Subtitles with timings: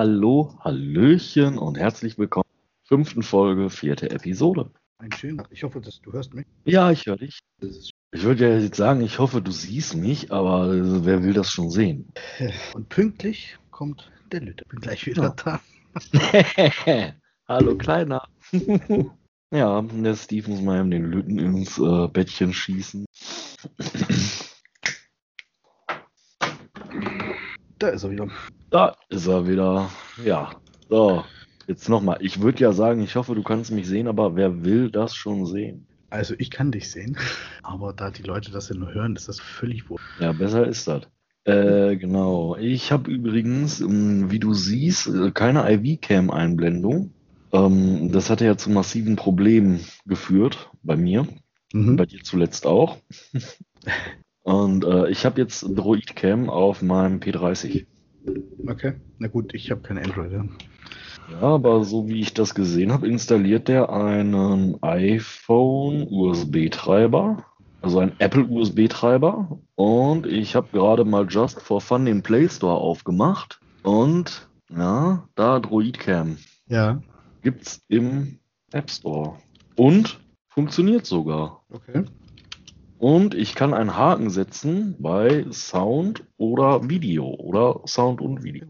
[0.00, 2.48] Hallo, Hallöchen und herzlich willkommen
[2.84, 4.70] zur fünften Folge, vierte Episode.
[4.96, 5.44] Ein schöner.
[5.50, 6.46] Ich hoffe, dass du hörst mich.
[6.64, 7.40] Ja, ich höre dich.
[7.60, 11.50] Ich würde ja jetzt sagen, ich hoffe, du siehst mich, aber äh, wer will das
[11.50, 12.10] schon sehen?
[12.72, 14.64] Und pünktlich kommt der Lütte.
[14.70, 15.60] Bin gleich wieder da.
[17.46, 18.26] Hallo, Kleiner.
[19.52, 23.04] ja, der Steve muss mal eben den Lütten ins äh, Bettchen schießen.
[27.80, 28.28] Da ist er wieder.
[28.68, 29.90] Da ist er wieder.
[30.22, 30.50] Ja,
[30.90, 31.24] so.
[31.66, 32.18] Jetzt nochmal.
[32.20, 35.46] Ich würde ja sagen, ich hoffe, du kannst mich sehen, aber wer will das schon
[35.46, 35.86] sehen?
[36.10, 37.16] Also ich kann dich sehen,
[37.62, 40.04] aber da die Leute das ja nur hören, ist das völlig wurscht.
[40.20, 41.08] Ja, besser ist das.
[41.44, 42.54] Äh, genau.
[42.56, 47.14] Ich habe übrigens, ähm, wie du siehst, äh, keine IV-Cam-Einblendung.
[47.52, 51.26] Ähm, das hatte ja zu massiven Problemen geführt bei mir.
[51.72, 51.96] Mhm.
[51.96, 52.98] Bei dir zuletzt auch.
[54.50, 57.86] Und äh, ich habe jetzt Droid-Cam auf meinem P30.
[58.66, 58.94] Okay.
[59.18, 60.32] Na gut, ich habe kein Android.
[60.32, 60.44] Ja.
[61.30, 67.44] Ja, aber so wie ich das gesehen habe, installiert der einen iPhone USB-Treiber,
[67.80, 69.60] also einen Apple USB-Treiber.
[69.76, 73.60] Und ich habe gerade mal just for fun den Play Store aufgemacht.
[73.84, 76.38] Und ja, da Droidcam
[76.68, 77.00] Ja.
[77.42, 78.38] gibt's im
[78.72, 79.36] App Store.
[79.76, 81.62] Und funktioniert sogar.
[81.70, 82.04] Okay.
[83.00, 88.66] Und ich kann einen Haken setzen bei Sound oder Video oder Sound und Video.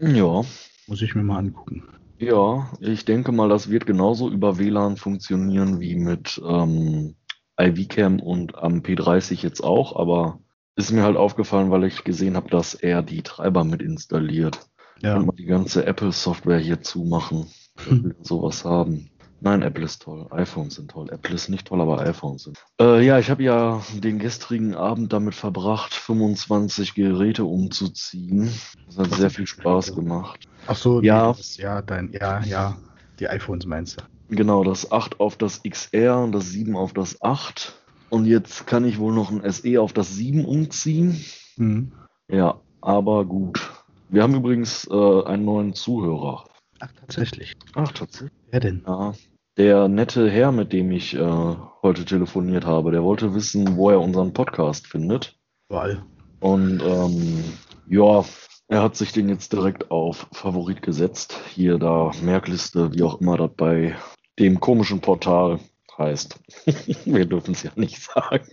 [0.00, 0.42] Ja,
[0.86, 1.82] Muss ich mir mal angucken.
[2.18, 7.16] Ja, ich denke mal, das wird genauso über WLAN funktionieren wie mit ähm,
[7.60, 10.40] IV-Cam und am P30 jetzt auch, aber
[10.74, 14.60] ist mir halt aufgefallen, weil ich gesehen habe, dass er die Treiber mit installiert.
[15.02, 15.18] Ja.
[15.18, 17.48] Und mal die ganze Apple-Software hier zumachen.
[17.86, 19.10] Will sowas haben.
[19.40, 20.26] Nein, Apple ist toll.
[20.30, 21.08] iPhones sind toll.
[21.10, 22.58] Apple ist nicht toll, aber iPhones sind.
[22.80, 28.50] Äh, ja, ich habe ja den gestrigen Abend damit verbracht, 25 Geräte umzuziehen.
[28.86, 30.48] Das hat Was sehr viel Spaß gemacht.
[30.66, 31.36] Ach so, Ja.
[31.36, 32.76] nee, ja, dein, ja, ja.
[33.20, 34.34] Die iPhones meinst du?
[34.34, 37.74] Genau, das 8 auf das XR und das 7 auf das 8.
[38.10, 41.24] Und jetzt kann ich wohl noch ein SE auf das 7 umziehen.
[41.56, 41.92] Mhm.
[42.30, 43.70] Ja, aber gut.
[44.08, 46.44] Wir haben übrigens äh, einen neuen Zuhörer.
[46.80, 47.54] Ach, tatsächlich.
[47.74, 48.32] Ach, tatsächlich.
[48.50, 48.84] Wer denn?
[48.86, 49.14] Ja.
[49.56, 54.00] Der nette Herr, mit dem ich äh, heute telefoniert habe, der wollte wissen, wo er
[54.00, 55.36] unseren Podcast findet.
[55.68, 56.04] Überall.
[56.40, 57.44] Und ähm,
[57.88, 58.24] ja,
[58.68, 61.40] er hat sich den jetzt direkt auf Favorit gesetzt.
[61.54, 63.96] Hier da Merkliste, wie auch immer das bei
[64.38, 65.58] dem komischen Portal
[65.98, 66.38] heißt.
[67.04, 68.46] Wir dürfen es ja nicht sagen.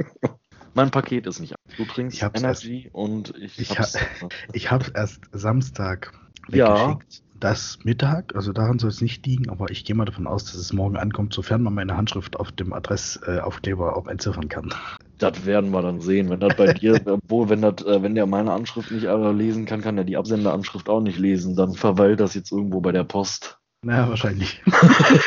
[0.74, 1.60] Mein Paket ist nicht ab.
[1.78, 3.98] Du trinkst Ich hab's Energy und ich, ich hab's.
[4.54, 6.12] Ich habe erst Samstag
[6.52, 7.00] Ja.
[7.42, 10.56] Das Mittag, also daran soll es nicht liegen, aber ich gehe mal davon aus, dass
[10.56, 14.74] es morgen ankommt, sofern man meine Handschrift auf dem Adressaufkleber auch entziffern kann.
[15.18, 16.30] Das werden wir dann sehen.
[16.30, 19.66] Wenn das bei dir, obwohl, wenn das, äh, wenn der meine Anschrift nicht äh, lesen
[19.66, 21.56] kann, kann er die Absenderanschrift auch nicht lesen.
[21.56, 23.60] Dann verweilt das jetzt irgendwo bei der Post.
[23.82, 24.64] Naja, wahrscheinlich.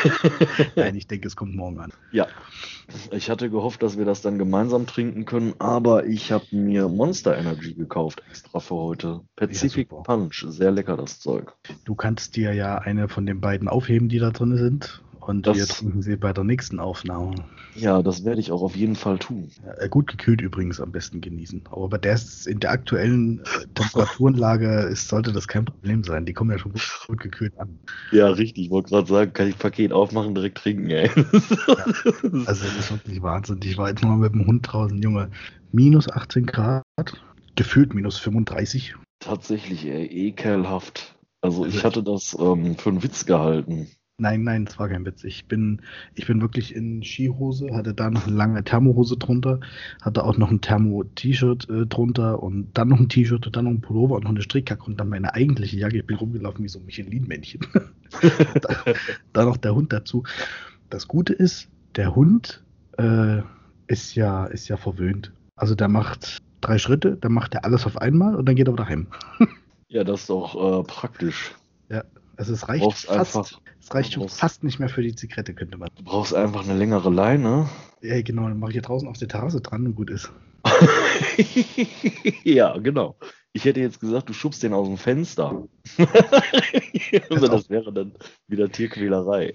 [0.75, 1.93] Nein, ich denke, es kommt morgen an.
[2.11, 2.27] Ja,
[3.11, 7.37] ich hatte gehofft, dass wir das dann gemeinsam trinken können, aber ich habe mir Monster
[7.37, 9.21] Energy gekauft, extra für heute.
[9.35, 10.03] Pacific super.
[10.03, 11.53] Punch, sehr lecker das Zeug.
[11.85, 15.01] Du kannst dir ja eine von den beiden aufheben, die da drin sind.
[15.29, 17.35] Und Das- wir trinken sie bei der nächsten Aufnahme.
[17.75, 19.51] Ja, das werde ich auch auf jeden Fall tun.
[19.79, 21.61] Ja, gut gekühlt übrigens am besten genießen.
[21.69, 26.25] Aber bei der ist in der aktuellen äh, Temperaturenlage ist, sollte das kein Problem sein.
[26.25, 27.77] Die kommen ja schon gut, gut gekühlt an.
[28.11, 28.65] Ja, richtig.
[28.65, 31.11] Ich wollte gerade sagen, kann ich Paket aufmachen, direkt trinken, ey.
[32.45, 33.59] Also das ist wirklich Wahnsinn.
[33.63, 35.29] Ich war jetzt mal mit dem Hund draußen, Junge.
[35.71, 36.83] Minus 18 Grad,
[37.55, 38.95] gefühlt minus 35.
[39.19, 41.15] Tatsächlich, ey, ekelhaft.
[41.41, 43.87] Also ich hatte das ähm, für einen Witz gehalten.
[44.19, 45.23] Nein, nein, das war kein Witz.
[45.23, 45.81] Ich bin,
[46.13, 49.61] ich bin wirklich in Skihose, hatte da noch eine lange Thermohose drunter,
[50.01, 53.71] hatte auch noch ein Thermo-T-Shirt äh, drunter und dann noch ein T-Shirt und dann noch
[53.71, 55.97] ein Pullover und noch eine Strickjacke und dann meine eigentliche Jacke.
[55.97, 57.61] Ich bin rumgelaufen wie so ein Michelin-Männchen.
[58.61, 58.93] da,
[59.31, 60.23] da noch der Hund dazu.
[60.89, 62.61] Das Gute ist, der Hund
[62.97, 63.41] äh,
[63.87, 65.31] ist ja, ist ja verwöhnt.
[65.55, 68.73] Also der macht drei Schritte, dann macht er alles auf einmal und dann geht er
[68.73, 69.07] wieder heim.
[69.91, 71.55] Ja, das ist doch äh, praktisch.
[72.39, 75.77] Also es reicht fast, einfach, es reicht schon fast nicht mehr für die Zigarette, könnte
[75.77, 75.89] man.
[75.97, 77.69] du brauchst einfach eine längere Leine.
[78.01, 80.31] Ja, genau, dann mache ich hier draußen auf der Terrasse dran und gut ist.
[82.45, 83.17] ja, genau.
[83.51, 85.67] Ich hätte jetzt gesagt, du schubst den aus dem Fenster.
[87.29, 88.13] also das wäre dann
[88.47, 89.53] wieder Tierquälerei.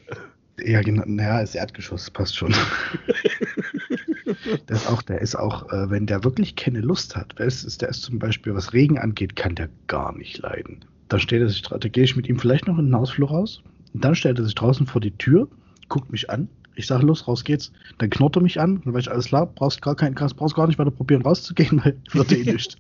[0.62, 2.54] Ja, genau, naja, ist Erdgeschoss, passt schon.
[4.66, 8.02] das auch, der ist auch, äh, wenn der wirklich keine Lust hat, ist, der ist
[8.02, 10.84] zum Beispiel, was Regen angeht, kann der gar nicht leiden.
[11.08, 13.62] Da steht er sich, da gehe ich mit ihm vielleicht noch in den Hausflur raus.
[13.92, 15.48] Und dann stellt er sich draußen vor die Tür,
[15.88, 16.48] guckt mich an.
[16.76, 17.72] Ich sage, los, raus geht's.
[17.98, 20.66] Dann knurrt er mich an, dann weiß ich, alles klar, brauchst gar keinen, brauchst gar
[20.66, 22.76] nicht weiter probieren rauszugehen, weil wird eh nicht.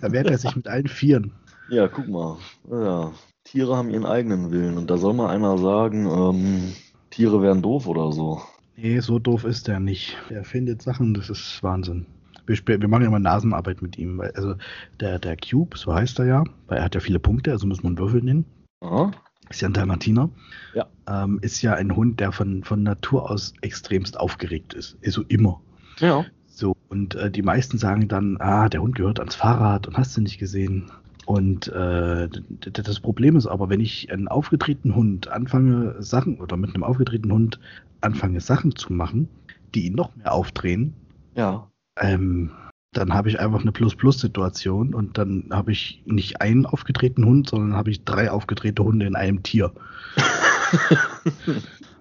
[0.00, 1.32] Dann wehrt er sich mit allen Vieren.
[1.70, 2.38] Ja, guck mal.
[2.70, 3.12] Ja,
[3.44, 6.72] Tiere haben ihren eigenen Willen und da soll mal einer sagen, ähm,
[7.10, 8.42] Tiere wären doof oder so.
[8.76, 10.16] Nee, so doof ist der nicht.
[10.28, 12.06] Er findet Sachen, das ist Wahnsinn.
[12.48, 14.18] Wir, wir machen ja mal Nasenarbeit mit ihm.
[14.18, 14.54] weil- Also
[15.00, 17.82] der, der Cube, so heißt er ja, weil er hat ja viele Punkte, also muss
[17.82, 18.44] man einen Würfel nennen.
[18.80, 19.10] Aha.
[19.50, 20.28] Ist ja ein Dalmatiner.
[20.74, 20.86] Ja.
[21.08, 24.98] Ähm, ist ja ein Hund, der von, von Natur aus extremst aufgeregt ist.
[25.04, 25.60] Also immer.
[26.00, 26.24] Ja.
[26.48, 30.16] So, und äh, die meisten sagen dann, ah, der Hund gehört ans Fahrrad und hast
[30.16, 30.90] du nicht gesehen.
[31.24, 32.28] Und äh,
[32.72, 37.32] das Problem ist aber, wenn ich einen aufgetretenen Hund anfange, Sachen, oder mit einem aufgetretenen
[37.32, 37.60] Hund
[38.00, 39.28] anfange, Sachen zu machen,
[39.74, 40.94] die ihn noch mehr aufdrehen,
[41.34, 41.70] Ja.
[42.00, 42.50] Ähm,
[42.92, 47.74] dann habe ich einfach eine Plus-Plus-Situation und dann habe ich nicht einen aufgetretenen Hund, sondern
[47.74, 49.72] habe ich drei aufgetretene Hunde in einem Tier.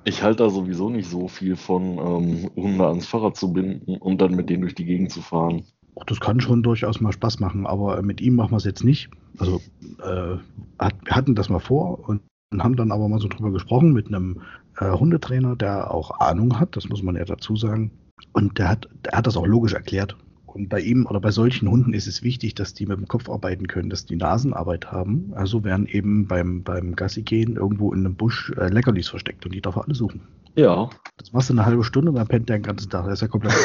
[0.08, 4.22] Ich halte da sowieso nicht so viel von, ähm, Hunde ans Fahrrad zu binden und
[4.22, 5.64] dann mit denen durch die Gegend zu fahren.
[5.96, 8.86] Auch das kann schon durchaus mal Spaß machen, aber mit ihm machen wir es jetzt
[8.86, 9.10] nicht.
[9.38, 9.60] Also
[10.02, 10.38] äh,
[10.80, 12.22] hat, wir hatten das mal vor und
[12.58, 14.44] haben dann aber mal so drüber gesprochen mit einem
[14.80, 17.92] äh, Hundetrainer, der auch Ahnung hat, das muss man ja dazu sagen.
[18.34, 20.16] Und der hat, der hat das auch logisch erklärt.
[20.46, 23.30] Und bei ihm oder bei solchen Hunden ist es wichtig, dass die mit dem Kopf
[23.30, 25.32] arbeiten können, dass die Nasenarbeit haben.
[25.36, 29.54] Also werden eben beim, beim Gassi gehen irgendwo in einem Busch äh, Leckerlis versteckt und
[29.54, 30.22] die darf er alle suchen.
[30.56, 30.90] Ja.
[31.18, 33.04] Das machst du eine halbe Stunde und dann pennt der den ganzen Tag.
[33.06, 33.54] Der ist ja komplett.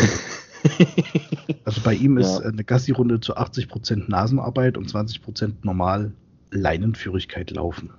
[1.65, 2.49] Also bei ihm ist Ja.
[2.51, 6.13] eine Gassi-Runde zu 80% Nasenarbeit und 20% normal
[6.53, 7.91] Leinenführigkeit laufen.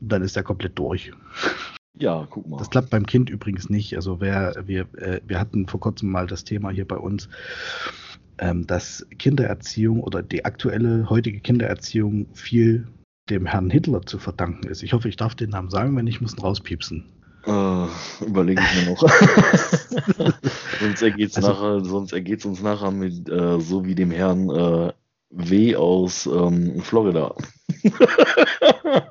[0.00, 1.12] Und dann ist er komplett durch.
[1.96, 2.56] Ja, guck mal.
[2.58, 3.94] Das klappt beim Kind übrigens nicht.
[3.96, 7.28] Also wer, wir, äh, wir hatten vor kurzem mal das Thema hier bei uns,
[8.38, 12.88] ähm, dass Kindererziehung oder die aktuelle heutige Kindererziehung viel
[13.30, 14.82] dem Herrn Hitler zu verdanken ist.
[14.82, 17.06] Ich hoffe, ich darf den Namen sagen, wenn nicht, muss ihn rauspiepsen.
[17.46, 17.86] Äh,
[18.24, 19.00] überlege ich mir noch.
[20.80, 24.92] sonst Also- nachher, sonst ergeht's uns nachher mit äh, so wie dem Herrn äh,
[25.30, 27.34] W aus ähm, Florida.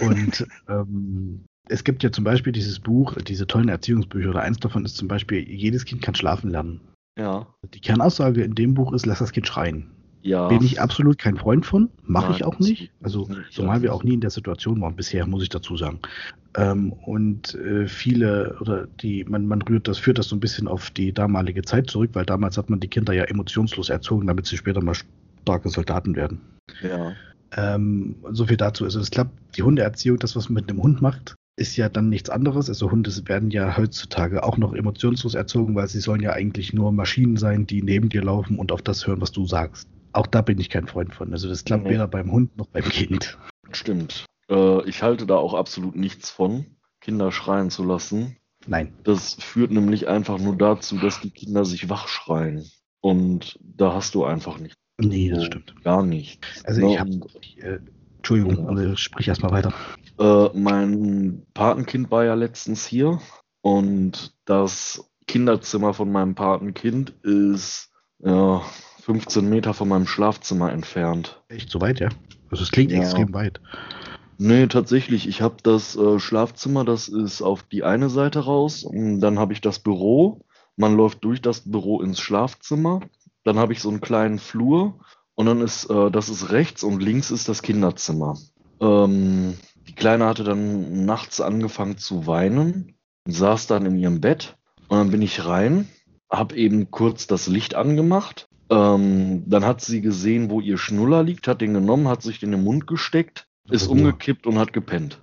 [0.00, 4.84] Und ähm, es gibt ja zum Beispiel dieses Buch, diese tollen Erziehungsbücher, oder eins davon
[4.84, 6.80] ist zum Beispiel, jedes Kind kann schlafen lernen.
[7.18, 9.90] ja, Die Kernaussage in dem Buch ist, lass das Kind schreien.
[10.22, 10.48] ja.
[10.48, 12.92] Bin ich absolut kein Freund von, mache ich auch nicht.
[13.02, 16.00] Also zumal wir auch nie in der Situation waren, bisher muss ich dazu sagen.
[16.56, 20.66] Ähm, und äh, viele, oder die, man, man rührt das, führt das so ein bisschen
[20.66, 24.46] auf die damalige Zeit zurück, weil damals hat man die Kinder ja emotionslos erzogen, damit
[24.46, 24.96] sie später mal
[25.42, 26.40] starke Soldaten werden.
[26.82, 27.12] Ja,
[27.56, 28.84] Ähm, so viel dazu.
[28.84, 32.08] Also es klappt, die Hundeerziehung, das, was man mit einem Hund macht, ist ja dann
[32.08, 32.68] nichts anderes.
[32.68, 36.92] Also Hunde werden ja heutzutage auch noch emotionslos erzogen, weil sie sollen ja eigentlich nur
[36.92, 39.88] Maschinen sein, die neben dir laufen und auf das hören, was du sagst.
[40.12, 41.32] Auch da bin ich kein Freund von.
[41.32, 41.90] Also das klappt Nee.
[41.90, 43.38] weder beim Hund noch beim Kind.
[43.72, 44.24] stimmt.
[44.50, 46.66] Äh, ich halte da auch absolut nichts von,
[47.00, 48.36] Kinder schreien zu lassen.
[48.66, 48.92] Nein.
[49.04, 52.64] Das führt nämlich einfach nur dazu, dass die Kinder sich wach schreien.
[53.00, 54.76] Und da hast du einfach nichts.
[55.00, 55.74] Nee, das So, stimmt.
[55.82, 56.46] Gar nicht.
[56.64, 57.10] Also ich habe,
[57.56, 57.78] äh,
[58.18, 58.66] Entschuldigung, Ja.
[58.68, 59.72] also sprich erstmal weiter.
[60.18, 63.20] Äh, mein Patenkind war ja letztens hier
[63.62, 67.90] und das Kinderzimmer von meinem Patenkind ist
[68.22, 68.60] ja,
[69.02, 71.42] 15 Meter von meinem Schlafzimmer entfernt.
[71.48, 72.10] Echt so weit, ja?
[72.50, 72.98] Also es klingt Ja.
[73.00, 73.60] extrem weit.
[74.38, 75.28] Nee, tatsächlich.
[75.28, 78.84] Ich habe das äh, Schlafzimmer, das ist auf die eine Seite raus.
[78.84, 80.40] Und dann habe ich das Büro.
[80.76, 83.00] Man läuft durch das Büro ins Schlafzimmer.
[83.44, 85.00] Dann habe ich so einen kleinen Flur.
[85.34, 88.36] Und dann ist, äh, das ist rechts und links ist das Kinderzimmer.
[88.80, 89.54] Ähm,
[89.88, 94.56] die Kleine hatte dann nachts angefangen zu weinen, saß dann in ihrem Bett.
[94.88, 95.88] Und dann bin ich rein,
[96.30, 98.48] habe eben kurz das Licht angemacht.
[98.70, 102.52] Ähm, dann hat sie gesehen, wo ihr Schnuller liegt, hat den genommen, hat sich in
[102.52, 105.22] den Mund gesteckt, ist umgekippt und hat gepennt.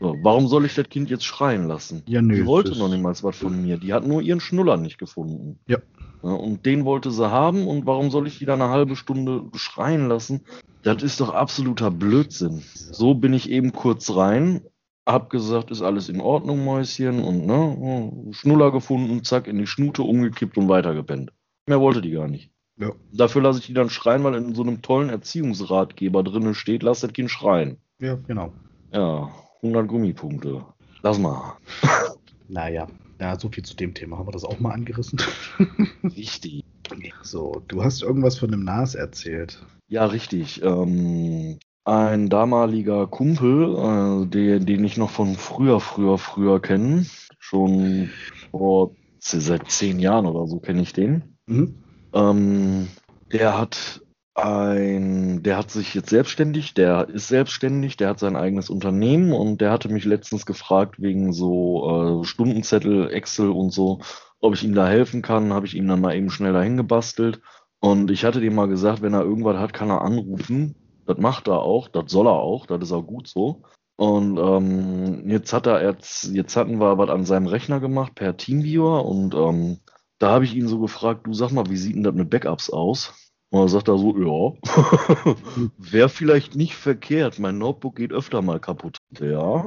[0.00, 2.02] So, warum soll ich das Kind jetzt schreien lassen?
[2.06, 2.34] Ja, nö.
[2.34, 3.76] Die wollte noch niemals was von mir.
[3.76, 5.60] Die hat nur ihren Schnuller nicht gefunden.
[5.66, 5.78] Ja.
[6.22, 9.44] Ja, und den wollte sie haben und warum soll ich die dann eine halbe Stunde
[9.54, 10.44] schreien lassen?
[10.82, 12.62] Das ist doch absoluter Blödsinn.
[12.74, 14.62] So bin ich eben kurz rein,
[15.06, 20.02] hab gesagt, ist alles in Ordnung, Mäuschen, und ne, Schnuller gefunden, zack, in die Schnute
[20.02, 21.32] umgekippt und weitergepennt.
[21.66, 22.50] Mehr wollte die gar nicht.
[22.78, 22.92] Ja.
[23.12, 27.00] Dafür lasse ich die dann schreien, weil in so einem tollen Erziehungsratgeber drinne steht, lass
[27.00, 27.78] das Kind schreien.
[28.00, 28.52] Ja, genau.
[28.92, 29.30] Ja,
[29.62, 30.64] 100 Gummipunkte.
[31.02, 31.56] Lass mal.
[32.52, 32.88] Naja,
[33.20, 34.18] ja, so viel zu dem Thema.
[34.18, 35.20] Haben wir das auch mal angerissen?
[36.02, 36.64] Richtig.
[37.22, 39.64] so, du hast irgendwas von dem NAS erzählt.
[39.86, 40.60] Ja, richtig.
[40.60, 47.06] Ähm, ein damaliger Kumpel, äh, der, den ich noch von früher, früher, früher kenne,
[47.38, 48.10] schon
[48.50, 51.36] vor seit zehn Jahren oder so kenne ich den.
[51.46, 51.74] Mhm.
[52.12, 52.88] Ähm,
[53.32, 54.00] der hat
[54.34, 59.60] ein, der hat sich jetzt selbstständig, der ist selbstständig, der hat sein eigenes Unternehmen und
[59.60, 64.00] der hatte mich letztens gefragt wegen so äh, Stundenzettel, Excel und so,
[64.40, 65.52] ob ich ihm da helfen kann.
[65.52, 67.40] Habe ich ihm dann mal eben schnell dahin gebastelt.
[67.80, 70.76] Und ich hatte dem mal gesagt, wenn er irgendwas hat, kann er anrufen.
[71.06, 73.62] Das macht er auch, das soll er auch, das ist auch gut so.
[73.96, 78.36] Und ähm, jetzt hat er jetzt, jetzt hatten wir was an seinem Rechner gemacht per
[78.36, 79.80] Teamviewer und ähm,
[80.18, 82.70] da habe ich ihn so gefragt, du sag mal, wie sieht denn das mit Backups
[82.70, 83.12] aus?
[83.50, 85.34] Und dann sagt er so, ja,
[85.78, 87.38] wäre vielleicht nicht verkehrt.
[87.40, 88.98] Mein Notebook geht öfter mal kaputt.
[89.18, 89.66] Ja.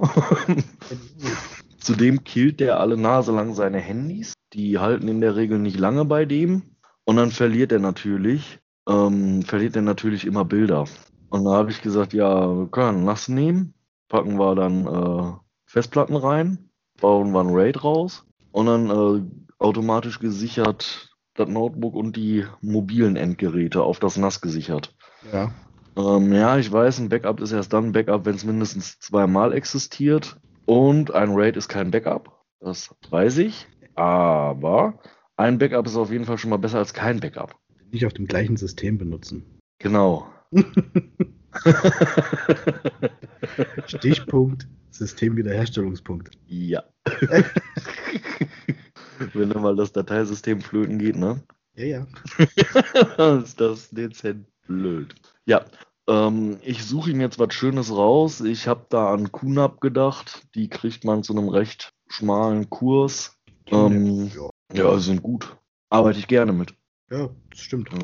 [1.80, 4.34] Zudem killt der alle Nase lang seine Handys.
[4.54, 6.64] Die halten in der Regel nicht lange bei dem.
[7.04, 10.86] Und dann verliert er natürlich, ähm, verliert er natürlich immer Bilder.
[11.30, 13.74] Und da habe ich gesagt, ja, wir können nass nehmen,
[14.08, 15.34] packen wir dann äh,
[15.66, 16.70] Festplatten rein,
[17.02, 19.22] bauen wir ein RAID raus und dann äh,
[19.58, 24.96] automatisch gesichert das Notebook und die mobilen Endgeräte auf das NAS gesichert.
[25.32, 25.52] Ja.
[25.96, 29.54] Ähm, ja, ich weiß, ein Backup ist erst dann ein Backup, wenn es mindestens zweimal
[29.54, 30.38] existiert.
[30.66, 32.40] Und ein RAID ist kein Backup.
[32.60, 33.68] Das weiß ich.
[33.96, 35.00] Aber
[35.38, 37.56] ein Backup ist auf jeden Fall schon mal besser als kein Backup.
[37.92, 39.60] Nicht auf dem gleichen System benutzen.
[39.80, 40.28] Genau.
[43.86, 46.32] Stichpunkt Systemwiederherstellungspunkt.
[46.48, 46.84] ja.
[49.34, 51.42] Wenn dann mal das Dateisystem flöten geht, ne?
[51.76, 52.08] Ja, ja.
[53.38, 55.16] ist das dezent blöd.
[55.46, 55.66] Ja,
[56.08, 58.42] ähm, ich suche ihm jetzt was Schönes raus.
[58.42, 60.48] Ich habe da an QNAP gedacht.
[60.56, 63.40] Die kriegt man zu einem recht schmalen Kurs.
[63.68, 64.50] Ähm, ja.
[64.74, 65.56] ja, sind gut.
[65.90, 66.76] Arbeite ich gerne mit.
[67.10, 67.92] Ja, das stimmt.
[67.92, 68.00] Ja.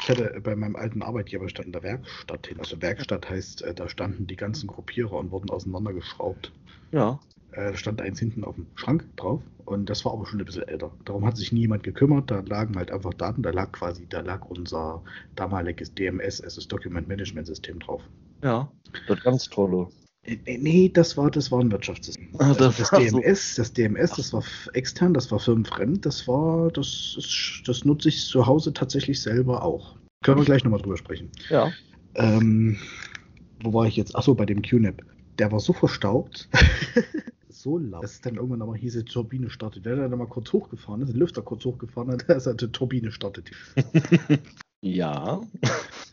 [0.00, 2.58] Ich hatte bei meinem alten Arbeitgeber stand in der Werkstatt hin.
[2.58, 6.52] Also Werkstatt heißt, äh, da standen die ganzen Gruppierer und wurden auseinandergeschraubt.
[6.92, 7.20] Ja.
[7.56, 10.44] Äh, Da stand eins hinten auf dem Schrank drauf und das war aber schon ein
[10.44, 10.90] bisschen älter.
[11.04, 12.30] Darum hat sich niemand gekümmert.
[12.30, 13.42] Da lagen halt einfach Daten.
[13.42, 15.02] Da lag quasi, da lag unser
[15.36, 18.02] damaliges DMS, also das Document Management System drauf.
[18.42, 18.70] Ja.
[19.08, 19.88] Das ganz tolle.
[20.24, 22.28] Äh, Nee, nee, das war, das war ein Wirtschaftssystem.
[22.38, 23.18] Ah, Also das- das, ach so.
[23.20, 24.42] DMS, das DMS, das war
[24.72, 29.62] extern, das war firmenfremd, das war, das, ist, das nutze ich zu Hause tatsächlich selber
[29.62, 29.96] auch.
[30.24, 31.30] Können wir gleich nochmal drüber sprechen.
[31.50, 31.70] Ja.
[32.14, 32.78] Ähm,
[33.62, 34.16] wo war ich jetzt?
[34.16, 35.02] Achso, bei dem QNAP.
[35.38, 36.48] Der war so verstaubt,
[37.64, 39.84] so laut, dass es dann irgendwann nochmal hieß, die Turbine startet.
[39.86, 42.68] Der dann mal kurz hochgefahren ist, den Lüfter kurz hochgefahren hat, da ist halt die
[42.68, 43.50] Turbine startet.
[44.86, 45.40] Ja.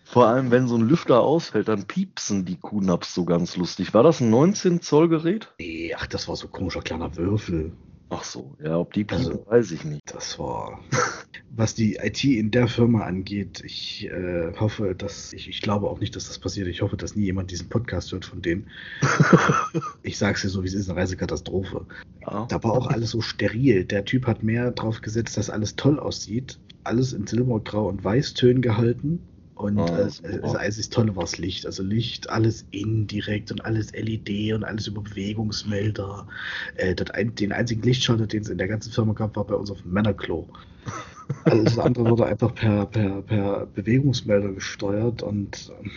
[0.05, 3.93] Vor allem, wenn so ein Lüfter ausfällt, dann piepsen die QNAPs so ganz lustig.
[3.93, 5.53] War das ein 19 Zoll Gerät?
[5.59, 7.73] Nee, ach, das war so ein komischer kleiner Würfel.
[8.13, 10.01] Ach so, ja, ob die piepen, Also- weiß ich nicht.
[10.13, 10.81] Das war,
[11.55, 13.63] was die IT in der Firma angeht.
[13.65, 16.67] Ich äh, hoffe, dass, ich, ich glaube auch nicht, dass das passiert.
[16.67, 18.67] Ich hoffe, dass nie jemand diesen Podcast hört von denen.
[20.03, 21.85] ich sag's dir so, wie es ist, eine Reisekatastrophe.
[22.27, 22.45] Ja.
[22.49, 23.85] Da war auch alles so steril.
[23.85, 26.59] Der Typ hat mehr drauf gesetzt, dass alles toll aussieht.
[26.83, 29.21] Alles in Silbergrau und Weißtönen gehalten.
[29.61, 30.37] Und Ah, äh, super.
[30.39, 31.67] das einzig Tolle war das Licht.
[31.67, 36.27] Also Licht, alles indirekt und alles LED und alles über Bewegungsmelder.
[36.75, 39.69] Äh, ein, den einzigen Lichtschalter, den es in der ganzen Firma gab, war bei uns
[39.69, 40.47] auf dem Männerklo.
[41.45, 45.91] Alles andere wurde einfach per, per, per Bewegungsmelder gesteuert und ähm,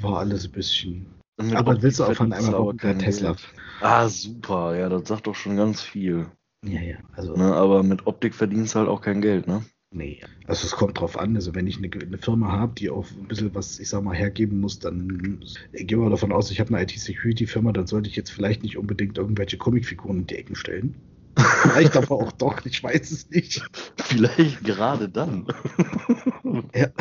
[0.00, 1.06] war alles ein bisschen.
[1.54, 3.36] Aber willst du auch von per kein Tesla?
[3.80, 6.26] Ah, super, ja, das sagt doch schon ganz viel.
[6.64, 6.96] Ja, ja.
[7.14, 7.52] Also, Ne?
[7.54, 9.64] Aber mit Optik verdienst du halt auch kein Geld, ne?
[9.90, 10.20] Nee.
[10.46, 11.34] Also, es kommt drauf an.
[11.36, 14.14] Also, wenn ich eine, eine Firma habe, die auch ein bisschen was, ich sag mal,
[14.14, 15.40] hergeben muss, dann
[15.72, 19.18] gehen wir davon aus, ich habe eine IT-Security-Firma, dann sollte ich jetzt vielleicht nicht unbedingt
[19.18, 20.94] irgendwelche Comicfiguren in die Ecken stellen.
[21.38, 23.62] Vielleicht aber auch doch, ich weiß es nicht.
[23.96, 25.46] Vielleicht gerade dann.
[26.74, 26.88] Ja.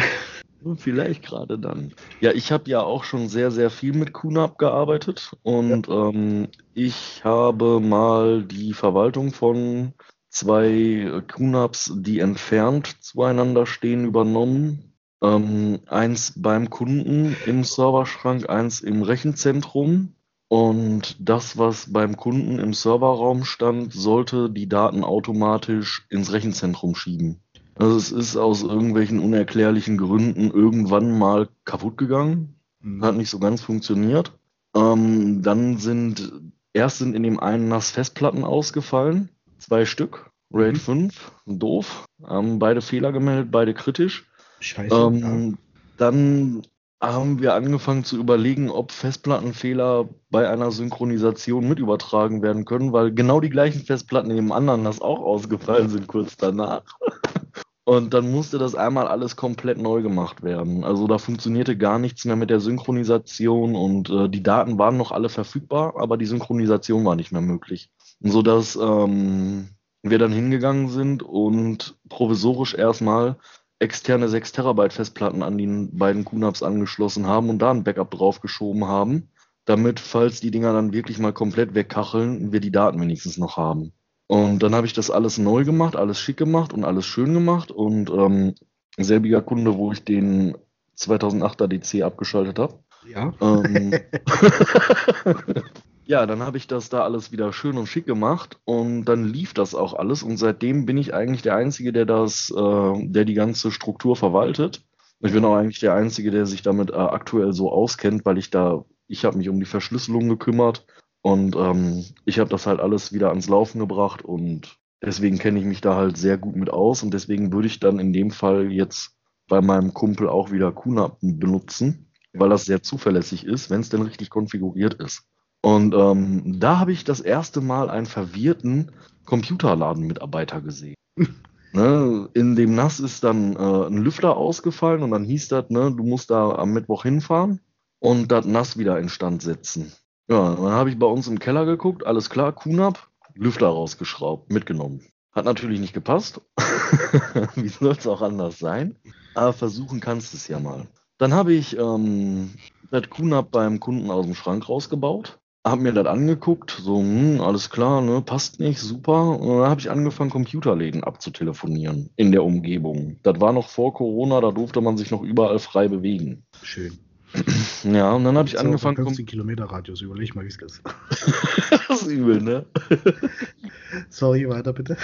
[0.75, 1.94] Vielleicht gerade dann.
[2.20, 7.24] Ja, ich habe ja auch schon sehr, sehr viel mit QNAP gearbeitet und ähm, ich
[7.24, 9.94] habe mal die Verwaltung von
[10.38, 14.94] zwei QNAPs, die entfernt zueinander stehen, übernommen.
[15.22, 20.13] Ähm, eins beim Kunden im Serverschrank, eins im Rechenzentrum.
[20.48, 27.41] Und das, was beim Kunden im Serverraum stand, sollte die Daten automatisch ins Rechenzentrum schieben.
[27.75, 32.60] Also es ist aus irgendwelchen unerklärlichen Gründen irgendwann mal kaputt gegangen.
[33.01, 34.38] Hat nicht so ganz funktioniert.
[34.75, 36.32] Ähm, dann sind,
[36.74, 39.29] erst sind in dem einen NAS Festplatten ausgefallen.
[39.67, 40.29] Zwei Stück.
[40.53, 40.79] RAID Mhm.
[40.79, 41.31] 5.
[41.45, 42.05] Doof.
[42.24, 44.31] Haben beide Fehler gemeldet, beide kritisch.
[44.62, 44.95] Scheiße.
[44.95, 45.57] Ähm,
[45.97, 46.62] Dann
[47.01, 53.13] haben wir angefangen zu überlegen, ob Festplattenfehler bei einer Synchronisation mit übertragen werden können, weil
[53.13, 56.83] genau die gleichen Festplatten im anderen das auch ausgefallen sind kurz danach.
[57.83, 60.83] Und dann musste das einmal alles komplett neu gemacht werden.
[60.83, 65.13] Also da funktionierte gar nichts mehr mit der Synchronisation und äh, die Daten waren noch
[65.13, 67.89] alle verfügbar, aber die Synchronisation war nicht mehr möglich.
[68.19, 69.69] Sodass ähm,
[70.03, 73.38] wir dann hingegangen sind und provisorisch erstmal
[73.79, 78.86] externe 6 Terabyte Festplatten an die beiden QNAPs angeschlossen haben und da ein Backup draufgeschoben
[78.86, 79.29] haben,
[79.65, 83.93] damit, falls die Dinger dann wirklich mal komplett wegkacheln, wir die Daten wenigstens noch haben.
[84.27, 87.71] Und dann habe ich das alles neu gemacht, alles schick gemacht und alles schön gemacht
[87.71, 88.55] und ähm,
[88.97, 90.57] selbiger Kunde, wo ich den
[90.97, 92.79] 2008er DC abgeschaltet habe.
[93.05, 93.33] Ja.
[93.41, 93.93] Ähm,
[96.05, 99.53] ja, dann habe ich das da alles wieder schön und schick gemacht und dann lief
[99.53, 103.33] das auch alles und seitdem bin ich eigentlich der Einzige, der das, äh, der die
[103.33, 104.83] ganze Struktur verwaltet.
[105.19, 108.51] Ich bin auch eigentlich der Einzige, der sich damit äh, aktuell so auskennt, weil ich
[108.51, 110.85] da, ich habe mich um die Verschlüsselung gekümmert
[111.21, 115.65] und ähm, ich habe das halt alles wieder ans Laufen gebracht und deswegen kenne ich
[115.65, 118.71] mich da halt sehr gut mit aus und deswegen würde ich dann in dem Fall
[118.71, 122.06] jetzt bei meinem Kumpel auch wieder QNAP benutzen,
[122.39, 125.24] weil das sehr zuverlässig ist, wenn es denn richtig konfiguriert ist.
[125.62, 128.91] Und ähm, da habe ich das erste Mal einen verwirrten
[129.25, 130.96] Computerladenmitarbeiter gesehen.
[131.74, 135.91] ne, in dem NAS ist dann äh, ein Lüfter ausgefallen und dann hieß das, ne,
[135.91, 137.60] du musst da am Mittwoch hinfahren
[138.00, 139.91] und das NAS wieder instand setzen.
[140.29, 145.01] Ja, dann habe ich bei uns im Keller geguckt, alles klar, QNAP, Lüfter rausgeschraubt, mitgenommen.
[145.32, 146.41] Hat natürlich nicht gepasst.
[147.56, 148.96] Wie soll es auch anders sein?
[149.36, 150.88] Aber versuchen kannst du es ja mal.
[151.17, 152.51] Dann habe ich ähm,
[152.91, 157.69] das QNAP beim Kunden aus dem Schrank rausgebaut, habe mir das angeguckt, so, hm, alles
[157.69, 159.39] klar, ne, passt nicht, super.
[159.39, 163.19] Und dann habe ich angefangen, Computerläden abzutelefonieren in der Umgebung.
[163.24, 166.43] Das war noch vor Corona, da durfte man sich noch überall frei bewegen.
[166.63, 166.97] Schön.
[167.83, 168.95] Ja, und dann habe ich angefangen.
[168.95, 170.81] 15 Kilometer Radius, überleg mal, wie es ist.
[171.88, 172.65] das ist übel, ne?
[174.09, 174.97] Sorry, weiter bitte.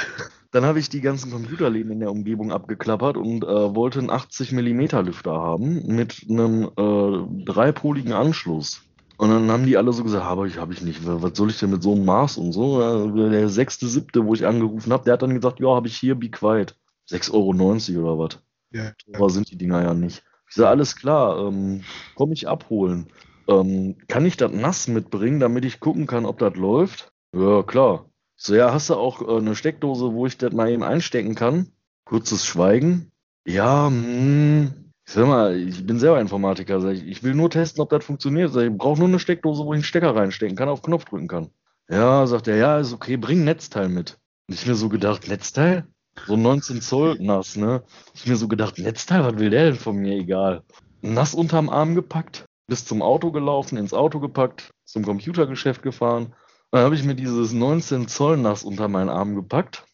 [0.54, 4.52] Dann habe ich die ganzen Computerläden in der Umgebung abgeklappert und äh, wollte einen 80
[4.52, 8.84] mm Lüfter haben mit einem äh, dreipoligen Anschluss.
[9.18, 11.58] Und dann haben die alle so gesagt, aber ich habe ich nicht, was soll ich
[11.58, 13.10] denn mit so einem Maß und so?
[13.16, 16.14] Der sechste, siebte, wo ich angerufen habe, der hat dann gesagt, ja, habe ich hier,
[16.14, 16.76] be quiet.
[17.10, 18.40] 6,90 Euro oder was?
[18.72, 20.24] Ja, Teurer sind die Dinger ja nicht.
[20.48, 23.08] Ich sage, alles klar, ähm, komm ich abholen.
[23.48, 27.12] Ähm, kann ich das nass mitbringen, damit ich gucken kann, ob das läuft?
[27.36, 28.06] Ja, klar.
[28.46, 31.72] So, ja, hast du auch äh, eine Steckdose, wo ich das mal eben einstecken kann?
[32.04, 33.10] Kurzes Schweigen.
[33.48, 34.74] Ja, hm.
[35.08, 36.84] Ich sag mal, ich bin selber Informatiker.
[36.92, 38.54] Ich, ich will nur testen, ob das funktioniert.
[38.54, 41.52] Ich brauche nur eine Steckdose, wo ich einen Stecker reinstecken kann, auf Knopf drücken kann.
[41.90, 44.18] Ja, sagt er, ja, ist okay, bring ein Netzteil mit.
[44.50, 45.88] Und ich mir so gedacht, Netzteil?
[46.28, 47.84] So 19 Zoll nass, ne?
[48.14, 50.18] Ich mir so gedacht, Netzteil, was will der denn von mir?
[50.18, 50.64] Egal.
[51.02, 56.34] Nass unterm Arm gepackt, bis zum Auto gelaufen, ins Auto gepackt, zum Computergeschäft gefahren.
[56.74, 59.86] Dann habe ich mir dieses 19 Zoll nass unter meinen Arm gepackt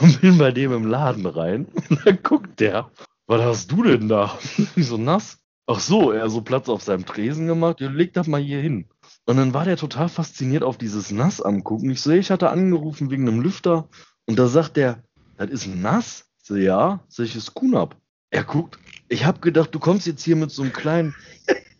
[0.00, 1.66] und bin bei dem im Laden rein.
[1.88, 2.90] Und dann guckt der,
[3.28, 4.36] was hast du denn da?
[4.74, 5.38] Ich so nass.
[5.68, 7.80] Ach so, er so Platz auf seinem Tresen gemacht.
[7.80, 8.88] Ja, leg das mal hier hin.
[9.26, 11.88] Und dann war der total fasziniert auf dieses Nass am gucken.
[11.90, 13.88] Ich so, ich hatte angerufen wegen einem Lüfter.
[14.26, 15.04] Und da sagt der,
[15.36, 16.24] das ist nass?
[16.40, 17.04] Ich so, ja.
[17.06, 17.94] Sag ich, ist Kunab.
[18.30, 21.14] Er guckt, ich hab gedacht, du kommst jetzt hier mit so einem kleinen.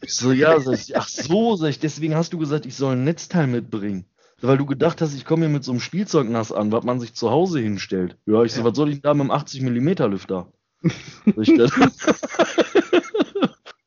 [0.00, 2.92] Ich so, ja, sag ich, ach so, sag ich, deswegen hast du gesagt, ich soll
[2.92, 4.06] ein Netzteil mitbringen.
[4.46, 7.14] Weil du gedacht hast, ich komme hier mit so einem Spielzeugnass an, was man sich
[7.14, 8.18] zu Hause hinstellt.
[8.26, 8.66] Ja, ich so, Ja.
[8.66, 10.52] was soll ich denn da mit einem 80 mm Lüfter?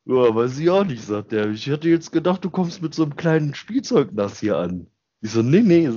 [0.09, 1.49] Ja, weiß ich auch nicht, sagt der.
[1.49, 4.87] Ich hätte jetzt gedacht, du kommst mit so einem kleinen Spielzeugnass hier an.
[5.19, 5.89] Ich so, nee, nee,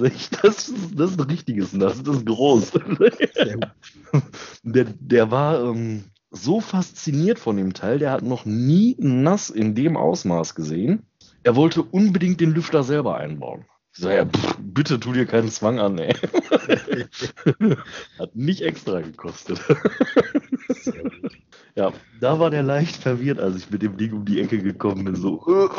[0.43, 2.73] das ist, das ist ein richtiges Nass, das ist groß.
[4.65, 9.77] Der, der war ähm, so fasziniert von dem Teil, der hat noch nie Nass in
[9.77, 11.05] dem Ausmaß gesehen.
[11.45, 13.65] Er wollte unbedingt den Lüfter selber einbauen.
[13.93, 16.15] Ich sag, ja, pff, bitte tu dir keinen Zwang an, ey.
[18.19, 19.61] Hat nicht extra gekostet.
[21.77, 25.05] Ja, da war der leicht verwirrt, als ich mit dem Ding um die Ecke gekommen
[25.05, 25.15] bin.
[25.15, 25.41] So,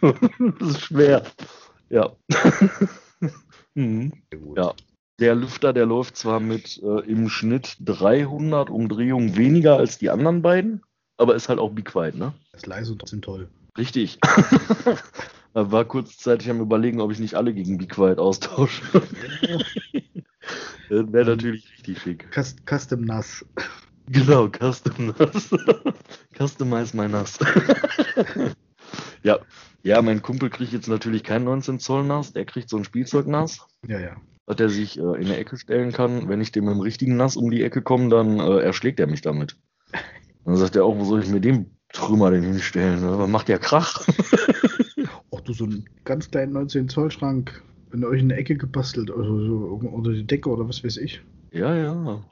[0.00, 1.24] das ist schwer.
[1.88, 2.12] Ja.
[3.74, 4.12] Mhm.
[4.56, 4.74] Ja.
[5.18, 10.40] Der Lüfter, der läuft zwar mit äh, im Schnitt 300 Umdrehungen weniger als die anderen
[10.40, 10.82] beiden,
[11.18, 12.32] aber ist halt auch Be Quiet, ne?
[12.52, 13.48] Das ist leise und trotzdem toll.
[13.76, 14.18] Richtig.
[15.52, 18.82] War kurzzeitig am überlegen, ob ich nicht alle gegen Be Quiet austausche.
[20.88, 22.26] Das wäre natürlich richtig schick.
[22.34, 23.46] Cus- Custom Nass.
[24.08, 25.50] Genau, Custom Nass.
[26.36, 27.38] Customize my Nass.
[29.22, 29.38] ja.
[29.84, 33.28] ja, mein Kumpel kriegt jetzt natürlich kein 19 Zoll Nass, der kriegt so ein Spielzeug
[33.28, 34.16] Nass, Ja, ja.
[34.46, 36.28] dass er sich äh, in der Ecke stellen kann.
[36.28, 39.06] Wenn ich dem mit dem richtigen Nass um die Ecke komme, dann äh, erschlägt er
[39.06, 39.56] mich damit.
[40.44, 43.00] Dann sagt er auch, wo soll ich mir den Trümmer denn hinstellen?
[43.00, 43.16] Ne?
[43.16, 44.04] Man macht ja Krach.
[45.52, 49.80] So einen ganz kleinen 19 Zoll Schrank in euch in der Ecke gebastelt oder so
[49.92, 51.20] unter die Decke oder was weiß ich.
[51.52, 52.24] ja, ja.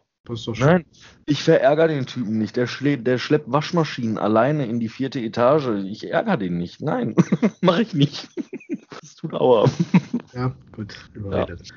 [0.58, 0.84] Nein,
[1.24, 2.56] ich verärgere den Typen nicht.
[2.56, 5.84] Der, schlä der schleppt Waschmaschinen alleine in die vierte Etage.
[5.86, 6.82] Ich ärgere den nicht.
[6.82, 7.14] Nein,
[7.60, 8.28] mache ich nicht.
[9.00, 9.70] Das tut Aua.
[10.34, 11.68] Ja, gut, überredet.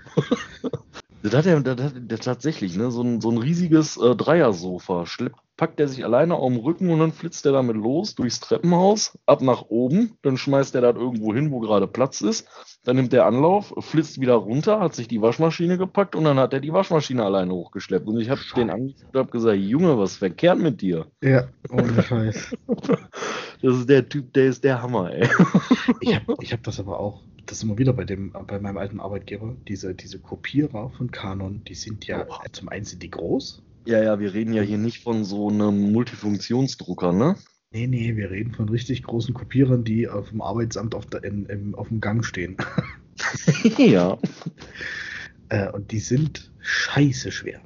[1.24, 2.92] Das hat er, das hat er tatsächlich, ne?
[2.92, 5.06] So ein, so ein riesiges äh, Dreiersofa.
[5.06, 8.40] Schleppt packt er sich alleine auf den Rücken und dann flitzt er damit los durchs
[8.40, 12.48] Treppenhaus, ab nach oben, dann schmeißt er das irgendwo hin, wo gerade Platz ist,
[12.84, 16.54] dann nimmt er Anlauf, flitzt wieder runter, hat sich die Waschmaschine gepackt und dann hat
[16.54, 18.08] er die Waschmaschine alleine hochgeschleppt.
[18.08, 21.06] Und ich habe den angeguckt und hab gesagt, Junge, was verkehrt mit dir?
[21.22, 22.56] Ja, ohne Scheiß.
[23.64, 25.30] Das ist der Typ, der ist der Hammer, ey.
[26.00, 28.78] Ich habe ich hab das aber auch, das ist immer wieder bei dem, bei meinem
[28.78, 32.36] alten Arbeitgeber, diese, diese Kopierer von Canon, die sind ja, Oh.
[32.52, 33.62] zum einen sind die groß.
[33.86, 37.36] Ja, ja, wir reden ja hier nicht von so einem Multifunktionsdrucker, ne?
[37.74, 41.46] Nee, nee, wir reden von richtig großen Kopierern, die auf dem Arbeitsamt auf, der, in,
[41.46, 42.58] im, auf dem Gang stehen.
[43.78, 44.18] ja.
[45.50, 47.62] Äh, und die sind scheiße schwer.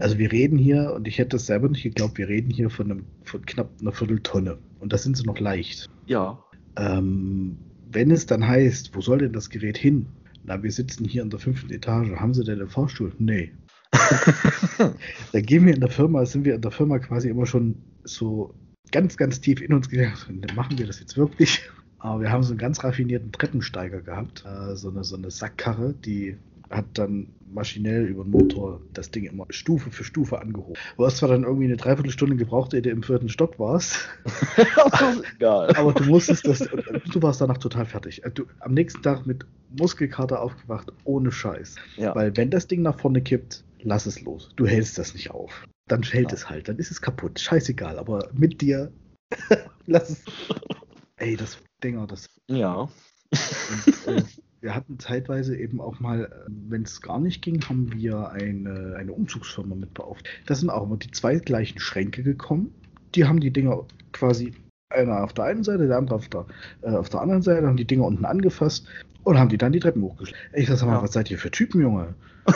[0.00, 2.90] Also wir reden hier, und ich hätte das selber nicht geglaubt, wir reden hier von,
[2.90, 4.58] einem, von knapp einer Vierteltonne.
[4.80, 5.88] Und das sind sie noch leicht.
[6.06, 6.42] ja.
[6.76, 7.58] Ähm,
[7.92, 10.06] wenn es dann heißt, wo soll denn das Gerät hin?
[10.44, 12.10] Na, wir sitzen hier in der fünften Etage.
[12.16, 13.12] Haben Sie denn den Fahrstuhl?
[13.18, 13.52] Nee.
[15.32, 18.54] Da gehen wir in der Firma, sind wir in der Firma quasi immer schon so
[18.90, 20.46] ganz, ganz tief in uns gegangen.
[20.54, 21.62] Machen wir das jetzt wirklich?
[21.98, 24.44] Aber wir haben so einen ganz raffinierten Treppensteiger gehabt.
[24.44, 26.36] Äh, so, eine, so eine Sackkarre, die
[26.72, 30.74] hat dann maschinell über den Motor das Ding immer Stufe für Stufe angehoben.
[30.96, 34.08] Du hast zwar dann irgendwie eine Dreiviertelstunde gebraucht, ehe du im vierten Stock warst,
[35.40, 38.22] aber du musstest das, du warst danach total fertig.
[38.34, 39.44] Du, am nächsten Tag mit
[39.78, 41.76] Muskelkater aufgewacht, ohne Scheiß.
[41.96, 42.14] Ja.
[42.14, 44.50] Weil wenn das Ding nach vorne kippt, lass es los.
[44.56, 45.66] Du hältst das nicht auf.
[45.88, 46.34] Dann fällt Ja.
[46.34, 47.38] es halt, dann ist es kaputt.
[47.38, 48.92] Scheißegal, aber mit dir,
[49.86, 50.24] lass es.
[51.16, 52.28] Ey, das Dinger, das.
[52.48, 52.88] Ja.
[53.30, 54.22] Und, äh,
[54.62, 56.28] wir hatten zeitweise eben auch mal, äh,
[56.68, 60.28] wenn es gar nicht ging, haben wir eine, eine Umzugsfirma mit beauftragt.
[60.46, 62.72] Da sind auch immer die zwei gleichen Schränke gekommen.
[63.14, 64.54] Die haben die Dinger quasi
[64.88, 66.46] einer auf der einen Seite, der andere auf der,
[66.82, 68.86] äh, auf der anderen Seite, haben die Dinger unten angefasst
[69.24, 70.40] und haben die dann die Treppen hochgeschleppt.
[70.54, 71.02] Ich sag mal, Ja.
[71.02, 72.14] was seid ihr für Typen, Junge?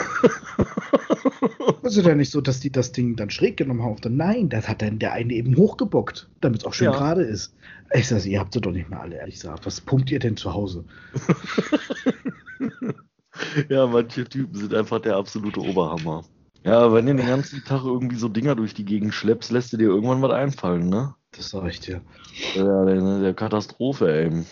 [1.83, 4.17] Das ist ja nicht so, dass die das Ding dann schräg genommen haben.
[4.17, 6.97] Nein, das hat dann der eine eben hochgebockt, damit es auch schön Ja.
[6.97, 7.53] gerade ist.
[7.93, 9.65] Ich sag, ihr habt sie doch nicht mehr alle, ehrlich gesagt.
[9.65, 10.83] Was pumpt ihr denn zu Hause?
[13.69, 16.23] Ja, manche Typen sind einfach der absolute Oberhammer.
[16.63, 19.77] Ja, wenn du den ganzen Tag irgendwie so Dinger durch die Gegend schleppst, lässt dir
[19.77, 21.13] dir irgendwann was einfallen, ne?
[21.31, 22.01] Das sag ich dir.
[22.55, 24.43] Ja, der, der Katastrophe, ey.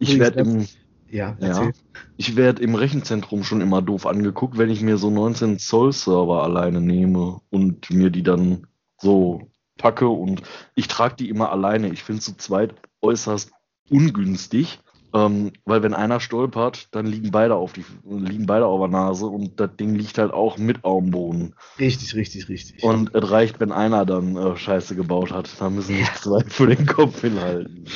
[0.00, 0.66] Ich werde im,
[1.10, 1.46] Ja, Ja.
[1.48, 1.72] erzähl.
[2.16, 6.42] ich werd im Rechenzentrum schon immer doof angeguckt, wenn ich mir so 19 Zoll Server
[6.42, 8.66] alleine nehme und mir die dann
[9.00, 10.42] so packe und
[10.74, 11.88] ich trage die immer alleine.
[11.90, 13.50] Ich finde zu zweit äußerst
[13.88, 14.80] ungünstig,
[15.12, 19.26] ähm, weil wenn einer stolpert, dann liegen beide auf die liegen beide auf der Nase
[19.26, 21.54] und das Ding liegt halt auch mit auf dem Boden.
[21.78, 22.84] Richtig, richtig, richtig.
[22.84, 25.50] Und es reicht, wenn einer dann äh, Scheiße gebaut hat.
[25.58, 27.86] Da müssen nicht zwei für den Kopf hinhalten.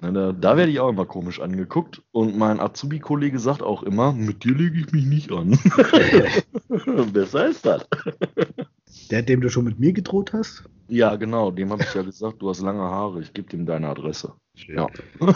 [0.00, 2.02] Na, da, da werde ich auch immer komisch angeguckt.
[2.12, 5.58] Und mein Azubi-Kollege sagt auch immer, mit dir lege ich mich nicht an.
[7.12, 7.86] Besser ist das.
[9.10, 10.64] Der, dem du schon mit mir gedroht hast?
[10.88, 11.50] Ja, genau.
[11.50, 13.20] Dem habe ich ja gesagt, du hast lange Haare.
[13.20, 14.32] Ich gebe ihm deine Adresse.
[14.68, 14.86] Ja.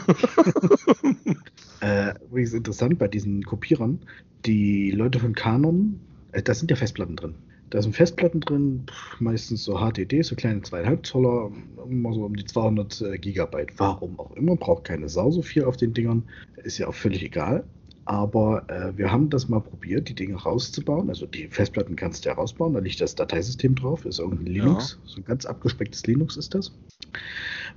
[1.81, 4.01] Äh, übrigens interessant bei diesen Kopierern,
[4.47, 6.01] die Leute von Canon,
[6.33, 7.35] äh, da sind ja Festplatten drin.
[7.71, 8.87] Da sind Festplatten drin,
[9.19, 11.51] meistens so HDD, so kleine 2,5 Zoller,
[11.89, 13.73] immer so um die 200 äh, Gigabyte.
[13.79, 16.23] Warum auch immer, braucht keine Sau so viel auf den Dingern,
[16.63, 17.65] ist ja auch völlig egal.
[18.07, 21.09] Aber äh, wir haben das mal probiert, die Dinge rauszubauen.
[21.09, 24.99] Also die Festplatten kannst du ja rausbauen, da liegt das Dateisystem drauf, ist irgendein Linux,
[25.07, 26.73] so ein ganz abgespecktes Linux ist das.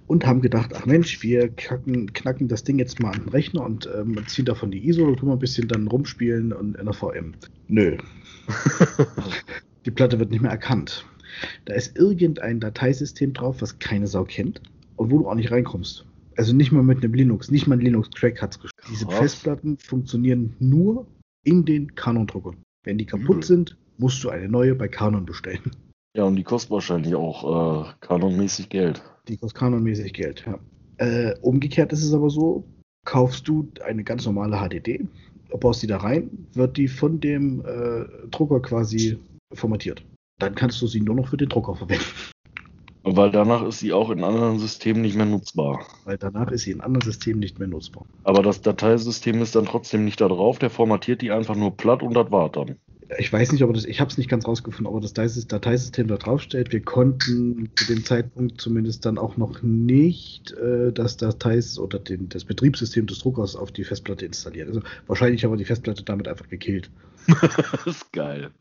[0.07, 3.63] Und haben gedacht, ach Mensch, wir knacken, knacken das Ding jetzt mal an den Rechner
[3.63, 6.93] und ähm, ziehen davon die ISO, können wir ein bisschen dann rumspielen und in der
[6.93, 7.33] VM.
[7.67, 7.97] Nö.
[9.87, 11.05] die Platte wird nicht mehr erkannt.
[11.65, 14.61] Da ist irgendein Dateisystem drauf, was keine Sau kennt
[14.97, 16.05] und wo du auch nicht reinkommst.
[16.35, 18.87] Also nicht mal mit einem Linux, nicht mal ein Linux-Crack hat es geschafft.
[18.91, 19.07] Diese.
[19.07, 21.07] Festplatten funktionieren nur
[21.43, 22.57] in den Canon-Druckern.
[22.83, 23.43] Wenn die kaputt Übel.
[23.43, 25.71] sind, musst du eine neue bei Canon bestellen.
[26.15, 29.01] Ja, und die kostet wahrscheinlich auch äh, kanonmäßig Geld.
[29.27, 30.59] Die kostet kanonmäßig Geld, ja.
[30.97, 32.65] Äh, umgekehrt ist es aber so,
[33.05, 35.07] kaufst du eine ganz normale HDD,
[35.59, 39.17] baust die da rein, wird die von dem äh, Drucker quasi
[39.53, 40.03] formatiert.
[40.39, 42.03] Dann kannst du sie nur noch für den Drucker verwenden,
[43.03, 45.85] Weil danach ist sie auch in anderen Systemen nicht mehr nutzbar.
[46.05, 48.05] weil danach ist sie in anderen Systemen nicht mehr nutzbar.
[48.23, 52.03] Aber das Dateisystem ist dann trotzdem nicht da drauf, der formatiert die einfach nur platt
[52.03, 52.77] und das war dann.
[53.19, 55.47] Ich weiß nicht, ob das, ich habe es nicht ganz rausgefunden, ob er das Datei-
[55.47, 56.73] Dateisystem da drauf stellt.
[56.73, 62.27] Wir konnten zu dem Zeitpunkt zumindest dann auch noch nicht äh, das Dateis oder den,
[62.27, 64.67] das Betriebssystem des Druckers auf die Festplatte installieren.
[64.67, 66.91] Also wahrscheinlich haben wir die Festplatte damit einfach gekillt.
[67.27, 68.51] das ist geil.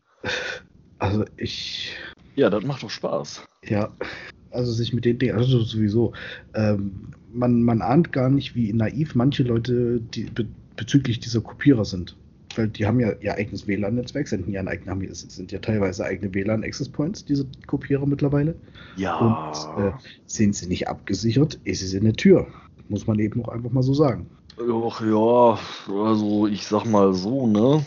[0.99, 1.91] Also ich,
[2.35, 3.43] Ja, das macht doch Spaß.
[3.65, 3.89] ja,
[4.51, 6.13] also sich mit den Dingen, also sowieso,
[6.55, 11.85] ähm, man, man ahnt gar nicht, wie naiv manche Leute die, be, bezüglich dieser Kopierer
[11.85, 12.15] sind.
[12.55, 16.05] weil die haben ja ihr eigenes WLAN-Netzwerk, senden ja ein eigenes, haben, sind ja teilweise
[16.05, 18.55] eigene WLAN-Access Points, diese Kopierer mittlerweile.
[18.95, 19.17] Ja.
[19.17, 19.91] Und äh,
[20.25, 22.47] sind sie nicht abgesichert, ist es in der Tür.
[22.89, 24.25] Muss man eben auch einfach mal so sagen.
[24.59, 25.59] Ach ja,
[25.93, 27.85] also ich sag mal so, ne?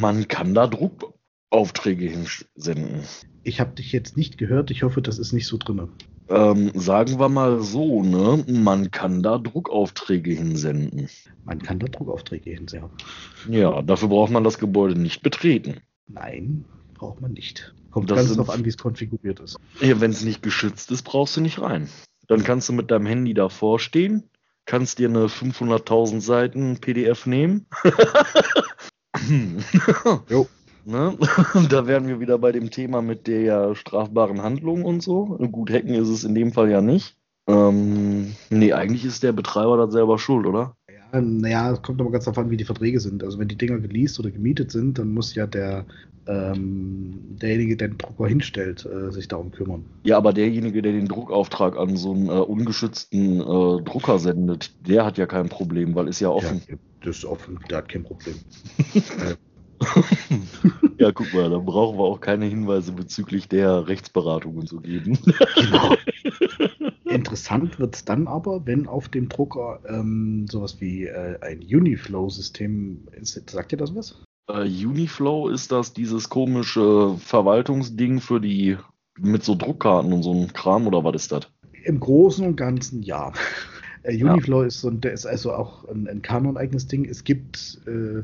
[0.00, 0.66] Man kann da
[1.50, 3.02] Druckaufträge hinsenden.
[3.42, 5.88] Ich habe dich jetzt nicht gehört, ich hoffe, das ist nicht so drin.
[6.28, 8.44] Ähm, sagen wir mal so, ne?
[8.48, 11.08] Man kann da Druckaufträge hinsenden.
[11.44, 12.90] Man kann da Druckaufträge hinsenden.
[13.48, 15.76] Ja, dafür braucht man das Gebäude nicht betreten.
[16.08, 17.74] Nein, braucht man nicht.
[17.92, 19.56] Kommt Das ganz drauf an, wie es konfiguriert ist.
[19.80, 21.88] Ja, Wenn es nicht geschützt ist, brauchst du nicht rein.
[22.26, 24.24] Dann kannst du mit deinem Handy davor stehen,
[24.64, 27.66] kannst dir eine 500.000 Seiten PDF nehmen.
[30.28, 30.46] Jo.
[30.86, 31.18] Ne?
[31.68, 35.36] Da wären wir wieder bei dem Thema mit der strafbaren Handlung und so.
[35.50, 37.16] Gut, hacken ist es in dem Fall ja nicht.
[37.48, 40.76] Ähm, nee, eigentlich ist der Betreiber da selber schuld, oder?
[40.88, 43.24] Ja, naja, es kommt aber ganz darauf an, wie die Verträge sind.
[43.24, 45.86] Also wenn die Dinger geleast oder gemietet sind, dann muss ja der
[46.28, 49.84] ähm, derjenige, der den Drucker hinstellt, äh, sich darum kümmern.
[50.04, 55.04] Ja, aber derjenige, der den Druckauftrag an so einen äh, ungeschützten äh, Drucker sendet, der
[55.04, 56.62] hat ja kein Problem, weil ist ja offen.
[56.68, 58.36] Ja, das ist offen, der hat kein Problem.
[60.98, 65.18] Ja, guck mal, dann brauchen wir auch keine Hinweise bezüglich der Rechtsberatung und so geben.
[65.54, 65.94] Genau.
[67.04, 73.08] Interessant wird es dann aber, wenn auf dem Drucker ähm, sowas wie äh, ein Uniflow-System
[73.12, 73.50] ist.
[73.50, 74.22] Sagt ihr das was?
[74.48, 78.78] Äh, Uniflow ist das dieses komische Verwaltungsding für die
[79.18, 81.48] mit so Druckkarten und so ein Kram oder was ist das?
[81.84, 83.32] Im Großen und Ganzen ja.
[84.06, 87.04] Äh, Uniflow ist so ein, der ist also auch ein, ein Canon-eigenes Ding.
[87.04, 88.22] Es gibt äh,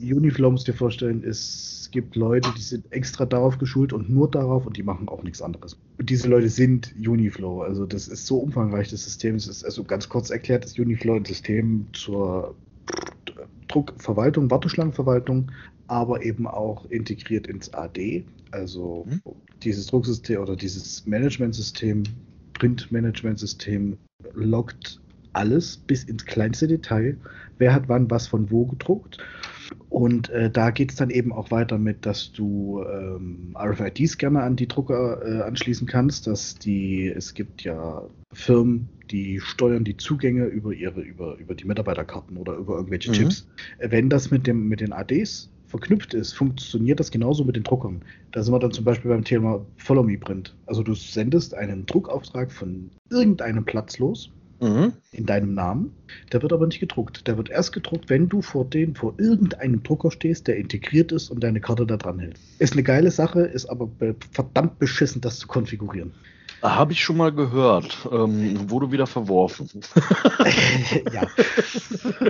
[0.00, 4.30] Uniflow, musst du dir vorstellen, es gibt Leute, die sind extra darauf geschult und nur
[4.30, 5.76] darauf und die machen auch nichts anderes.
[5.98, 7.62] Und diese Leute sind Uniflow.
[7.62, 9.36] Also das ist so umfangreich, das System.
[9.36, 12.54] Es ist also ganz kurz erklärt, ist Uniflow ein System zur
[13.68, 15.50] Druckverwaltung, Warteschlangenverwaltung,
[15.88, 18.24] aber eben auch integriert ins AD.
[18.52, 19.20] Also Hm.
[19.62, 22.04] dieses Drucksystem oder dieses Managementsystem,
[22.54, 23.96] Printmanagementsystem
[24.34, 25.00] loggt
[25.36, 27.16] alles bis ins kleinste Detail.
[27.58, 29.18] Wer hat wann was von wo gedruckt?
[29.88, 34.42] Und äh, da geht es dann eben auch weiter mit, dass du ähm, RFIDs gerne
[34.42, 39.96] an die Drucker äh, anschließen kannst, dass die, es gibt ja Firmen, die steuern die
[39.96, 43.14] Zugänge über ihre, über, über die Mitarbeiterkarten oder über irgendwelche Mhm.
[43.14, 43.48] Chips.
[43.78, 48.02] Wenn das mit dem, mit den ADs verknüpft ist, funktioniert das genauso mit den Druckern.
[48.32, 50.54] Da sind wir dann zum Beispiel beim Thema Follow Me Print.
[50.66, 54.92] Also du sendest einen Druckauftrag von irgendeinem Platz los Mhm.
[55.12, 55.94] in deinem Namen.
[56.32, 57.26] Der wird aber nicht gedruckt.
[57.26, 61.30] Der wird erst gedruckt, wenn du vor den, vor irgendeinem Drucker stehst, der integriert ist
[61.30, 62.38] und deine Karte da dran hält.
[62.58, 66.12] Ist eine geile Sache, ist aber be verdammt beschissen, das zu konfigurieren.
[66.62, 68.08] Habe ich schon mal gehört.
[68.10, 69.68] Ähm, wurde wieder verworfen.
[71.12, 71.22] ja.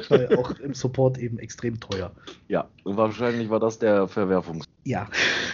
[0.09, 2.13] Weil auch im Support eben extrem teuer.
[2.49, 4.65] Ja, wahrscheinlich war das der Verwerfungs.
[4.85, 5.09] Ja.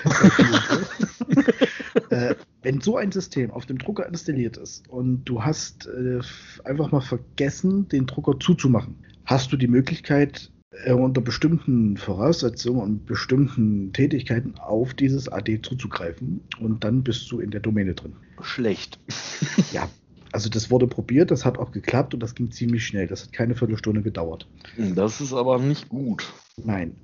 [2.10, 6.20] äh, wenn so ein System auf dem Drucker installiert ist und du hast äh,
[6.64, 10.50] einfach mal vergessen, den Drucker zuzumachen, hast du die Möglichkeit,
[10.84, 17.40] äh, unter bestimmten Voraussetzungen und bestimmten Tätigkeiten auf dieses AD zuzugreifen und dann bist du
[17.40, 18.14] in der Domäne drin.
[18.40, 18.98] Schlecht.
[19.72, 19.88] Ja.
[20.34, 23.06] Also das wurde probiert, das hat auch geklappt und das ging ziemlich schnell.
[23.06, 24.48] Das hat keine Viertelstunde gedauert.
[24.94, 26.32] Das ist aber nicht gut.
[26.56, 26.96] Nein.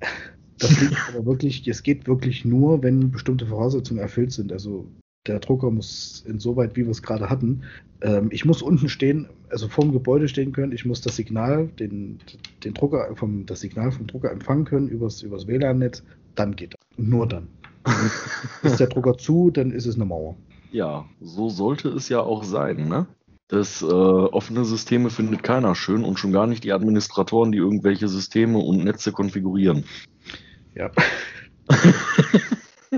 [0.57, 4.51] Das liegt aber wirklich, es geht wirklich nur, wenn bestimmte Voraussetzungen erfüllt sind.
[4.51, 4.89] Also
[5.27, 7.63] der Drucker muss insoweit, wie wir es gerade hatten,
[8.01, 12.19] ähm, ich muss unten stehen, also vorm Gebäude stehen können, ich muss das Signal, den,
[12.63, 16.03] den Drucker vom, das Signal vom Drucker empfangen können übers, übers WLAN-Netz,
[16.35, 16.79] dann geht das.
[16.97, 17.47] Nur dann.
[18.63, 20.35] ist der Drucker zu, dann ist es eine Mauer.
[20.71, 23.07] Ja, so sollte es ja auch sein, ne?
[23.47, 28.07] Das äh, offene Systeme findet keiner schön und schon gar nicht die Administratoren, die irgendwelche
[28.07, 29.85] Systeme und Netze konfigurieren.
[30.75, 30.91] Ja.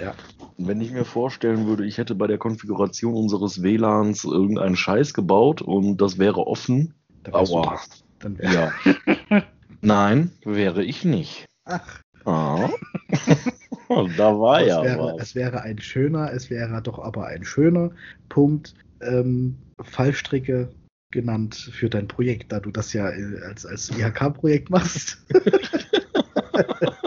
[0.00, 0.14] ja.
[0.58, 5.62] Wenn ich mir vorstellen würde, ich hätte bei der Konfiguration unseres WLANs irgendeinen Scheiß gebaut
[5.62, 6.94] und das wäre offen.
[7.24, 7.80] Da wärst du Aua.
[8.18, 9.42] Dann wär, Ja.
[9.80, 11.46] Nein, wäre ich nicht.
[11.64, 12.70] Ach, Ah.
[14.16, 15.22] da war es, ja wäre, was.
[15.22, 17.90] es wäre ein schöner, es wäre doch aber ein schöner
[18.28, 20.68] Punkt, ähm, Fallstricke
[21.10, 25.18] genannt für dein Projekt, da du das ja äh, als, als IHK-Projekt machst.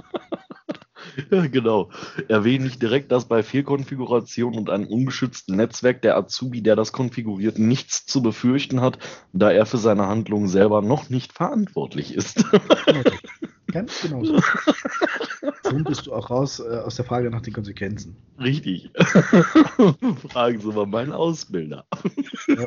[1.32, 1.90] Ja, genau.
[2.28, 7.60] Erwähne ich direkt, dass bei Fehlkonfiguration und einem ungeschützten Netzwerk der Azubi, der das konfiguriert,
[7.60, 9.00] nichts zu befürchten hat,
[9.34, 12.46] da er für seine Handlungen selber noch nicht verantwortlich ist.
[13.72, 14.40] Ganz genau so.
[15.70, 18.16] Schon bist du auch raus äh, aus der Frage nach den Konsequenzen.
[18.40, 18.90] Richtig.
[20.30, 21.86] Fragen Sie mal meinen Ausbilder.
[22.48, 22.66] Ja.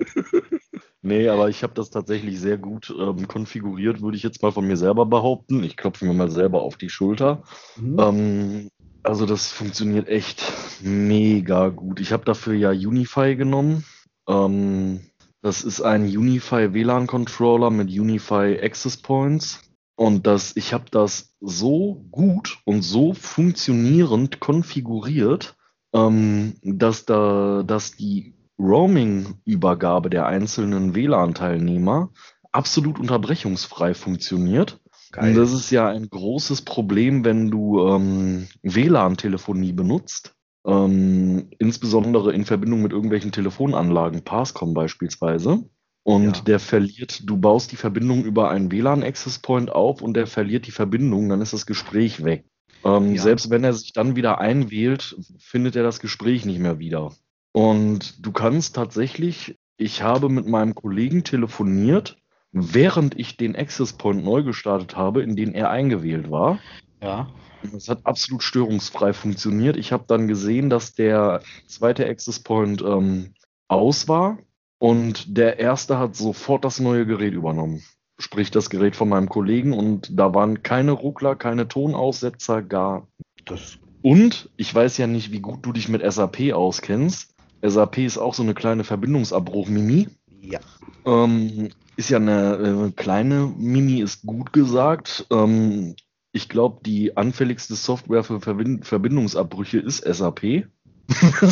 [1.08, 4.66] Nee, aber ich habe das tatsächlich sehr gut ähm, konfiguriert, würde ich jetzt mal von
[4.66, 5.64] mir selber behaupten.
[5.64, 7.42] Ich klopfe mir mal selber auf die Schulter.
[7.76, 7.98] Mhm.
[7.98, 8.68] Ähm,
[9.02, 10.42] also das funktioniert echt
[10.82, 12.00] mega gut.
[12.00, 13.84] Ich habe dafür ja Unify genommen.
[14.28, 15.00] Ähm,
[15.40, 19.62] das ist ein Unify WLAN-Controller mit Unify Access Points.
[19.96, 25.56] Und das, ich habe das so gut und so funktionierend konfiguriert,
[25.94, 32.10] ähm, dass, da, dass die Roaming-Übergabe der einzelnen WLAN-Teilnehmer
[32.52, 34.80] absolut unterbrechungsfrei funktioniert.
[35.12, 35.30] Geil.
[35.30, 40.34] Und das ist ja ein großes Problem, wenn du ähm, WLAN-Telefonie benutzt.
[40.66, 45.64] Ähm, insbesondere in Verbindung mit irgendwelchen Telefonanlagen, Passcom beispielsweise.
[46.02, 46.42] Und ja.
[46.42, 50.72] der verliert, du baust die Verbindung über einen WLAN-Access Point auf und der verliert die
[50.72, 52.44] Verbindung, dann ist das Gespräch weg.
[52.84, 53.22] Ähm, ja.
[53.22, 57.12] Selbst wenn er sich dann wieder einwählt, findet er das Gespräch nicht mehr wieder.
[57.52, 62.18] Und du kannst tatsächlich, ich habe mit meinem Kollegen telefoniert,
[62.52, 66.58] während ich den Access Point neu gestartet habe, in den er eingewählt war.
[67.02, 67.28] Ja.
[67.72, 69.76] Das hat absolut störungsfrei funktioniert.
[69.76, 73.34] Ich habe dann gesehen, dass der zweite Access Point ähm,
[73.66, 74.38] aus war
[74.78, 77.82] und der erste hat sofort das neue Gerät übernommen.
[78.20, 83.08] Sprich das Gerät von meinem Kollegen und da waren keine Ruckler, keine Tonaussetzer, gar.
[83.44, 87.34] Das und ich weiß ja nicht, wie gut du dich mit SAP auskennst.
[87.62, 90.08] SAP ist auch so eine kleine Verbindungsabbruch-Mimi.
[90.40, 90.60] Ja.
[91.04, 95.26] Ähm, ist ja eine äh, kleine Mimi, ist gut gesagt.
[95.30, 95.96] Ähm,
[96.32, 100.68] ich glaube, die anfälligste Software für Verbind Verbindungsabbrüche ist SAP.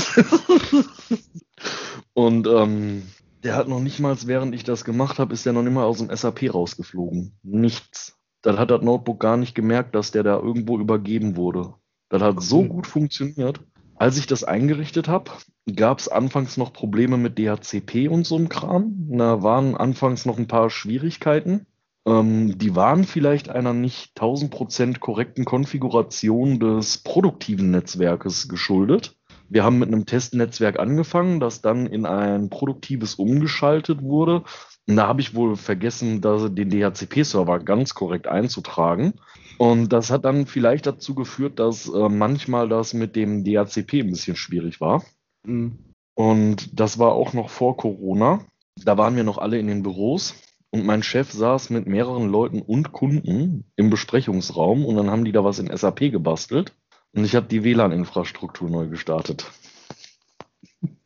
[2.14, 3.02] Und ähm,
[3.42, 5.84] der hat noch nicht mal, während ich das gemacht habe, ist der noch nicht mal
[5.84, 7.32] aus dem SAP rausgeflogen.
[7.42, 8.16] Nichts.
[8.42, 11.74] Dann hat das Notebook gar nicht gemerkt, dass der da irgendwo übergeben wurde.
[12.08, 13.60] Das hat so gut funktioniert.
[13.98, 15.30] Als ich das eingerichtet habe,
[15.74, 18.94] gab es anfangs noch Probleme mit DHCP und so einem Kram.
[19.10, 21.66] Da waren anfangs noch ein paar Schwierigkeiten.
[22.06, 29.16] Ähm, die waren vielleicht einer nicht 1000% korrekten Konfiguration des produktiven Netzwerkes geschuldet.
[29.48, 34.42] Wir haben mit einem Testnetzwerk angefangen, das dann in ein produktives umgeschaltet wurde.
[34.88, 39.14] Und da habe ich wohl vergessen, den DHCP-Server ganz korrekt einzutragen.
[39.58, 44.10] Und das hat dann vielleicht dazu geführt, dass äh, manchmal das mit dem DHCP ein
[44.10, 45.04] bisschen schwierig war.
[45.44, 45.78] Mhm.
[46.14, 48.44] Und das war auch noch vor Corona.
[48.84, 50.34] Da waren wir noch alle in den Büros
[50.70, 55.32] und mein Chef saß mit mehreren Leuten und Kunden im Besprechungsraum und dann haben die
[55.32, 56.74] da was in SAP gebastelt
[57.12, 59.50] und ich habe die WLAN-Infrastruktur neu gestartet.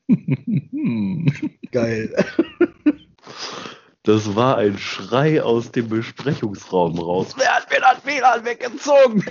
[1.71, 2.15] Geil.
[4.03, 7.35] Das war ein Schrei aus dem Besprechungsraum raus.
[7.37, 9.25] Wer hat mir WLAN weggezogen?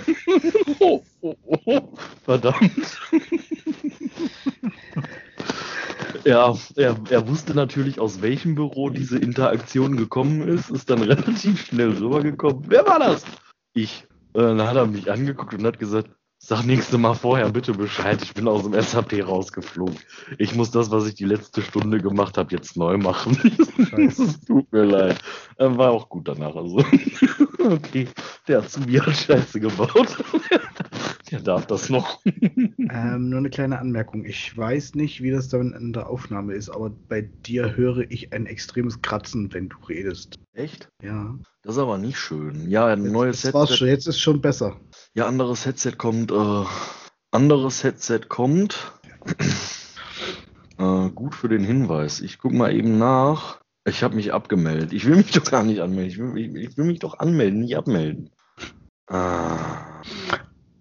[0.80, 1.80] oh, oh, oh.
[2.24, 2.98] Verdammt.
[6.24, 11.66] Ja, er, er wusste natürlich, aus welchem Büro diese Interaktion gekommen ist, ist dann relativ
[11.66, 12.64] schnell rübergekommen.
[12.68, 13.24] Wer war das?
[13.74, 14.06] Ich.
[14.34, 16.10] Äh, dann hat er mich angeguckt und hat gesagt,
[16.42, 18.22] Sag nächste Mal vorher bitte Bescheid.
[18.22, 19.98] Ich bin aus dem SAP rausgeflogen.
[20.38, 23.36] Ich muss das, was ich die letzte Stunde gemacht habe, jetzt neu machen.
[23.98, 25.18] Es tut mir leid.
[25.58, 26.56] War auch gut danach.
[26.56, 26.82] Also.
[27.60, 28.08] Okay,
[28.48, 30.24] der hat Scheiße gebaut.
[31.30, 32.20] Der darf das noch.
[32.24, 34.24] Ähm, nur eine kleine Anmerkung.
[34.24, 38.32] Ich weiß nicht, wie das dann in der Aufnahme ist, aber bei dir höre ich
[38.32, 40.40] ein extremes Kratzen, wenn du redest.
[40.54, 40.88] Echt?
[41.02, 41.38] Ja.
[41.62, 42.68] Das ist aber nicht schön.
[42.68, 43.76] Ja, ein jetzt, neues Headset.
[43.76, 44.80] Schon, jetzt ist schon besser.
[45.14, 46.32] Ja, anderes Headset kommt.
[46.32, 46.64] Äh,
[47.30, 48.92] anderes Headset kommt.
[50.78, 52.20] äh, gut für den Hinweis.
[52.20, 53.60] Ich guck mal eben nach.
[53.84, 54.92] Ich habe mich abgemeldet.
[54.92, 56.10] Ich will mich doch gar nicht anmelden.
[56.10, 58.30] Ich will, ich, ich will mich doch anmelden, nicht abmelden.
[59.06, 60.02] Ah.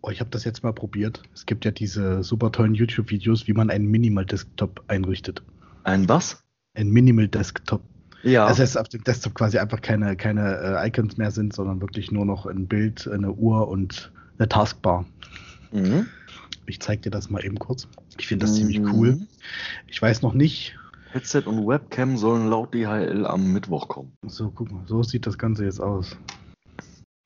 [0.02, 1.24] Oh, ich habe das jetzt mal probiert.
[1.34, 5.44] Es gibt ja diese super tollen YouTube-Videos, wie man einen Minimal-Desktop einrichtet.
[5.84, 6.44] Ein was?
[6.74, 7.82] Ein Minimal-Desktop.
[8.24, 8.48] Ja.
[8.48, 12.12] Das heißt, auf dem Desktop quasi einfach keine, keine äh, Icons mehr sind, sondern wirklich
[12.12, 15.06] nur noch ein Bild, eine Uhr und eine Taskbar.
[15.72, 16.08] Mhm.
[16.66, 17.88] Ich zeige dir das mal eben kurz.
[18.18, 18.58] Ich finde das mhm.
[18.58, 19.20] ziemlich cool.
[19.88, 20.78] Ich weiß noch nicht.
[21.12, 24.14] Headset und Webcam sollen laut DHL am Mittwoch kommen.
[24.28, 26.16] So, guck mal, so sieht das Ganze jetzt aus.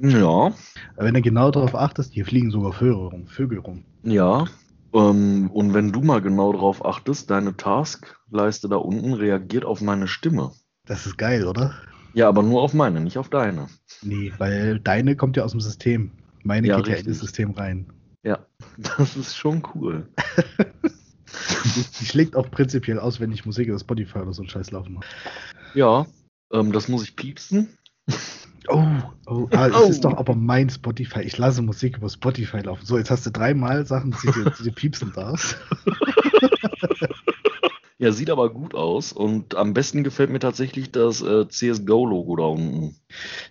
[0.02, 0.54] Ja.
[0.96, 3.28] Aber wenn du genau darauf achtest, hier fliegen sogar Vögel rum.
[3.28, 3.84] Vögel rum.
[4.04, 4.46] Ja.
[4.94, 10.08] Ähm, und wenn du mal genau darauf achtest, deine Taskleiste da unten reagiert auf meine
[10.08, 10.52] Stimme.
[10.86, 11.74] Das ist geil, oder?
[12.14, 13.68] Ja, aber nur auf meine, nicht auf deine.
[14.02, 16.12] Nee, weil deine kommt ja aus dem System.
[16.44, 17.06] Meine ja, geht richtig.
[17.06, 17.88] ja in das System rein.
[18.24, 18.40] Ja,
[18.78, 20.08] das ist schon cool.
[22.00, 24.94] die schlägt auch prinzipiell aus, wenn ich Musik oder Spotify oder so einen Scheiß laufen
[24.94, 25.06] mache.
[25.74, 26.06] Ja,
[26.52, 27.70] ähm, das muss ich piepsen.
[28.70, 28.86] Oh,
[29.26, 29.90] oh, ah, oh.
[29.90, 31.22] ist doch aber mein Spotify.
[31.22, 32.86] Ich lasse Musik über Spotify laufen.
[32.86, 35.58] So, jetzt hast du dreimal Sachen, die du, die du piepsen darfst.
[38.04, 42.44] Ja, sieht aber gut aus und am besten gefällt mir tatsächlich das äh, CSGO-Logo da
[42.48, 42.98] unten.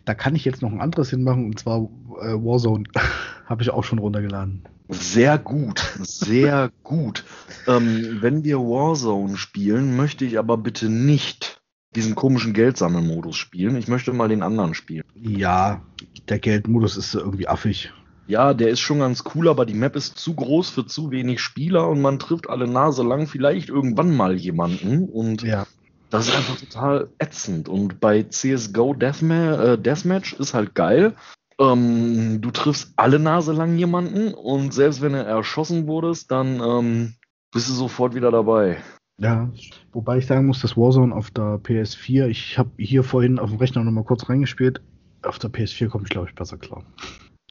[0.04, 1.88] Da kann ich jetzt noch ein anderes hinmachen und zwar
[2.20, 2.84] äh, Warzone.
[3.46, 4.68] Habe ich auch schon runtergeladen.
[4.93, 7.24] Sehr gut, sehr gut.
[7.66, 11.61] Ähm, wenn wir Warzone spielen, möchte ich aber bitte nicht
[11.95, 13.76] diesen komischen Geldsammelmodus spielen.
[13.76, 15.05] Ich möchte mal den anderen spielen.
[15.14, 15.82] Ja,
[16.28, 17.93] der Geldmodus ist irgendwie affig.
[18.26, 21.40] Ja, der ist schon ganz cool, aber die Map ist zu groß für zu wenig
[21.40, 25.66] Spieler und man trifft alle Nase lang vielleicht irgendwann mal jemanden und Ja.
[26.09, 27.68] das ist einfach total ätzend.
[27.68, 31.14] Und bei CSGO Deathma äh, Deathmatch ist halt geil.
[31.59, 37.14] Ähm, du triffst alle Nase lang jemanden und selbst wenn er erschossen wurdest, dann ähm,
[37.53, 38.78] bist du sofort wieder dabei.
[39.18, 39.50] Ja,
[39.92, 43.59] wobei ich sagen muss, dass Warzone auf der PS4, ich habe hier vorhin auf dem
[43.59, 44.80] Rechner nochmal kurz reingespielt,
[45.22, 46.82] auf der PS4 komme ich, glaube ich, besser klar.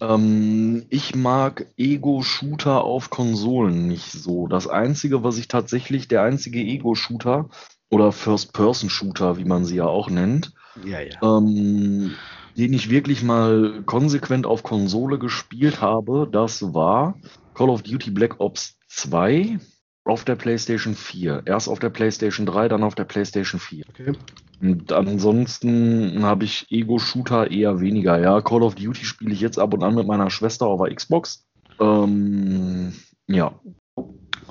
[0.02, 4.48] Ähm, ich mag Ego-Shooter auf Konsolen nicht so.
[4.48, 7.50] Das einzige, was ich tatsächlich, der einzige Ego-Shooter
[7.92, 11.20] oder First-Person-Shooter, wie man sie ja auch nennt, Ja, ja.
[11.22, 12.14] ähm,
[12.58, 17.16] den ich wirklich mal konsequent auf Konsole gespielt habe, das war
[17.54, 19.60] Call of Duty Black Ops 2
[20.04, 21.44] auf der PlayStation 4.
[21.46, 23.86] Erst auf der PlayStation 3, dann auf der PlayStation 4.
[23.90, 24.14] Okay.
[24.62, 28.20] Und ansonsten habe ich Ego-Shooter eher weniger.
[28.20, 30.96] Ja, Call of Duty spiele ich jetzt ab und an mit meiner Schwester auf der
[30.96, 31.46] Xbox.
[31.80, 32.94] Ähm,
[33.28, 33.54] ja,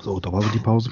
[0.01, 0.89] So, da war so die Pause.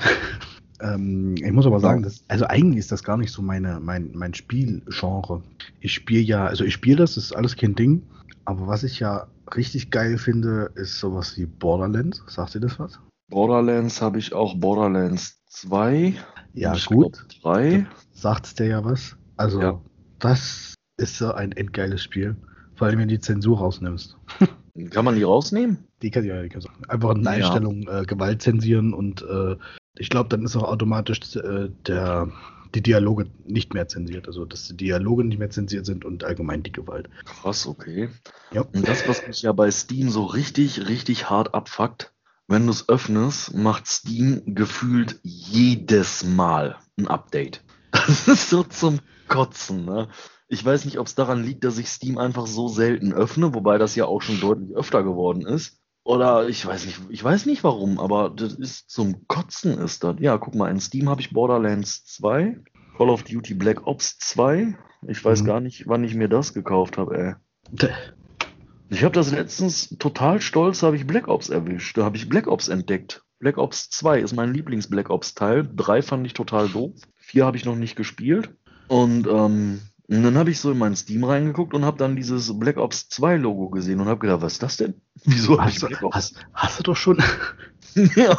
[0.81, 4.11] Ähm, ich muss aber sagen, dass, also eigentlich ist das gar nicht so meine, mein,
[4.13, 5.41] mein Spielgenre.
[5.79, 8.03] Ich spiele ja, also ich spiele das, das ist alles kein Ding.
[8.45, 12.23] Aber was ich ja richtig geil finde, ist sowas wie Borderlands.
[12.27, 12.99] Sagt ihr das was?
[13.29, 16.15] Borderlands habe ich auch Borderlands 2.
[16.53, 17.25] Ja, ich gut.
[17.41, 17.85] glaub, 3.
[18.11, 19.15] Sagt's dir ja was.
[19.37, 19.81] Also, Ja.
[20.19, 22.35] das ist so ein endgeiles Spiel.
[22.75, 24.17] Vor allem, wenn du die Zensur rausnimmst.
[24.91, 25.79] Kann man die rausnehmen?
[26.01, 27.45] Die kann ja, die kannst du einfach in der Ja.
[27.45, 29.55] Einstellung äh, Gewalt zensieren und äh,
[29.99, 32.31] ich glaube, dann ist auch automatisch äh, der,
[32.73, 34.27] die Dialoge nicht mehr zensiert.
[34.27, 37.09] Also, dass die Dialoge nicht mehr zensiert sind und allgemein die Gewalt.
[37.25, 38.09] Krass, okay.
[38.51, 38.61] Ja.
[38.61, 42.13] Und das, was mich ja bei Steam so richtig, richtig hart abfuckt,
[42.47, 47.61] wenn du es öffnest, macht Steam gefühlt jedes Mal ein Update.
[47.91, 50.09] Das ist so zum Kotzen, ne?
[50.47, 53.77] Ich weiß nicht, ob es daran liegt, dass ich Steam einfach so selten öffne, wobei
[53.77, 55.78] das ja auch schon deutlich öfter geworden ist.
[56.09, 60.15] Oder ich weiß nicht, ich weiß nicht warum, aber das ist zum Kotzen ist das.
[60.19, 62.57] Ja, guck mal, in Steam habe ich Borderlands 2,
[62.97, 64.75] Call of Duty Black Ops 2.
[65.07, 65.45] Ich weiß Mhm.
[65.45, 67.37] gar nicht, wann ich mir das gekauft habe,
[67.71, 67.87] ey.
[68.89, 71.95] Ich habe das letztens total stolz, habe ich Black Ops erwischt.
[71.95, 73.21] Da habe ich Black Ops entdeckt.
[73.37, 75.69] Black Ops 2 ist mein Lieblings-Black Ops-Teil.
[75.75, 76.93] 3 fand ich total doof.
[77.17, 78.49] 4 habe ich noch nicht gespielt.
[78.87, 82.57] Und, ähm, und dann habe ich so in mein Steam reingeguckt und habe dann dieses
[82.59, 84.95] Black Ops 2 Logo gesehen und habe gedacht, was ist das denn?
[85.23, 86.15] Wieso habe ich Hast, du- Black Ops?
[86.15, 87.17] hast, hast du doch schon.
[88.15, 88.37] ja,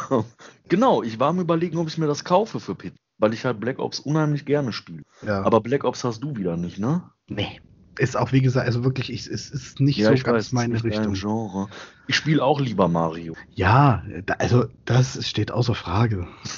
[0.67, 1.03] genau.
[1.03, 3.79] Ich war am überlegen, ob ich mir das kaufe für Pit, weil ich halt Black
[3.79, 5.03] Ops unheimlich gerne spiele.
[5.25, 5.41] ja.
[5.43, 7.03] Aber Black Ops hast du wieder nicht, ne?
[7.27, 7.59] nee.
[8.01, 10.83] Ist auch, wie gesagt, also wirklich, ich, es ist nicht Ja, so ganz weiß, meine
[10.83, 11.13] Richtung.
[11.13, 11.67] Genre.
[12.07, 13.35] Ich spiele auch lieber Mario.
[13.53, 16.27] Ja, da, also das steht außer Frage.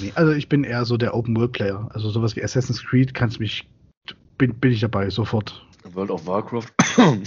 [0.00, 1.86] nee, also ich bin eher so der Open World Player.
[1.92, 3.68] Also sowas wie Assassin's Creed kannst mich
[4.38, 5.66] bin, bin ich dabei sofort.
[5.84, 6.68] World of Warcraft.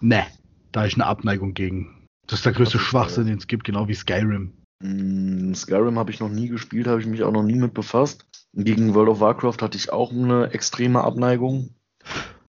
[0.00, 0.24] Ne,
[0.72, 2.06] da ich eine Abneigung gegen.
[2.26, 4.54] Das ist der größte ist Schwachsinn, den es gibt, genau wie Skyrim.
[4.82, 8.24] Mm, Skyrim habe ich noch nie gespielt, habe ich mich auch noch nie mit befasst.
[8.56, 11.70] Gegen World of Warcraft hatte ich auch eine extreme Abneigung.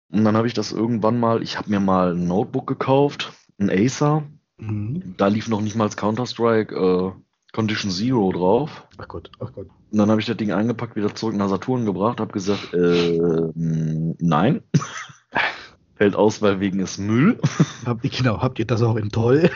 [0.10, 3.70] Und dann habe ich das irgendwann mal, ich habe mir mal ein Notebook gekauft, ein
[3.70, 4.24] Acer.
[4.58, 5.16] Mhm.
[5.18, 7.12] Da lief noch nicht mal Counter-Strike äh,
[7.52, 8.88] Condition Zero drauf.
[8.98, 9.68] Ach Gott, ach Gott.
[9.92, 13.20] Und dann habe ich das Ding eingepackt, wieder zurück nach Saturn gebracht, habe gesagt, äh,
[13.56, 14.62] nein.
[15.96, 17.40] Fällt aus, weil wegen ist Müll.
[17.86, 19.50] Hab, genau, habt ihr das auch in toll?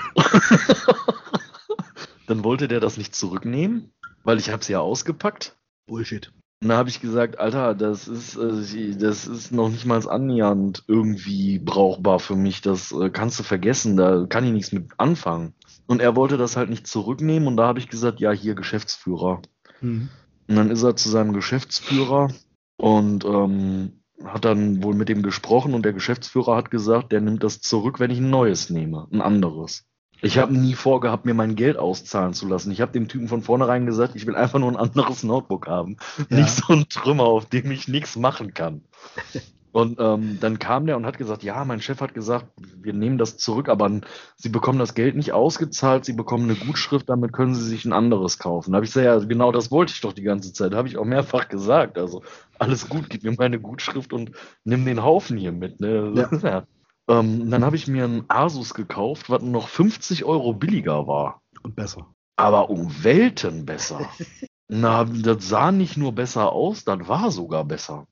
[2.28, 5.56] Dann wollte der das nicht zurücknehmen, weil ich habe es ja ausgepackt.
[5.92, 6.32] Bullshit.
[6.62, 10.86] Und da habe ich gesagt, Alter, das ist, äh, das ist noch nicht mal annähernd
[10.88, 12.62] irgendwie brauchbar für mich.
[12.62, 15.54] Das äh, kannst du vergessen, da kann ich nichts mit anfangen.
[15.88, 19.42] Und er wollte das halt nicht zurücknehmen und da habe ich gesagt, ja, hier Geschäftsführer.
[19.82, 20.08] Mhm.
[20.48, 22.32] Und dann ist er zu seinem Geschäftsführer
[22.78, 27.44] und ähm, hat dann wohl mit dem gesprochen und der Geschäftsführer hat gesagt, der nimmt
[27.44, 29.91] das zurück, wenn ich ein neues nehme, ein anderes.
[30.22, 32.72] Ich habe nie vorgehabt, mir mein Geld auszahlen zu lassen.
[32.72, 35.98] Ich habe dem Typen von vornherein gesagt, ich will einfach nur ein anderes Notebook haben.
[36.30, 36.38] Ja.
[36.38, 38.84] Nicht so ein Trümmer, auf dem ich nichts machen kann.
[39.72, 43.18] Und ähm, dann kam der und hat gesagt, ja, mein Chef hat gesagt, wir nehmen
[43.18, 44.02] das zurück, aber
[44.36, 47.94] Sie bekommen das Geld nicht ausgezahlt, Sie bekommen eine Gutschrift, damit können Sie sich ein
[47.94, 48.72] anderes kaufen.
[48.72, 50.74] Da habe ich gesagt, ja, genau das wollte ich doch die ganze Zeit.
[50.74, 51.98] Habe ich auch mehrfach gesagt.
[51.98, 52.22] Also
[52.60, 54.32] alles gut, gib mir meine Gutschrift und
[54.66, 55.80] nimm den Haufen hier mit.
[55.80, 56.12] Ne?
[56.16, 56.30] Ja.
[56.42, 56.64] Ja.
[57.12, 61.42] Ähm, dann habe ich mir ein Asus gekauft, was noch 50 Euro billiger war.
[61.64, 62.08] Und besser.
[62.38, 64.10] aber um Welten besser.
[64.68, 68.08] Na, das sah nicht nur besser aus, das war sogar besser.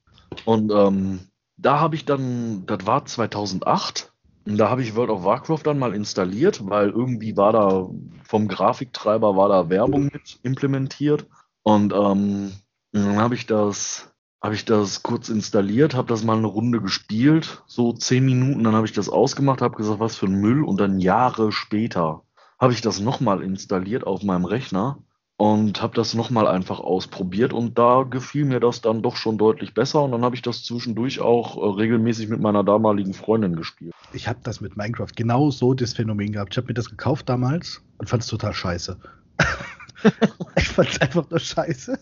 [0.45, 1.21] Und ähm,
[1.57, 4.11] da habe ich dann, das war 2008,
[4.45, 7.89] und da habe ich World of Warcraft dann mal installiert, weil irgendwie war da
[8.23, 11.27] vom Grafiktreiber war da Werbung mit implementiert.
[11.63, 12.51] Und ähm,
[12.91, 14.08] dann habe ich das,
[14.41, 18.75] habe ich das kurz installiert, habe das mal eine Runde gespielt, so zehn Minuten, dann
[18.75, 20.63] habe ich das ausgemacht, habe gesagt, was für ein Müll.
[20.63, 22.23] Und dann Jahre später
[22.57, 24.99] habe ich das nochmal installiert auf meinem Rechner
[25.39, 29.73] und habe das nochmal einfach ausprobiert und da gefiel mir das dann doch schon deutlich
[29.73, 33.93] besser und dann habe ich das zwischendurch auch äh, regelmäßig mit meiner damaligen Freundin gespielt.
[34.11, 36.53] Ich habe das mit Minecraft genau so das Phänomen gehabt.
[36.53, 38.97] Ich habe mir das gekauft damals und fand es total scheiße.
[40.57, 41.97] ich fand es einfach nur scheiße.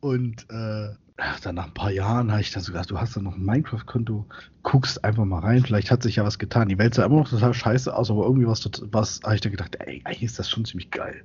[0.00, 0.94] Und äh,
[1.42, 3.44] dann nach ein paar Jahren habe ich dann so gedacht, du hast da noch ein
[3.44, 4.26] Minecraft-Konto,
[4.62, 6.68] guckst einfach mal rein, vielleicht hat sich ja was getan.
[6.68, 9.50] Die Welt sah immer noch total scheiße aus, aber irgendwie was, was habe ich da
[9.50, 11.24] gedacht, ey, eigentlich ist das schon ziemlich geil.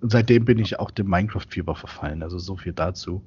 [0.00, 2.22] Und seitdem bin ich auch dem Minecraft-Fieber verfallen.
[2.22, 3.24] Also so viel dazu.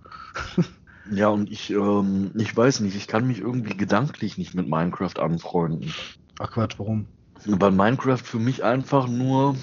[1.09, 5.17] Ja, und ich, ähm, ich weiß nicht, ich kann mich irgendwie gedanklich nicht mit Minecraft
[5.19, 5.93] anfreunden.
[6.39, 7.07] Ach Quatsch, warum?
[7.45, 9.55] Weil Minecraft für mich einfach nur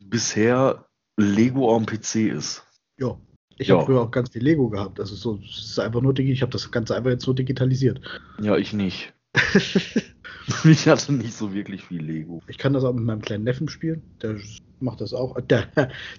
[0.00, 0.86] bisher
[1.16, 2.64] Lego am PC ist.
[2.98, 3.16] Ja.
[3.62, 3.76] Ich ja.
[3.76, 5.00] habe früher auch ganz viel Lego gehabt.
[5.00, 8.00] Also so, es ist einfach nur ich habe das Ganze einfach jetzt so digitalisiert.
[8.40, 9.12] Ja, ich nicht.
[10.64, 12.42] ich hatte nicht so wirklich viel Lego.
[12.48, 14.02] Ich kann das auch mit meinem kleinen Neffen spielen.
[14.20, 14.36] Der
[14.80, 15.40] macht das auch.
[15.40, 15.68] Der,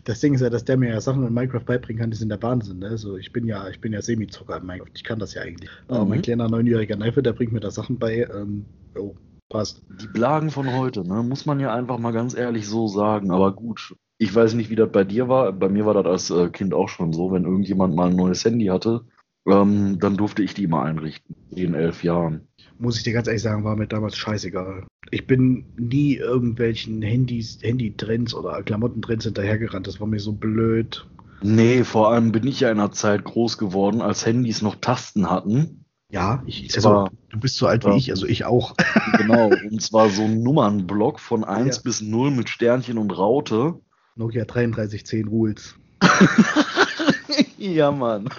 [0.06, 2.30] das Ding ist ja, dass der mir ja Sachen in Minecraft beibringen kann, die sind
[2.30, 2.80] der Wahnsinn.
[2.80, 2.88] Ne?
[2.88, 4.92] Also ich bin ja, ich bin ja Semi-Zocker in Minecraft.
[4.96, 5.70] Ich kann das ja eigentlich.
[5.90, 5.96] Mhm.
[5.96, 8.28] Aber mein kleiner neunjähriger Neffe, der bringt mir da Sachen bei.
[8.34, 8.66] Ähm,
[8.96, 9.16] oh,
[9.50, 9.82] passt.
[10.02, 11.22] Die Blagen von heute, ne?
[11.24, 13.32] muss man ja einfach mal ganz ehrlich so sagen.
[13.32, 15.52] Aber gut, ich weiß nicht, wie das bei dir war.
[15.52, 18.46] Bei mir war das als äh, Kind auch schon so, wenn irgendjemand mal ein neues
[18.46, 19.06] Handy hatte,
[19.48, 21.36] ähm, dann durfte ich die mal einrichten.
[21.52, 22.48] In elf Jahren
[22.84, 24.86] muss ich dir ganz ehrlich sagen, war mir damals scheißegal.
[25.12, 29.88] Ich bin nie irgendwelchen Handys, Handy-Trends oder Klamottentrends hinterhergerannt.
[29.88, 31.08] Das war mir so blöd.
[31.42, 35.30] Nee, vor allem bin ich ja in einer Zeit groß geworden, als Handys noch Tasten
[35.30, 35.86] hatten.
[36.10, 38.76] Ja, ich, also, war, du bist so alt wie ich, also ich auch.
[39.18, 41.82] Genau, und zwar so ein Nummernblock von 1 ja.
[41.84, 43.80] bis 0 mit Sternchen und Raute.
[44.16, 45.76] Nokia 3310 Rules.
[47.58, 48.30] ja, Mann.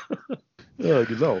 [0.78, 1.40] ja, genau.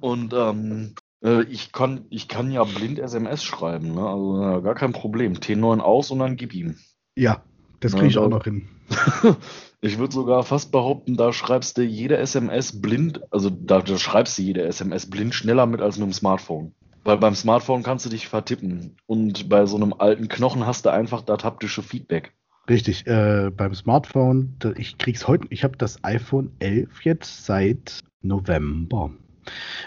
[0.00, 4.06] Und ähm, äh, ich, kann, ich kann ja blind SMS schreiben, ne?
[4.06, 5.34] also äh, gar kein Problem.
[5.34, 6.76] T9 aus und dann gib ihm.
[7.16, 7.42] Ja,
[7.80, 8.68] das kriege ich ja, auch noch hin.
[9.80, 14.38] ich würde sogar fast behaupten, da schreibst du jede SMS blind, also da, da schreibst
[14.38, 16.74] du jede SMS blind schneller mit als mit dem Smartphone.
[17.04, 20.90] Weil beim Smartphone kannst du dich vertippen und bei so einem alten Knochen hast du
[20.90, 22.32] einfach das haptische Feedback.
[22.68, 29.08] Richtig, äh, beim Smartphone, ich krieg's heute, ich habe das iPhone 11 jetzt seit November.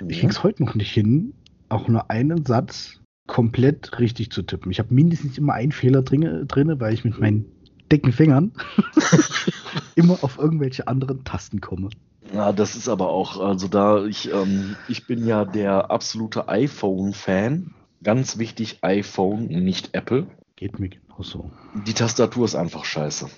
[0.01, 0.09] Mhm.
[0.09, 1.33] Ich krieg's heute noch nicht hin,
[1.69, 4.71] auch nur einen Satz komplett richtig zu tippen.
[4.71, 7.45] Ich habe mindestens immer einen Fehler drin, drin, weil ich mit meinen
[7.91, 8.51] dicken Fingern
[9.95, 11.89] immer auf irgendwelche anderen Tasten komme.
[12.35, 17.73] Ja, das ist aber auch, also da ich, ähm, ich bin ja der absolute iPhone-Fan.
[18.03, 20.27] Ganz wichtig, iPhone, nicht Apple.
[20.57, 21.49] Geht mir genauso.
[21.87, 23.29] Die Tastatur ist einfach scheiße.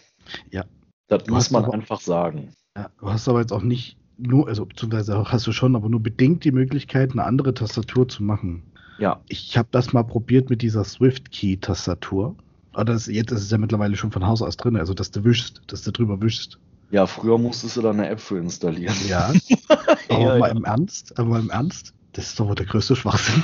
[0.51, 0.65] Ja.
[1.07, 2.55] Das du muss man aber, einfach sagen.
[2.75, 6.01] Ja, du hast aber jetzt auch nicht nur, also beziehungsweise hast du schon, aber nur
[6.01, 8.63] bedingt die Möglichkeit, eine andere Tastatur zu machen.
[8.97, 9.21] Ja.
[9.27, 12.35] Ich habe das mal probiert mit dieser Swift-Key-Tastatur.
[12.73, 15.23] Aber das, jetzt ist es ja mittlerweile schon von Haus aus drin, also dass du
[15.23, 16.57] wischst, dass du drüber wischst.
[16.89, 18.95] Ja, früher musstest du da eine App für installieren.
[19.07, 19.33] Ja.
[20.09, 20.55] aber ja, mal ja.
[20.55, 23.43] im Ernst, aber mal im Ernst, das ist doch wohl der größte Schwachsinn.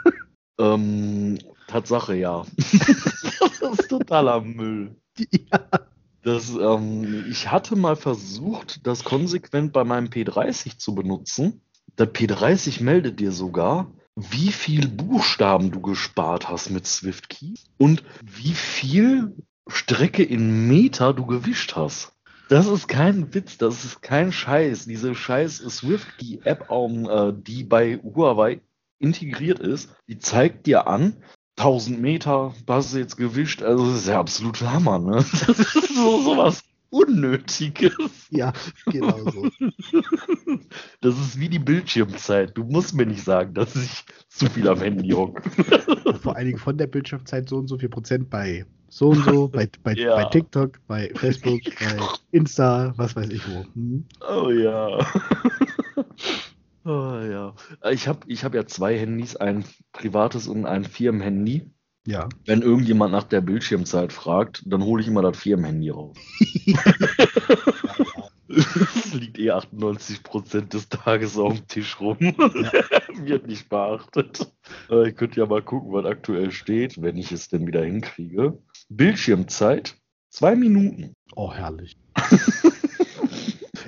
[0.58, 2.44] ähm, Tatsache, ja.
[2.56, 4.96] das ist totaler Müll.
[5.30, 5.60] Ja.
[6.22, 11.60] Das, ähm, ich hatte mal versucht, das konsequent bei meinem P30 zu benutzen.
[11.96, 18.52] Der P30 meldet dir sogar, wie viel Buchstaben du gespart hast mit SwiftKey und wie
[18.52, 19.36] viel
[19.68, 22.12] Strecke in Meter du gewischt hast.
[22.48, 24.86] Das ist kein Witz, das ist kein Scheiß.
[24.86, 28.60] Diese scheiß SwiftKey-App, äh, die bei Huawei
[28.98, 31.16] integriert ist, die zeigt dir an,
[31.58, 33.62] 1000 Meter, hast du jetzt gewischt.
[33.62, 35.16] Also, das ist ja absolut Hammer, ne?
[35.46, 37.92] Das ist so sowas Unnötiges.
[38.30, 38.52] Ja,
[38.86, 39.48] genau so.
[41.00, 42.56] Das ist wie die Bildschirmzeit.
[42.56, 45.42] Du musst mir nicht sagen, dass ich zu viel am Handy hocke.
[46.20, 49.48] Vor allen Dingen von der Bildschirmzeit so und so viel Prozent bei so und so,
[49.52, 50.14] bei, bei, ja.
[50.16, 51.98] bei TikTok, bei Facebook, bei
[52.32, 53.64] Insta, was weiß ich wo.
[53.74, 54.04] Hm?
[54.28, 54.98] Oh ja.
[56.84, 57.54] Oh, ja.
[57.90, 61.70] Ich habe ich hab ja zwei Handys, ein privates und ein Firmenhandy.
[62.06, 62.30] Ja.
[62.46, 66.16] Wenn irgendjemand nach der Bildschirmzeit fragt, dann hole ich immer das Firmenhandy raus.
[68.48, 72.16] Es liegt eh 98% des Tages auf dem Tisch rum.
[72.20, 72.72] Ja.
[73.26, 74.50] Wird nicht beachtet.
[74.90, 78.58] Äh, ich könnte ja mal gucken, was aktuell steht, wenn ich es denn wieder hinkriege.
[78.88, 79.96] Bildschirmzeit
[80.30, 81.14] Zwei Minuten.
[81.34, 81.96] Oh, herrlich.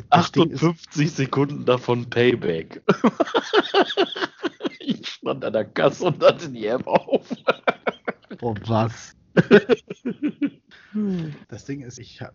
[0.09, 2.83] Das Ding ist- 58 Sekunden davon Payback.
[4.81, 7.29] ich stand an der Kasse und hatte die App auf.
[8.41, 9.15] Oh, was?
[11.49, 12.35] Das Ding ist, ich, hab-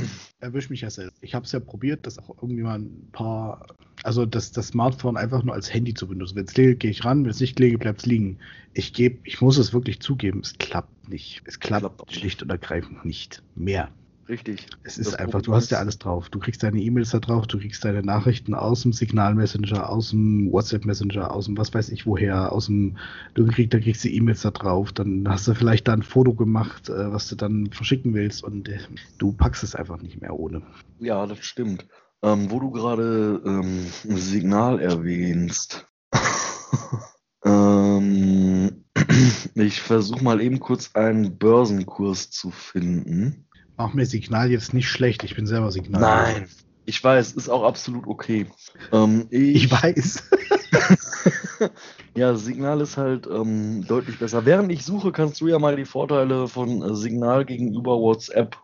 [0.00, 1.16] ich erwische mich ja selbst.
[1.22, 3.66] Ich habe es ja probiert, das auch irgendwie mal ein paar,
[4.02, 6.36] also das, das Smartphone einfach nur als Handy zu benutzen.
[6.36, 8.38] Wenn es klingelt, gehe ich ran, wenn es nicht klingelt, bleibt es liegen.
[8.74, 11.42] Ich gebe, ich muss es wirklich zugeben, es klappt nicht.
[11.44, 13.88] Es klappt, Klappt schlicht und ergreifend nicht mehr.
[14.32, 14.66] Richtig.
[14.82, 16.30] Es ist Das einfach, du hast ja alles drauf.
[16.30, 20.08] Du kriegst deine E-Mails da drauf, du kriegst deine Nachrichten aus dem Signal Messenger, aus
[20.08, 22.96] dem WhatsApp Messenger, aus dem was weiß ich woher, aus dem,
[23.34, 26.32] du kriegst, da kriegst du E-Mails da drauf, dann hast du vielleicht da ein Foto
[26.32, 28.78] gemacht, äh, was du dann verschicken willst und äh,
[29.18, 30.62] du packst es einfach nicht mehr ohne.
[30.98, 31.86] Ja, das stimmt.
[32.22, 35.86] Ähm, wo du gerade ähm, Signal erwähnst.
[37.44, 38.86] ähm,
[39.56, 43.46] ich versuche mal eben kurz einen Börsenkurs zu finden.
[43.82, 46.00] Mach mir Signal jetzt nicht schlecht, ich bin selber Signal.
[46.00, 46.48] Nein.
[46.84, 48.46] Ich weiß, ist auch absolut okay.
[48.92, 50.30] Ähm, Ich weiß.
[52.14, 54.44] Ja, Signal ist halt ähm, deutlich besser.
[54.44, 58.56] Während ich suche, kannst du ja mal die Vorteile von äh, Signal gegenüber WhatsApp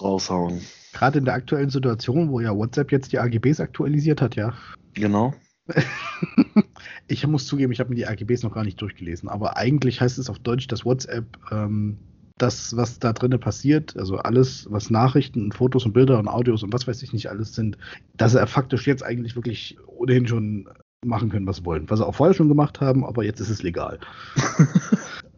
[0.00, 0.60] raushauen.
[0.92, 4.54] Gerade in der aktuellen Situation, wo ja WhatsApp jetzt die AGBs aktualisiert hat, ja.
[4.94, 5.34] Genau.
[7.08, 10.16] Ich muss zugeben, ich habe mir die AGBs noch gar nicht durchgelesen, aber eigentlich heißt
[10.18, 11.98] es auf Deutsch, dass WhatsApp ähm,
[12.42, 16.62] das, was da drinnen passiert, also alles, was Nachrichten und Fotos und Bilder und Audios
[16.62, 17.76] und was weiß ich nicht alles sind,
[18.16, 20.68] dass er faktisch jetzt eigentlich wirklich ohnehin schon
[21.04, 21.88] machen können, was sie wollen.
[21.88, 23.98] Was sie auch vorher schon gemacht haben, aber jetzt ist es legal.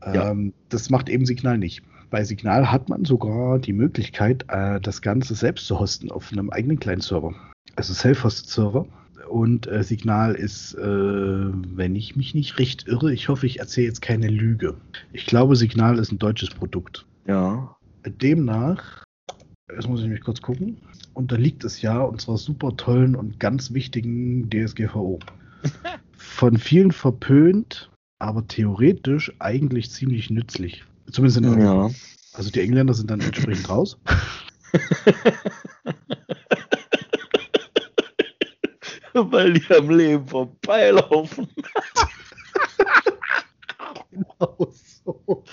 [0.05, 0.33] Ja.
[0.33, 1.81] ähm, das macht eben Signal nicht.
[2.11, 6.51] Bei Signal hat man sogar die Möglichkeit, äh, das Ganze selbst zu hosten auf einem
[6.51, 7.33] eigenen kleinen Server.
[7.77, 8.85] Also Self-Hosted-Server.
[9.33, 13.87] Und äh, Signal ist, äh, wenn ich mich nicht recht irre, ich hoffe, ich erzähle
[13.87, 14.77] jetzt keine Lüge.
[15.15, 17.07] Ich glaube, Signal ist ein deutsches Produkt.
[17.27, 17.75] Ja.
[18.05, 19.05] Demnach,
[19.75, 20.77] jetzt muss ich mich kurz gucken,
[21.15, 25.19] unterliegt es ja unserer super tollen und ganz wichtigen DSGVO.
[26.13, 30.85] Von vielen verpönt, aber theoretisch eigentlich ziemlich nützlich.
[31.11, 31.89] Zumindest in Europa.
[31.89, 31.95] Ja.
[32.35, 33.99] Also die Engländer sind dann entsprechend raus.
[39.31, 41.49] Weil die am Leben vorbeilaufen.
[44.11, 44.69] Genau
[45.05, 45.45] so.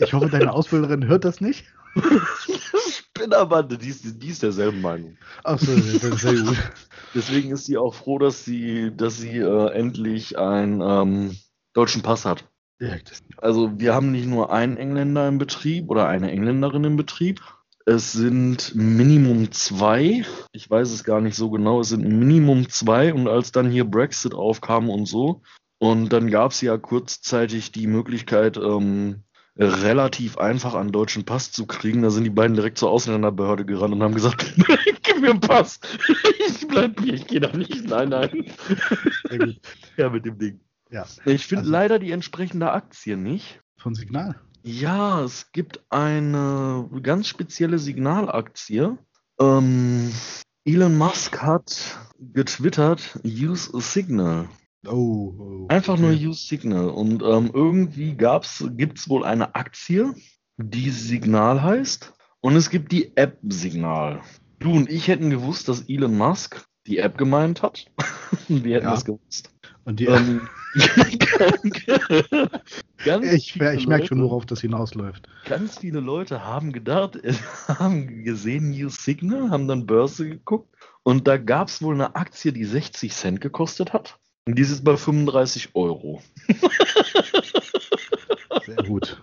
[0.00, 1.64] Ich hoffe, deine Ausbilderin hört das nicht.
[3.14, 5.16] Spinnerbande, die ist, die ist derselben Meinung.
[5.44, 6.56] Achso, sehr gut.
[7.14, 11.36] Deswegen ist sie auch froh, dass sie, dass sie äh, endlich einen ähm,
[11.72, 12.48] deutschen Pass hat.
[13.36, 17.40] Also wir haben nicht nur einen Engländer im Betrieb oder eine Engländerin im Betrieb.
[17.86, 20.24] Es sind Minimum zwei.
[20.52, 21.80] Ich weiß es gar nicht so genau.
[21.80, 23.12] Es sind Minimum zwei.
[23.12, 25.42] Und als dann hier Brexit aufkam und so,
[25.78, 29.24] und dann gab es ja kurzzeitig die Möglichkeit, ähm,
[29.58, 32.00] relativ einfach einen deutschen Pass zu kriegen.
[32.02, 34.54] Da sind die beiden direkt zur Ausländerbehörde gerannt und haben gesagt,
[35.02, 35.78] gib mir einen Pass.
[36.48, 37.86] Ich bleib hier, ich gehe da nicht.
[37.86, 38.44] Nein, nein.
[39.96, 40.60] Ja, mit dem Ding.
[40.90, 43.60] Ja, Ich finde Also- leider die entsprechende Aktie nicht.
[43.76, 44.40] von Signal.
[44.66, 48.96] Ja, es gibt eine ganz spezielle Signalaktie.
[49.38, 50.10] Ähm,
[50.64, 54.48] Elon Musk hat getwittert, use a signal.
[54.86, 55.66] Oh, oh.
[55.68, 56.26] Einfach nur okay.
[56.28, 56.88] use signal.
[56.88, 60.14] Und ähm, irgendwie gibt es wohl eine Aktie,
[60.56, 62.14] die Signal heißt.
[62.40, 64.22] Und es gibt die App Signal.
[64.60, 67.86] Du und ich hätten gewusst, dass Elon Musk die App gemeint hat.
[68.48, 68.92] Wir hätten Ja.
[68.92, 69.53] das gewusst.
[69.84, 70.48] Und die, Ähm,
[73.04, 75.28] ganz ich viele ich merke schon, Leute- worauf das hinausläuft.
[75.46, 77.18] Ganz viele Leute haben gedacht,
[77.68, 82.52] haben gesehen New Signal, haben dann Börse geguckt und da gab es wohl eine Aktie,
[82.52, 84.18] die 60 Cent gekostet hat.
[84.46, 86.22] Und die ist bei 35 Euro.
[88.66, 89.13] Sehr gut.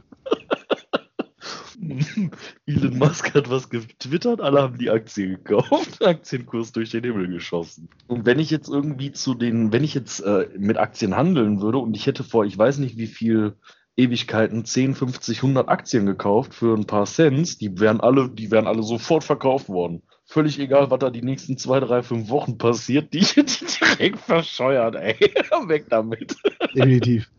[2.92, 7.90] Elon Musk hat was getwittert, alle haben die Aktie gekauft, Aktienkurs durch den Himmel geschossen.
[8.08, 11.78] Und wenn ich jetzt irgendwie zu den, wenn ich jetzt äh, mit Aktien handeln würde
[11.78, 13.56] und ich hätte vor, ich weiß nicht wie viel
[13.96, 18.68] Ewigkeiten 10, 50, 100 Aktien gekauft für ein paar Cents, die wären alle, die wären
[18.68, 20.02] alle sofort verkauft worden.
[20.26, 24.20] Völlig egal, was da die nächsten zwei, drei, fünf Wochen passiert, die hätte ich direkt
[24.20, 25.16] verscheuert, ey.
[25.68, 26.36] Weg damit.
[26.74, 27.30] Definitiv.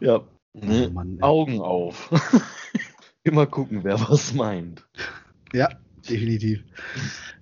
[0.00, 0.20] Ja.
[0.54, 0.90] Oh?
[0.90, 1.18] Mann.
[1.20, 2.10] Augen auf.
[3.24, 4.86] Immer gucken, wer was meint.
[5.52, 5.68] Ja,
[6.08, 6.62] definitiv.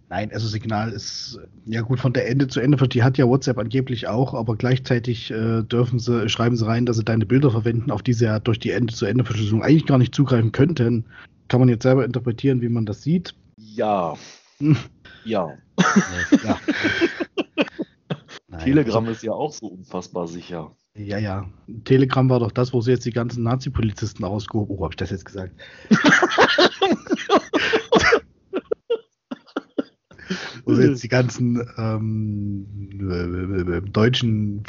[0.08, 2.76] Nein, also Signal ist ja gut von der Ende zu Ende.
[2.88, 6.96] Die hat ja WhatsApp angeblich auch, aber gleichzeitig äh, dürfen sie, schreiben sie rein, dass
[6.96, 10.52] sie deine Bilder verwenden, auf die sie ja durch die Ende-zu-Ende-Verschlüsselung eigentlich gar nicht zugreifen
[10.52, 11.06] könnten.
[11.48, 13.34] Kann man jetzt selber interpretieren, wie man das sieht.
[13.56, 14.14] Ja.
[14.58, 14.76] Hm.
[15.24, 15.56] Ja.
[16.44, 16.60] Ja.
[18.58, 20.74] Telegram ist ja auch so unfassbar sicher.
[20.96, 21.46] Ja, ja.
[21.84, 25.10] Telegram war doch das, wo sie jetzt die ganzen Nazi-Polizisten ausgehoben Oh, habe ich das
[25.10, 25.52] jetzt gesagt?
[30.64, 32.66] wo sie jetzt die ganzen ähm,
[33.92, 34.62] deutschen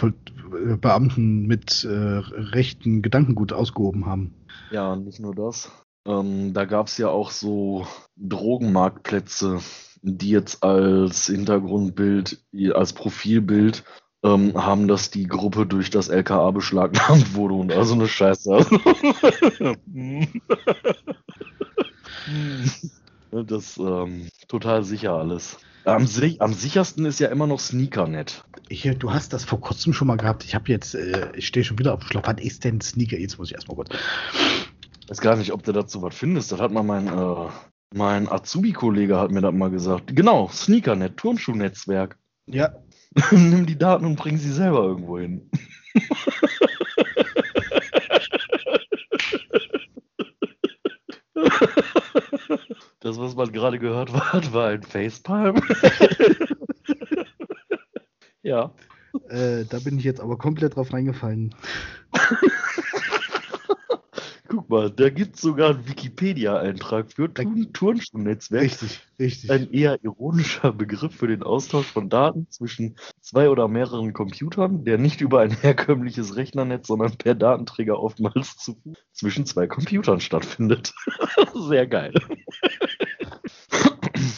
[0.81, 4.33] Beamten mit äh, rechten Gedankengut ausgehoben haben.
[4.71, 5.71] Ja, nicht nur das.
[6.05, 9.59] Ähm, da gab es ja auch so Drogenmarktplätze,
[10.01, 13.83] die jetzt als Hintergrundbild, als Profilbild
[14.23, 18.65] ähm, haben, dass die Gruppe durch das LKA beschlagnahmt wurde und also eine Scheiße.
[23.31, 25.57] das ähm, total sicher alles.
[25.85, 26.05] Am,
[26.39, 28.43] am, sichersten ist ja immer noch Sneakernet.
[28.67, 30.43] Ich, du hast das vor kurzem schon mal gehabt.
[30.43, 32.23] Ich habe jetzt, äh, ich stehe schon wieder auf dem Schlauch.
[32.25, 33.17] Was ist denn Sneaker?
[33.17, 33.89] Jetzt muss ich erstmal kurz.
[35.01, 36.51] Ich weiß gar nicht, ob du dazu was findest.
[36.51, 37.47] Das hat mal mein, äh,
[37.95, 40.13] mein Azubi-Kollege hat mir das mal gesagt.
[40.13, 42.17] Genau, Sneakernet, Turnschuhnetzwerk.
[42.47, 42.75] Ja.
[43.31, 45.49] Nimm die Daten und bring sie selber irgendwo hin.
[52.99, 55.61] Das, was man gerade gehört hat, war ein Facepalm.
[58.41, 58.73] ja.
[59.29, 61.55] Äh, da bin ich jetzt aber komplett drauf reingefallen.
[64.49, 68.63] Guck mal, da gibt es sogar einen Wikipedia-Eintrag für Turn Turnschuhnetzwerk.
[68.63, 69.51] Richtig, richtig.
[69.51, 74.97] Ein eher ironischer Begriff für den Austausch von Daten zwischen zwei oder mehreren Computern, der
[74.97, 78.77] nicht über ein herkömmliches Rechnernetz, sondern per Datenträger oftmals zu,
[79.11, 80.93] zwischen zwei Computern stattfindet.
[81.53, 82.13] Sehr geil.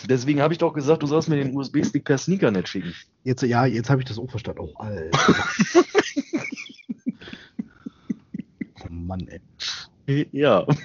[0.10, 2.96] Deswegen habe ich doch gesagt, du sollst mir den USB-Stick per Sneakernet schicken.
[3.24, 4.62] Jetzt, ja, jetzt habe ich das auch verstanden.
[4.62, 5.20] Oh, Alter.
[8.82, 9.40] oh Mann, ey.
[10.32, 10.66] Ja.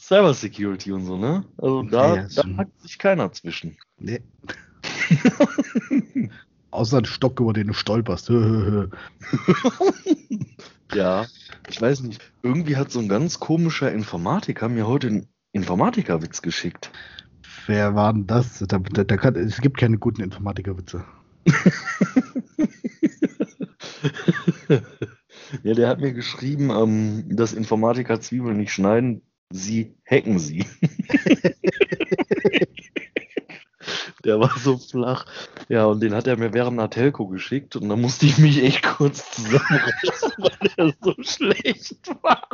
[0.00, 1.44] Cybersecurity und so, ne?
[1.56, 3.76] Also da, ja, da hackt sich keiner zwischen.
[3.98, 4.20] Nee.
[6.70, 8.28] Außer ein Stock, über den du stolperst.
[10.94, 11.26] ja,
[11.68, 12.20] ich weiß nicht.
[12.42, 16.90] Irgendwie hat so ein ganz komischer Informatiker mir heute einen Informatikerwitz geschickt.
[17.66, 18.58] Wer war denn das?
[18.58, 21.04] Da, da, da kann, es gibt keine guten Informatikerwitze.
[25.62, 30.66] Ja, der hat mir geschrieben, ähm, dass Informatiker Zwiebeln nicht schneiden, sie hacken sie.
[34.24, 35.26] der war so flach.
[35.68, 38.62] Ja, und den hat er mir während einer Telco geschickt und da musste ich mich
[38.62, 42.46] echt kurz zusammenreißen, weil der so schlecht war.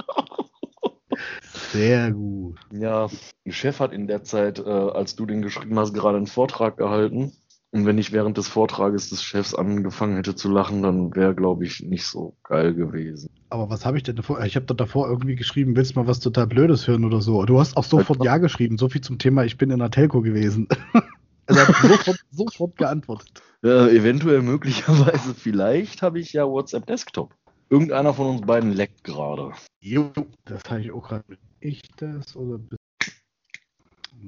[1.72, 2.58] Sehr gut.
[2.72, 3.08] Ja,
[3.44, 6.76] der Chef hat in der Zeit, äh, als du den geschrieben hast, gerade einen Vortrag
[6.76, 7.32] gehalten
[7.74, 11.64] und wenn ich während des Vortrages des Chefs angefangen hätte zu lachen, dann wäre, glaube
[11.66, 13.30] ich, nicht so geil gewesen.
[13.50, 14.40] Aber was habe ich denn davor?
[14.44, 17.44] Ich habe da davor irgendwie geschrieben, willst du mal was total Blödes hören oder so?
[17.44, 18.78] Du hast auch sofort Ja geschrieben.
[18.78, 20.68] So viel zum Thema, ich bin in der Telco gewesen.
[21.46, 23.42] also habe sofort, sofort geantwortet.
[23.64, 27.34] Ja, eventuell, möglicherweise, vielleicht habe ich ja WhatsApp Desktop.
[27.70, 29.50] Irgendeiner von uns beiden leckt gerade.
[29.80, 30.12] Jo,
[30.44, 31.24] das habe ich auch gerade.
[31.58, 32.60] Ich das oder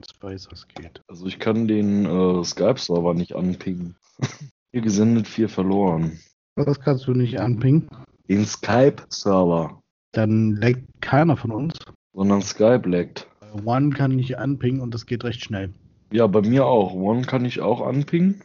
[0.01, 1.03] bist Spicers geht.
[1.09, 3.97] Also ich kann den äh, Skype-Server nicht anpingen.
[4.73, 6.19] Vier gesendet, vier verloren.
[6.57, 7.89] Was kannst du nicht anpingen?
[8.29, 9.81] Den Skype-Server.
[10.13, 11.75] Dann leckt keiner von uns.
[12.13, 13.27] Sondern Skype leckt.
[13.65, 15.73] One kann nicht anpingen und das geht recht schnell.
[16.13, 16.93] Ja, bei mir auch.
[16.93, 18.43] One kann ich auch anpingen.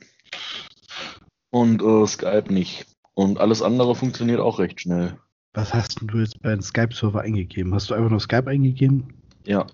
[1.50, 2.86] Und äh, Skype nicht.
[3.14, 5.18] Und alles andere funktioniert auch recht schnell.
[5.54, 7.74] Was hast du jetzt bei einem Skype-Server eingegeben?
[7.74, 9.14] Hast du einfach nur Skype eingegeben?
[9.46, 9.68] Ja.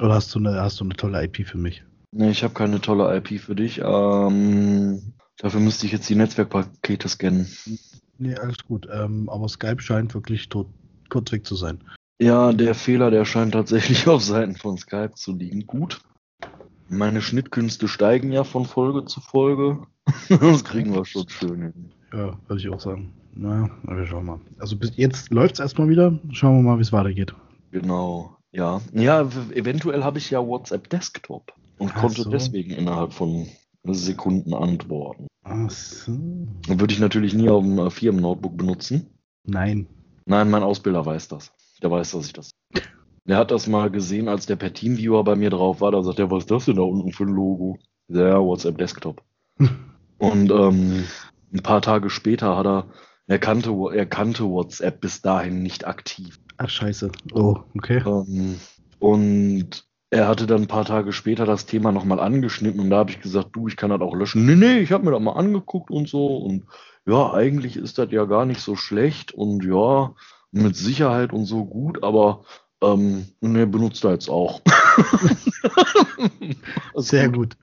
[0.00, 1.82] Oder hast du eine, hast du eine tolle IP für mich?
[2.12, 3.80] Nee, ich habe keine tolle IP für dich.
[3.82, 7.46] Ähm, dafür müsste ich jetzt die Netzwerkpakete scannen.
[8.18, 8.88] Nee, alles gut.
[8.92, 10.68] Ähm, aber Skype scheint wirklich tot,
[11.08, 11.82] kurz weg zu sein.
[12.18, 15.66] Ja, der Fehler, der scheint tatsächlich auf Seiten von Skype zu liegen.
[15.66, 16.00] Gut.
[16.88, 19.82] Meine Schnittkünste steigen ja von Folge zu Folge.
[20.28, 21.92] das kriegen wir schon schön hin.
[22.12, 23.12] Ja, würde ich auch sagen.
[23.34, 24.40] Na, wir schauen mal.
[24.58, 26.18] Also bis jetzt läuft es erstmal wieder.
[26.30, 27.34] Schauen wir mal, wie es weitergeht.
[27.72, 28.36] Genau.
[28.56, 29.20] Ja, ja,
[29.52, 32.30] eventuell habe ich ja WhatsApp Desktop und Ach konnte so.
[32.30, 33.46] deswegen innerhalb von
[33.84, 35.26] Sekunden antworten.
[35.44, 36.12] Ach so.
[36.66, 39.10] Würde ich natürlich nie auf dem Firmen-Notebook benutzen.
[39.44, 39.86] Nein.
[40.24, 41.52] Nein, mein Ausbilder weiß das.
[41.82, 42.50] Der weiß, dass ich das.
[43.28, 45.90] Der hat das mal gesehen, als der per Teamviewer bei mir drauf war.
[45.90, 47.76] Da sagt er, was ist das denn da unten für ein Logo?
[48.06, 49.20] Ja, WhatsApp Desktop.
[50.18, 51.04] und ähm,
[51.52, 52.86] ein paar Tage später hat er,
[53.26, 56.38] er kannte, er kannte WhatsApp bis dahin nicht aktiv.
[56.58, 57.10] Ach scheiße.
[57.34, 58.02] Oh, okay.
[58.06, 58.56] Ähm,
[58.98, 63.10] und er hatte dann ein paar Tage später das Thema nochmal angeschnitten und da habe
[63.10, 64.46] ich gesagt, du, ich kann das auch löschen.
[64.46, 66.64] Nee, nee, ich habe mir das mal angeguckt und so und
[67.06, 70.14] ja, eigentlich ist das ja gar nicht so schlecht und ja,
[70.52, 72.44] mit Sicherheit und so gut, aber
[72.82, 74.62] ähm, ne, benutzt er jetzt auch.
[76.94, 77.56] Sehr gut.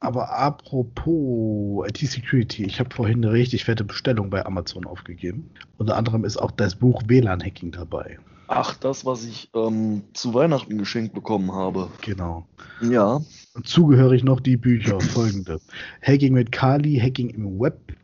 [0.00, 5.50] Aber apropos IT-Security, ich habe vorhin eine richtig fette Bestellung bei Amazon aufgegeben.
[5.78, 8.18] Unter anderem ist auch das Buch WLAN-Hacking dabei.
[8.48, 11.90] Ach, das, was ich ähm, zu Weihnachten geschenkt bekommen habe.
[12.02, 12.46] Genau.
[12.80, 13.20] Ja.
[13.54, 15.60] Und zugehörig noch die Bücher, folgende.
[16.02, 17.96] Hacking mit Kali, Hacking im Web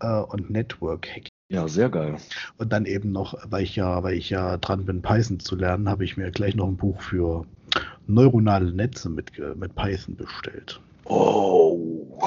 [0.00, 1.35] äh, und Network Hacking.
[1.48, 2.16] Ja, sehr geil.
[2.58, 5.88] Und dann eben noch, weil ich ja, weil ich ja dran bin, Python zu lernen,
[5.88, 7.46] habe ich mir gleich noch ein Buch für
[8.06, 10.80] neuronale Netze mit, mit Python bestellt.
[11.04, 12.18] Oh.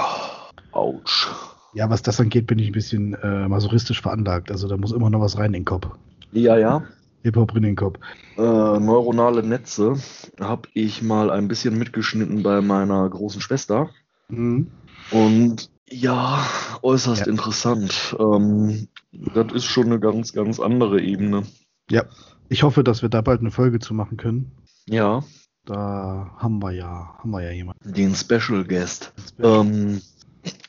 [0.72, 1.28] Autsch.
[1.74, 4.52] Ja, was das angeht, bin ich ein bisschen äh, masochistisch veranlagt.
[4.52, 5.88] Also da muss immer noch was rein in den Kopf.
[6.32, 6.84] Ja, ja.
[7.24, 8.00] Hip-Hop in den Kopf.
[8.38, 9.96] Äh, neuronale Netze
[10.40, 13.90] habe ich mal ein bisschen mitgeschnitten bei meiner großen Schwester.
[14.30, 14.72] Mhm.
[15.12, 16.46] Und ja,
[16.82, 17.32] äußerst Ja.
[17.32, 18.16] interessant.
[18.20, 21.44] Ähm, das ist schon eine ganz, ganz andere Ebene.
[21.90, 22.04] Ja,
[22.50, 24.52] ich hoffe, dass wir da bald eine Folge zu machen können.
[24.88, 25.24] Ja,
[25.66, 27.94] Da haben wir ja, haben wir ja jemanden.
[27.94, 29.14] den Special Guest.
[29.40, 30.02] Ähm,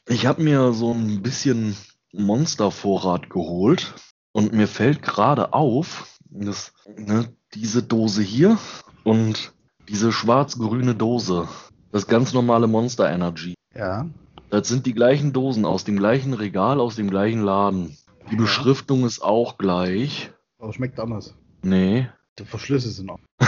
[0.09, 1.77] ich habe mir so ein bisschen
[2.13, 3.95] Monstervorrat geholt
[4.33, 8.59] und mir fällt gerade auf, dass ne, diese Dose hier
[9.05, 9.53] und
[9.89, 11.49] diese schwarz-grüne Dose,
[11.93, 14.07] das ganz normale Monster Energy, Ja,
[14.51, 17.97] das sind die gleichen Dosen aus dem gleichen Regal, aus dem gleichen Laden.
[18.31, 18.37] Die.
[18.37, 20.31] Beschriftung ist auch gleich.
[20.59, 21.35] aber schmeckt anders.
[21.63, 22.09] Nee.
[22.39, 23.19] Die Verschlüsse sind auch.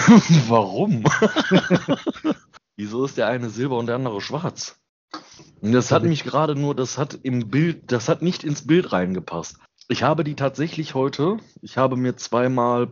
[0.48, 1.04] Warum?
[2.76, 4.80] Wieso ist der eine silber und der andere schwarz?
[5.60, 8.92] Und das hat mich gerade nur, das hat im Bild, das hat nicht ins Bild
[8.92, 9.58] reingepasst.
[9.88, 12.86] Ich habe die tatsächlich heute, ich habe mir zweimal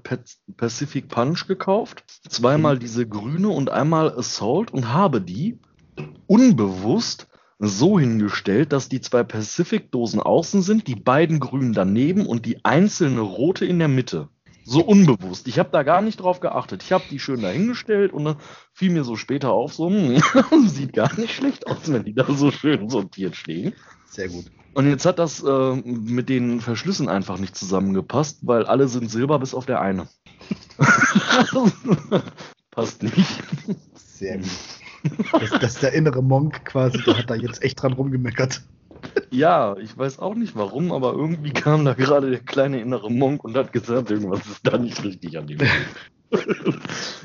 [0.57, 5.59] Pacific Punch gekauft, zweimal diese grüne und einmal Assault und habe die
[6.27, 7.30] unbewusst
[7.61, 13.21] so hingestellt, dass die zwei Pacific-Dosen außen sind, die beiden grünen daneben und die einzelne
[13.21, 14.29] rote in der Mitte.
[14.65, 15.47] So unbewusst.
[15.47, 16.83] Ich habe da gar nicht drauf geachtet.
[16.83, 18.37] Ich habe die schön dahingestellt und dann
[18.73, 20.23] fiel mir so später auf, so, hm,
[20.69, 23.75] sieht gar nicht schlecht aus, wenn die da so schön sortiert stehen.
[24.07, 24.47] Sehr gut.
[24.73, 29.39] Und jetzt hat das äh, mit den Verschlüssen einfach nicht zusammengepasst, weil alle sind silber
[29.39, 30.09] bis auf der eine.
[32.71, 33.43] Passt nicht.
[33.95, 34.49] Sehr gut.
[35.61, 38.63] Das, ist der innere Monk quasi, der hat da jetzt echt dran rumgemeckert.
[39.31, 43.43] Ja, ich weiß auch nicht warum, aber irgendwie kam da gerade der kleine innere Monk
[43.45, 45.59] und hat gesagt, irgendwas ist da nicht richtig an dem.
[45.59, 45.71] Bild.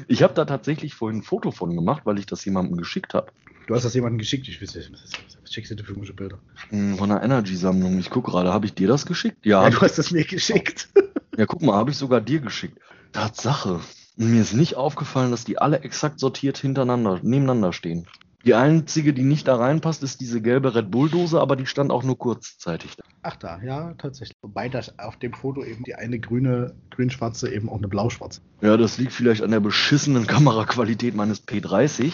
[0.08, 3.32] ich habe da tatsächlich vorhin ein Foto von gemacht, weil ich das jemandem geschickt habe.
[3.68, 5.94] Du hast das jemandem geschickt, ich weiß nicht, was, ist- was schickst du dir für
[5.94, 6.40] komische Bilder?
[6.70, 8.00] Hm, Von einer Energy-Sammlung.
[8.00, 9.38] Ich gucke gerade, habe ich dir das geschickt?
[9.44, 10.90] Ja, Ja, du hast das mir geschickt.
[11.38, 12.80] Ja, guck mal, habe ich sogar dir geschickt.
[13.12, 13.82] Tatsache.
[14.18, 18.08] Mir ist nicht aufgefallen, dass die alle exakt sortiert hintereinander, nebeneinander stehen.
[18.46, 22.04] Die einzige, die nicht da reinpasst, ist diese gelbe Red Bull-Dose, aber die stand auch
[22.04, 23.04] nur kurzzeitig da.
[23.24, 24.38] Ach da, ja, tatsächlich.
[24.44, 28.42] Wobei das auf dem Foto eben die eine grüne, grün-schwarze eben auch eine blau-schwarze.
[28.62, 32.14] Ja, das liegt vielleicht an der beschissenen Kameraqualität meines P30.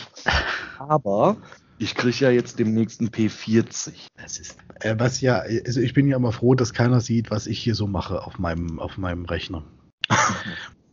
[0.79, 1.35] Aber
[1.79, 4.07] ich kriege ja jetzt demnächst einen P40.
[4.15, 7.45] Das ist, äh, was ja, also ich bin ja immer froh, dass keiner sieht, was
[7.45, 9.65] ich hier so mache auf meinem, auf meinem Rechner.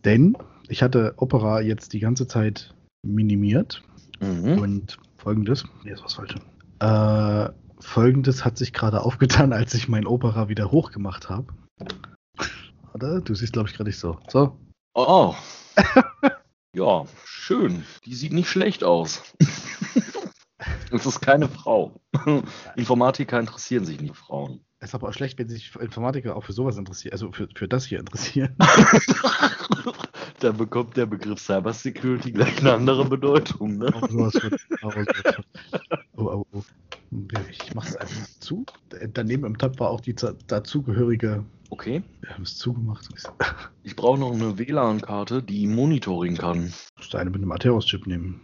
[0.04, 0.36] Denn
[0.68, 2.74] ich hatte Opera jetzt die ganze Zeit
[3.06, 3.82] minimiert
[4.20, 4.58] Mhm.
[4.58, 6.34] und folgendes, nee, ist was falsch.
[6.80, 11.46] Äh, folgendes hat sich gerade aufgetan, als ich mein Opera wieder hochgemacht habe.
[12.92, 14.18] Warte, du siehst, glaube ich, gerade nicht so.
[14.28, 14.56] So,
[14.94, 15.34] Oh.
[16.74, 17.84] ja, schön.
[18.04, 19.22] Die sieht nicht schlecht aus.
[20.90, 22.00] Es ist keine Frau.
[22.74, 24.60] Informatiker interessieren sich nicht Frauen.
[24.80, 27.84] ist aber auch schlecht, wenn sich Informatiker auch für sowas interessieren, also für, für das
[27.84, 28.56] hier interessieren.
[30.40, 33.78] da bekommt der Begriff Cybersecurity gleich eine andere Bedeutung.
[33.78, 33.92] Ne?
[36.20, 36.62] Oh, oh, oh.
[37.48, 38.66] Ich mach's einfach zu.
[39.14, 41.44] Daneben im Tab war auch die dazugehörige.
[41.70, 42.02] Okay.
[42.22, 43.08] Wir haben es zugemacht.
[43.84, 46.72] Ich brauche noch eine WLAN-Karte, die Monitoring kann.
[46.98, 48.40] Steine mit einem Atheros-Chip nehmen.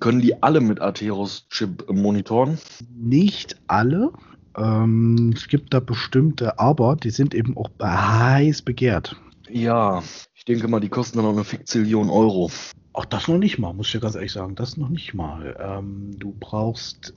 [0.00, 2.58] Können die alle mit Atheros-Chip monitoren?
[2.94, 4.12] Nicht alle.
[4.56, 9.16] Ähm, es gibt da bestimmte, aber die sind eben auch heiß begehrt.
[9.48, 10.02] Ja,
[10.48, 12.50] denke mal, die kosten dann noch eine Fikzillion Euro.
[12.92, 14.54] Auch das noch nicht mal, muss ich dir ganz ehrlich sagen.
[14.54, 15.56] Das noch nicht mal.
[15.60, 17.14] Ähm, du brauchst.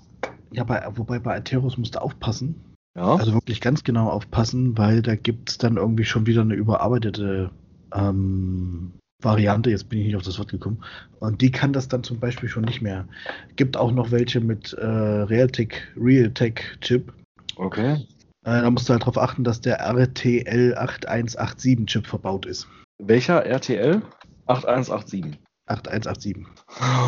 [0.51, 2.61] Ja, bei, wobei bei Atheros musst du aufpassen.
[2.95, 6.55] Ja, Also wirklich ganz genau aufpassen, weil da gibt es dann irgendwie schon wieder eine
[6.55, 7.49] überarbeitete
[7.93, 9.69] ähm, Variante.
[9.69, 10.83] Jetzt bin ich nicht auf das Wort gekommen.
[11.19, 13.07] Und die kann das dann zum Beispiel schon nicht mehr.
[13.55, 17.13] Gibt auch noch welche mit äh, Realtek, Realtek-Chip.
[17.55, 18.05] okay.
[18.43, 22.67] Äh, da musst du halt darauf achten, dass der RTL 8187-Chip verbaut ist.
[23.03, 24.03] Welcher RTL?
[24.45, 25.39] 8187.
[25.65, 26.45] 8187.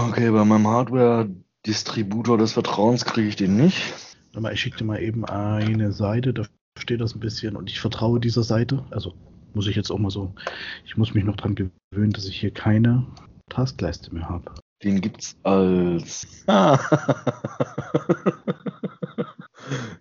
[0.10, 3.94] Okay, bei meinem Hardware-Distributor des Vertrauens kriege ich den nicht.
[4.52, 6.48] Ich schicke dir mal eben eine Seite, da
[6.80, 8.84] steht das ein bisschen und ich vertraue dieser Seite.
[8.90, 9.14] Also
[9.54, 10.34] muss ich jetzt auch mal so,
[10.84, 13.06] ich muss mich noch dran gewöhnen, dass ich hier keine
[13.50, 14.52] Taskleiste mehr habe.
[14.84, 16.26] Den gibt's als.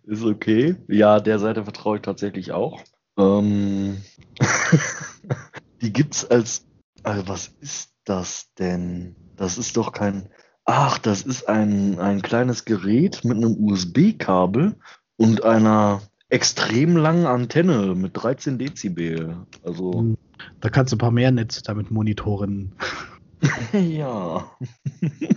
[0.05, 0.77] ist okay.
[0.89, 2.81] Ja, der Seite vertraue ich tatsächlich auch.
[3.19, 3.99] Ähm,
[5.83, 6.67] die gibt's als.
[7.03, 9.17] Also was ist das denn?
[9.37, 10.29] Das ist doch kein.
[10.65, 14.77] Ach, das ist ein, ein kleines Gerät mit einem USB-Kabel
[15.17, 19.47] und einer extrem langen Antenne mit 13 Dezibel.
[19.65, 19.93] Also.
[19.93, 20.17] Hm,
[20.61, 22.75] Da kannst du ein paar mehr Netze damit monitoren.
[23.73, 24.49] Ja.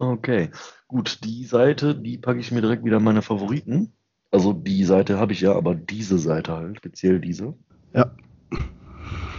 [0.00, 0.50] Okay,
[0.86, 3.92] gut, die Seite, die packe ich mir direkt wieder in meine Favoriten.
[4.30, 7.54] Also die Seite habe ich ja, aber diese Seite halt, speziell diese.
[7.94, 8.10] Ja.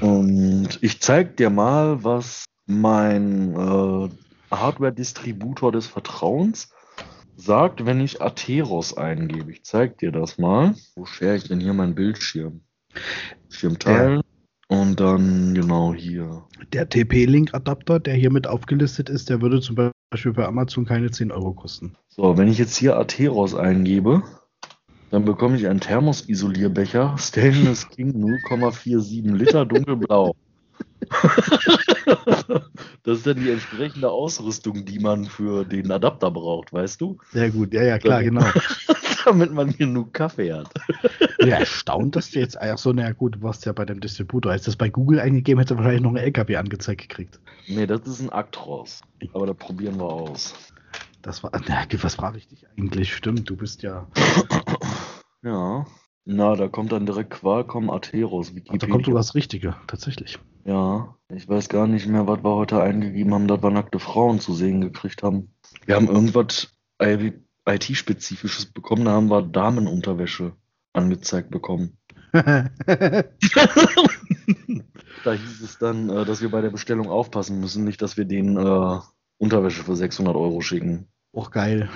[0.02, 4.10] Und ich zeig dir mal, was mein äh,
[4.52, 6.72] Hardware-Distributor des Vertrauens
[7.36, 9.52] sagt, wenn ich Atheros eingebe.
[9.52, 10.76] Ich zeig dir das mal.
[10.96, 12.62] Wo share ich denn hier meinen Bildschirm?
[13.50, 14.22] Schirm teilen.
[14.68, 16.44] Und dann genau hier.
[16.74, 21.32] Der TP-Link-Adapter, der hier mit aufgelistet ist, der würde zum Beispiel bei Amazon keine 10
[21.32, 21.96] Euro kosten.
[22.10, 24.22] So, wenn ich jetzt hier Atheros eingebe,
[25.10, 30.36] dann bekomme ich einen Thermos-Isolierbecher, Stainless King 0,47 Liter dunkelblau.
[33.04, 37.18] das ist dann die entsprechende Ausrüstung, die man für den Adapter braucht, weißt du?
[37.32, 38.46] Sehr gut, ja, ja, klar, genau.
[39.26, 40.70] Damit man genug Kaffee hat.
[41.42, 44.52] Ja, erstaunt, dass du jetzt, ach so, naja, gut, du warst ja bei dem Distributor.
[44.52, 47.40] Als das bei Google eingegeben hätte, wahrscheinlich noch ein LKW angezeigt gekriegt.
[47.66, 49.00] Nee, das ist ein Actros.
[49.34, 50.54] Aber da probieren wir aus.
[51.22, 53.16] Das war, na, was frage ich dich eigentlich?
[53.16, 54.08] Stimmt, du bist ja,
[55.44, 55.86] Ja.
[56.26, 60.38] Na, da kommt dann direkt Qualcomm Atheros, ach, da kommt sogar das Richtige, tatsächlich.
[60.66, 64.40] Ja, ich weiß gar nicht mehr, was wir heute eingegeben haben, dass wir nackte Frauen
[64.40, 65.56] zu sehen gekriegt haben.
[65.86, 66.72] Wir haben irgendwas
[67.02, 70.54] IT-spezifisches bekommen, da haben wir Damenunterwäsche
[70.94, 71.98] angezeigt bekommen.
[75.24, 78.26] Da hieß es dann, äh, dass wir bei der Bestellung aufpassen müssen, nicht, dass wir
[78.26, 79.00] denen äh,
[79.38, 81.08] Unterwäsche für 600 Euro schicken.
[81.34, 81.90] Auch geil.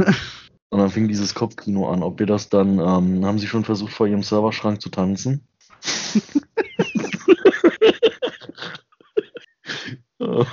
[0.74, 2.02] Und dann fing dieses Kopfkino an.
[2.02, 5.48] Ob wir das dann, ähm, haben sie schon versucht, vor ihrem Serverschrank zu tanzen?
[10.18, 10.44] oh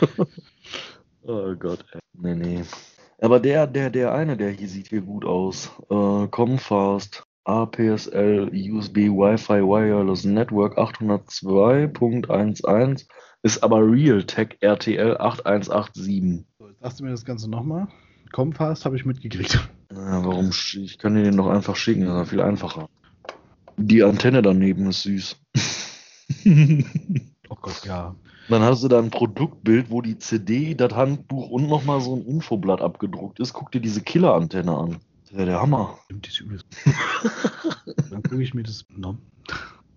[1.58, 2.00] Gott, ey.
[2.12, 2.62] Nee, nee.
[3.22, 5.70] Aber der, der, der eine, der hier sieht hier gut aus.
[5.88, 13.06] Äh, Comfast, APSL, USB, Wi-Fi, Wireless Network 802.11
[13.42, 16.44] ist aber Realtek RTL 8187.
[16.58, 17.88] So, jetzt sagst du mir das Ganze nochmal.
[18.32, 19.66] Comfast habe ich mitgekriegt.
[19.93, 20.51] Na, warum?
[20.51, 22.88] Ich kann dir den doch einfach schicken, das ist ja viel einfacher.
[23.76, 25.36] Die Antenne daneben ist süß.
[27.53, 28.14] Oh Gott, ja.
[28.49, 32.24] Dann hast du da ein Produktbild, wo die CD, das Handbuch und nochmal so ein
[32.24, 33.53] Infoblatt abgedruckt ist.
[33.53, 34.99] Guck dir diese Killer-Antenne an.
[35.24, 35.99] Das wäre der Hammer.
[36.05, 36.61] Stimmt, die ist übel.
[38.11, 39.18] Dann gucke ich mir das no.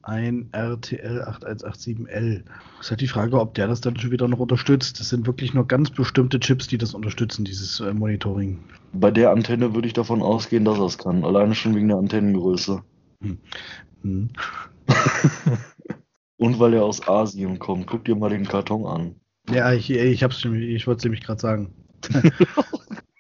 [0.04, 2.44] Ein RTL 8187L.
[2.82, 5.00] Ist halt die Frage, ob der das dann schon wieder noch unterstützt.
[5.00, 8.60] Das sind wirklich nur ganz bestimmte Chips, die das unterstützen, dieses äh, Monitoring.
[8.92, 11.24] Bei der Antenne würde ich davon ausgehen, dass er es kann.
[11.24, 12.84] Alleine schon wegen der Antennengröße.
[13.22, 13.40] Hm.
[16.38, 17.88] Und weil er aus Asien kommt.
[17.88, 19.16] Guck dir mal den Karton an.
[19.50, 21.74] Ja, ich, ich hab's ich wollte es nämlich gerade sagen.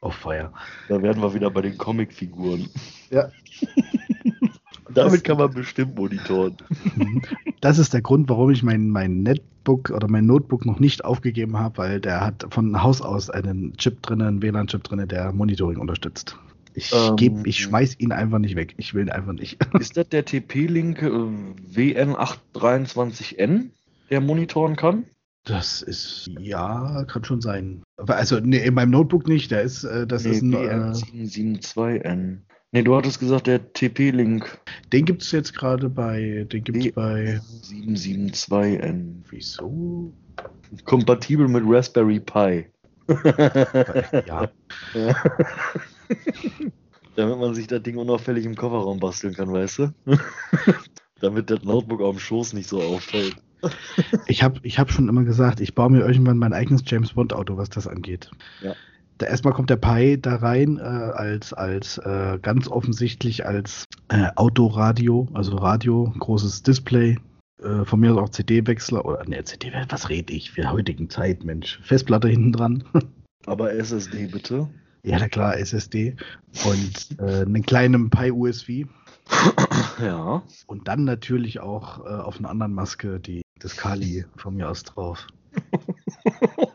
[0.01, 0.51] oh, Feuer.
[0.89, 2.69] Da werden wir wieder bei den Comicfiguren.
[3.09, 3.29] Ja.
[4.93, 6.57] Damit kann man bestimmt monitoren.
[7.61, 11.57] Das ist der Grund, warum ich mein, mein Netbook oder mein Notebook noch nicht aufgegeben
[11.57, 15.77] habe, weil der hat von Haus aus einen Chip drin, einen WLAN-Chip drin, der Monitoring
[15.77, 16.36] unterstützt.
[16.73, 17.15] Ich, Ähm.
[17.15, 18.73] geb, ich schmeiß ihn einfach nicht weg.
[18.75, 19.65] Ich will ihn einfach nicht.
[19.79, 21.09] Ist das der TP-Link äh,
[21.73, 23.69] WN823N,
[24.09, 25.05] der monitoren kann?
[25.45, 27.84] Das ist, ja, kann schon sein.
[27.97, 29.51] Also, nee, in meinem Notebook nicht.
[29.51, 32.38] Der ist, äh, das ist ein, äh, WN772N.
[32.74, 34.59] Nee, du hattest gesagt, der TP-Link
[34.91, 39.21] den gibt es jetzt gerade bei, den gibt es bei, 772N.
[39.30, 40.11] wieso?
[40.84, 42.65] Kompatibel mit Raspberry Pi.
[43.05, 44.49] Bei, ja,
[47.15, 49.93] Damit man sich das Ding unauffällig im Kofferraum basteln kann, weißt du?
[51.19, 53.36] Damit das Notebook auf dem Schoß nicht so auffällt.
[54.26, 57.34] ich habe ich hab schon immer gesagt, ich baue mir irgendwann mein eigenes James Bond
[57.34, 58.32] Auto, was das angeht.
[58.61, 58.74] Ja.
[59.18, 64.30] Da erstmal kommt der Pi da rein, äh, als, als äh, ganz offensichtlich als äh,
[64.36, 67.18] Autoradio, also Radio, großes Display.
[67.61, 71.43] Äh, von mir aus auch CD-Wechsler oder ne, CD, was rede ich für heutigen Zeit,
[71.43, 71.80] Mensch.
[71.84, 72.84] Festplatte hinten dran.
[73.45, 74.70] Aber SSD bitte.
[75.03, 76.16] ja, na klar, SSD.
[76.66, 78.88] Und äh, einen kleinen Pi USB.
[79.99, 80.41] Ja.
[80.66, 84.84] Und dann natürlich auch äh, auf einer anderen Maske die, das Kali von mir aus
[84.84, 85.28] drauf.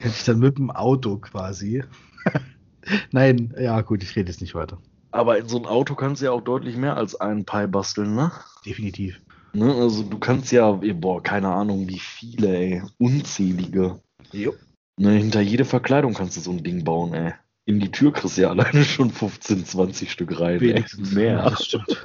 [0.00, 1.84] Hätte ich dann mit dem Auto quasi.
[3.12, 4.78] Nein, ja gut, ich rede jetzt nicht weiter.
[5.10, 8.14] Aber in so ein Auto kannst du ja auch deutlich mehr als einen Pi basteln,
[8.14, 8.32] ne?
[8.64, 9.20] Definitiv.
[9.52, 14.00] Ne, also du kannst ja, boah, keine Ahnung, wie viele, ey, unzählige.
[14.32, 14.54] Jo.
[14.96, 17.34] Ne, hinter jede Verkleidung kannst du so ein Ding bauen, ey.
[17.66, 20.54] In die Tür kriegst du ja alleine schon 15, 20 Stück rein.
[20.54, 20.60] ey.
[20.60, 21.12] Wenigstens.
[21.12, 21.34] Mehr.
[21.34, 22.02] Ja, das stimmt.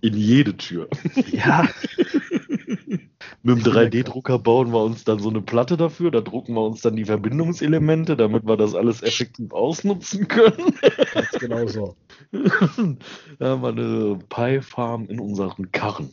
[0.00, 0.88] In jede Tür.
[1.30, 1.68] Ja,
[3.42, 6.54] Mit dem Ich bin 3D-Drucker bauen wir uns dann so eine Platte dafür, da drucken
[6.54, 10.74] wir uns dann die Verbindungselemente, damit wir das alles effektiv ausnutzen können.
[11.14, 11.96] ganz genau so.
[13.38, 16.10] da haben wir eine Pi-Farm in unseren Karren.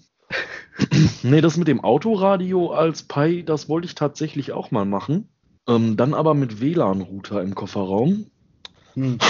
[1.24, 5.30] nee, das mit dem Autoradio als Pi, das wollte ich tatsächlich auch mal machen.
[5.68, 8.28] Ähm, dann aber mit WLAN-Router im Kofferraum.
[8.94, 9.18] Hm.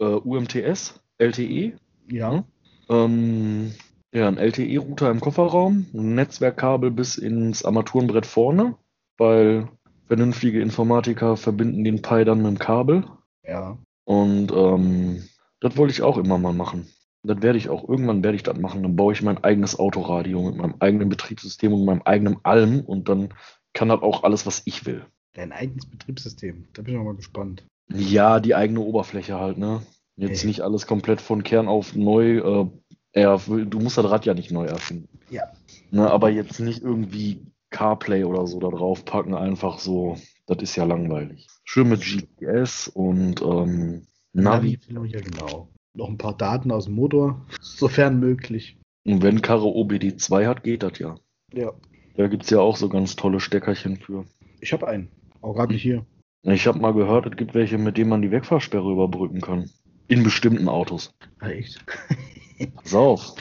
[0.00, 1.74] Äh, UMTS, LTE.
[2.10, 2.44] Ja.
[2.88, 3.72] Ähm,
[4.14, 8.76] ja, ein LTE-Router im Kofferraum, ein Netzwerkkabel bis ins Armaturenbrett vorne,
[9.18, 9.68] weil
[10.06, 13.04] vernünftige Informatiker verbinden den Pi dann mit dem Kabel.
[13.42, 13.76] Ja.
[14.04, 15.24] Und ähm,
[15.60, 16.86] das wollte ich auch immer mal machen.
[17.24, 18.82] Das werde ich auch, irgendwann werde ich das machen.
[18.82, 23.08] Dann baue ich mein eigenes Autoradio mit meinem eigenen Betriebssystem und meinem eigenen Allem und
[23.08, 23.34] dann
[23.72, 25.06] kann das auch alles, was ich will.
[25.32, 26.68] Dein eigenes Betriebssystem.
[26.74, 27.64] Da bin ich noch mal gespannt.
[27.92, 29.82] Ja, die eigene Oberfläche halt, ne?
[30.16, 30.48] Jetzt Hey.
[30.48, 32.38] nicht alles komplett von Kern auf neu.
[32.38, 32.66] Äh,
[33.14, 35.08] ja, du musst das Rad ja nicht neu erfinden.
[35.30, 35.44] Ja.
[35.90, 37.40] Ne, aber jetzt nicht irgendwie
[37.70, 40.16] CarPlay oder so da drauf packen, einfach so.
[40.46, 41.46] Das ist ja langweilig.
[41.64, 44.78] Schön mit GPS und ähm, Navi.
[44.88, 45.68] Ja, genau.
[45.94, 48.76] Noch ein paar Daten aus dem Motor, sofern möglich.
[49.06, 51.14] Und wenn Karre OBD2 hat, geht das ja.
[51.52, 51.72] Ja.
[52.16, 54.24] Da gibt es ja auch so ganz tolle Steckerchen für.
[54.60, 55.08] Ich habe einen.
[55.40, 56.04] Auch gerade nicht hier.
[56.42, 59.70] Ich habe mal gehört, es gibt welche, mit denen man die Wegfahrsperre überbrücken kann.
[60.08, 61.14] In bestimmten Autos.
[61.38, 61.84] Ah, echt?
[62.74, 63.34] Pass auf.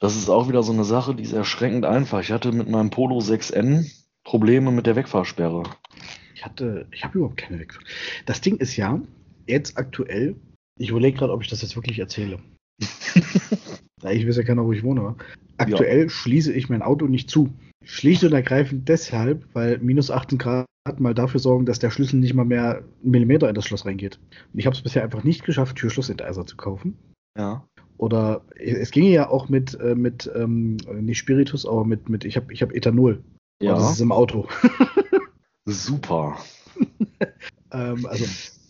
[0.00, 2.20] Das ist auch wieder so eine Sache, die ist erschreckend einfach.
[2.20, 3.90] Ich hatte mit meinem Polo 6N
[4.24, 5.64] Probleme mit der Wegfahrsperre.
[6.34, 7.84] Ich hatte, ich habe überhaupt keine Wegfahrt.
[8.26, 9.00] Das Ding ist ja,
[9.46, 10.36] jetzt aktuell,
[10.78, 12.38] ich überlege gerade, ob ich das jetzt wirklich erzähle.
[14.00, 15.16] Da ich weiß ja keiner, wo ich wohne.
[15.56, 17.52] Aktuell schließe ich mein Auto nicht zu.
[17.84, 20.66] Schlicht und ergreifend deshalb, weil minus 18 Grad
[20.98, 24.18] mal dafür sorgen, dass der Schlüssel nicht mal mehr einen Millimeter in das Schloss reingeht.
[24.52, 26.96] Und ich habe es bisher einfach nicht geschafft, Türschlossenteiser zu kaufen.
[27.36, 27.66] Ja.
[27.96, 32.36] Oder es ginge ja auch mit, äh, mit ähm, nicht Spiritus, aber mit, mit ich
[32.36, 33.22] habe ich hab Ethanol.
[33.60, 33.74] Ja.
[33.74, 34.46] Und das ist im Auto.
[35.66, 36.36] Super.
[37.70, 38.24] Ähm, also,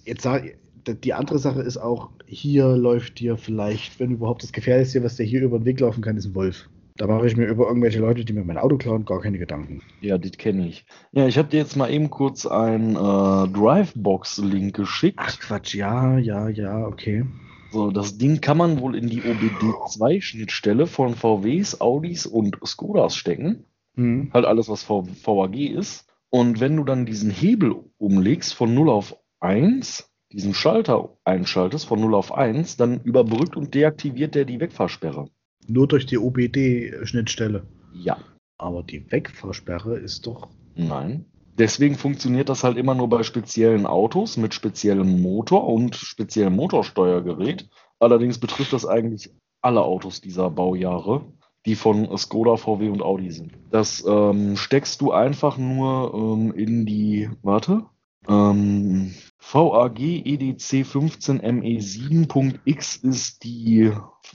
[0.07, 5.05] jetzt sag, die andere Sache ist auch, hier läuft dir vielleicht, wenn überhaupt das Gefährlichste,
[5.05, 6.69] was dir hier über den Weg laufen kann, ist ein Wolf.
[6.97, 9.83] Da mache ich mir über irgendwelche Leute, die mir mein Auto klauen, gar keine Gedanken.
[10.01, 10.85] Ja, das kenne ich.
[11.13, 15.21] Ja, ich habe dir jetzt mal eben kurz einen äh, Drivebox-Link geschickt.
[15.21, 17.25] Ach Quatsch, ja, ja, ja, okay.
[17.71, 23.64] So, das Ding kann man wohl in die OBD2-Schnittstelle von VWs, Audis und Skodas stecken.
[23.95, 24.31] Hm.
[24.33, 26.07] Halt alles, was v VAG ist.
[26.31, 32.01] Und wenn du dann diesen Hebel umlegst von 0 auf 1, diesen Schalter einschaltest von
[32.01, 35.29] 0 auf 1, dann überbrückt und deaktiviert der die Wegfahrsperre.
[35.66, 37.66] Nur durch die OBD-Schnittstelle.
[37.93, 38.19] Ja.
[38.57, 40.49] Aber die Wegfahrsperre ist doch.
[40.75, 41.27] Nein.
[41.59, 47.69] Deswegen funktioniert das halt immer nur bei speziellen Autos mit speziellem Motor und speziellem Motorsteuergerät.
[47.99, 49.31] Allerdings betrifft das eigentlich
[49.61, 51.25] alle Autos dieser Baujahre,
[51.67, 53.53] die von Skoda, VW und Audi sind.
[53.73, 57.87] Das ähm, steckst du einfach nur ähm, in die, warte,
[58.29, 63.45] ähm, VAG EDC 15 ME7.x ist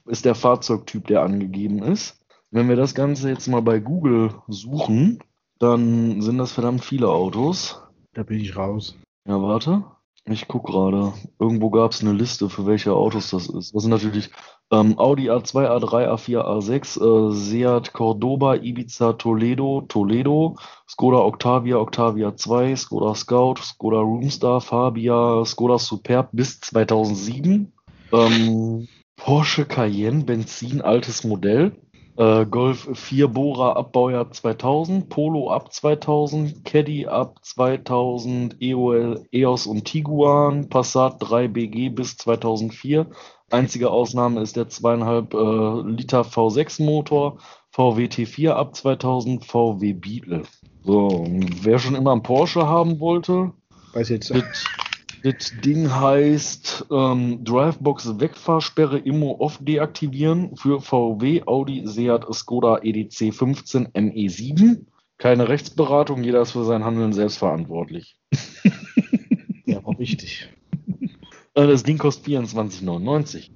[0.05, 2.19] ist der Fahrzeugtyp, der angegeben ist.
[2.51, 5.19] Wenn wir das Ganze jetzt mal bei Google suchen,
[5.63, 7.81] dann sind das verdammt viele Autos.
[8.13, 8.97] Da bin ich raus.
[9.27, 9.85] Ja, warte.
[10.25, 11.13] Ich guck gerade.
[11.39, 13.73] Irgendwo gab es eine Liste, für welche Autos das ist.
[13.73, 14.29] Das sind natürlich
[14.71, 20.55] ähm, Audi A2, A3, A4, A6, äh, Seat Cordoba, Ibiza, Toledo, Toledo,
[20.89, 27.73] Skoda Octavia, Octavia 2, Skoda Scout, Skoda Roomstar, Fabia, Skoda Superb bis 2007.
[28.13, 28.87] Ähm,
[29.17, 31.73] Porsche Cayenne, Benzin, altes Modell.
[32.15, 39.65] Äh, Golf 4 Bora ab Baujahr 2000, Polo ab 2000, Caddy ab 2000, EOL, EOS
[39.65, 43.07] und Tiguan, Passat 3 BG bis 2004.
[43.49, 47.37] Einzige Ausnahme ist der 2,5 äh, Liter V6 Motor,
[47.71, 50.43] VW T4 ab 2000, VW Beetle.
[50.83, 51.25] So,
[51.61, 53.53] wer schon immer einen Porsche haben wollte,
[53.93, 54.29] Weiß jetzt.
[54.29, 54.65] das,
[55.23, 63.33] das Ding heißt ähm, Drivebox Wegfahrsperre Immo Off deaktivieren für VW, Audi, Seat, Skoda EDC
[63.33, 64.85] 15 ME7.
[65.17, 68.17] Keine Rechtsberatung, jeder ist für sein Handeln selbst verantwortlich.
[69.65, 70.49] Ja, war wichtig.
[71.53, 73.49] Äh, Das Ding kostet 24,99.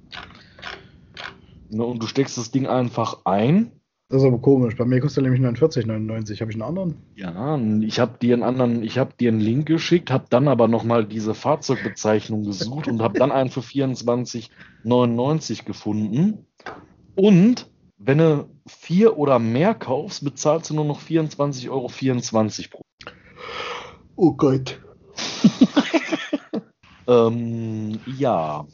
[1.70, 3.77] Ne, Und du steckst das Ding einfach ein.
[4.10, 4.74] Das ist aber komisch.
[4.76, 6.40] Bei mir kostet er nämlich 49,99.
[6.40, 6.96] Habe ich einen anderen?
[7.14, 10.66] Ja, ich habe dir einen anderen, ich habe dir einen Link geschickt, habe dann aber
[10.66, 16.46] nochmal diese Fahrzeugbezeichnung gesucht und habe dann einen für 24,99 gefunden.
[17.16, 21.90] Und wenn du vier oder mehr kaufst, bezahlst du nur noch 24,24 Euro
[22.70, 22.80] pro.
[24.16, 24.80] Oh Gott.
[27.06, 28.66] ähm, ja.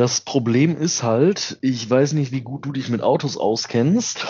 [0.00, 4.26] Das Problem ist halt, ich weiß nicht, wie gut du dich mit Autos auskennst.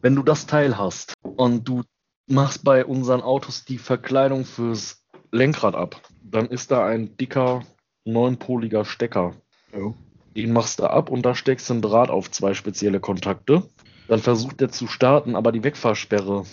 [0.00, 1.82] Wenn du das Teil hast und du
[2.28, 7.64] machst bei unseren Autos die Verkleidung fürs Lenkrad ab, dann ist da ein dicker
[8.04, 9.34] neunpoliger Stecker.
[9.76, 9.94] Oh.
[10.36, 13.64] Den machst du ab und da steckst du einen Draht auf zwei spezielle Kontakte.
[14.06, 16.44] Dann versucht er zu starten, aber die Wegfahrsperre.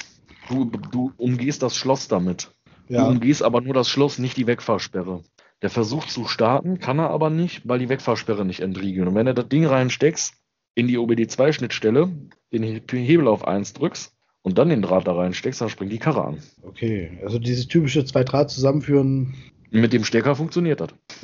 [0.49, 2.49] Du, du umgehst das Schloss damit.
[2.87, 3.07] Du Ja.
[3.07, 5.21] umgehst aber nur das Schloss, nicht die Wegfahrsperre.
[5.61, 9.07] Der versucht zu starten, kann er aber nicht, weil die Wegfahrsperre nicht entriegeln.
[9.07, 10.33] Und wenn du das Ding reinsteckst,
[10.75, 12.09] in die OBD2-Schnittstelle,
[12.51, 15.97] den He- Hebel auf 1 drückst und dann den Draht da reinsteckst, dann springt die
[15.99, 16.37] Karre an.
[16.63, 19.33] Okay, also dieses typische zwei Draht zusammenführen.
[19.71, 20.89] Mit dem Stecker funktioniert das.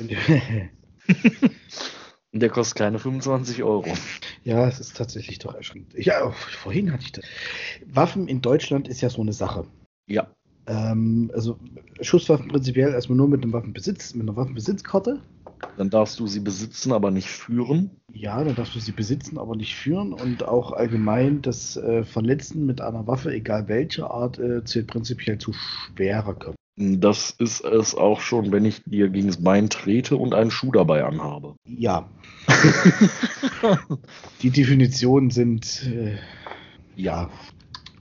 [2.34, 3.84] Und der kostet keine 25 Euro.
[4.42, 5.92] ja, es ist tatsächlich doch erschreckend.
[5.98, 7.24] Ja, vorhin hatte ich das.
[7.86, 9.66] Waffen in Deutschland ist ja so eine Sache.
[10.06, 10.28] Ja.
[10.66, 11.58] Ähm, also
[12.00, 15.20] Schusswaffen prinzipiell erstmal nur mit einem Waffenbesitz, mit einer Waffenbesitzkarte.
[15.76, 17.90] Dann darfst du sie besitzen, aber nicht führen.
[18.12, 20.12] Ja, dann darfst du sie besitzen, aber nicht führen.
[20.12, 25.38] Und auch allgemein das äh, Verletzen mit einer Waffe, egal welcher Art, äh, zählt prinzipiell
[25.38, 26.56] zu schwerer Körper.
[26.76, 30.72] Das ist es auch schon, wenn ich dir gegen das Bein trete und einen Schuh
[30.72, 31.54] dabei anhabe.
[31.66, 32.08] Ja.
[34.42, 36.16] Die Definitionen sind äh,
[36.96, 37.30] Ja.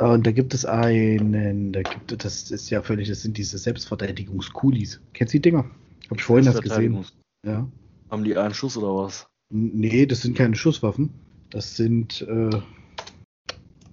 [0.01, 4.99] Und da gibt es einen, da gibt das ist ja völlig, das sind diese Selbstverteidigungskulis.
[5.13, 5.69] Kennst du die Dinger?
[6.09, 7.05] Hab ich vorhin das gesehen.
[7.45, 7.67] Ja.
[8.09, 9.27] Haben die einen Schuss oder was?
[9.51, 11.11] Nee, das sind keine Schusswaffen.
[11.51, 12.49] Das sind, äh,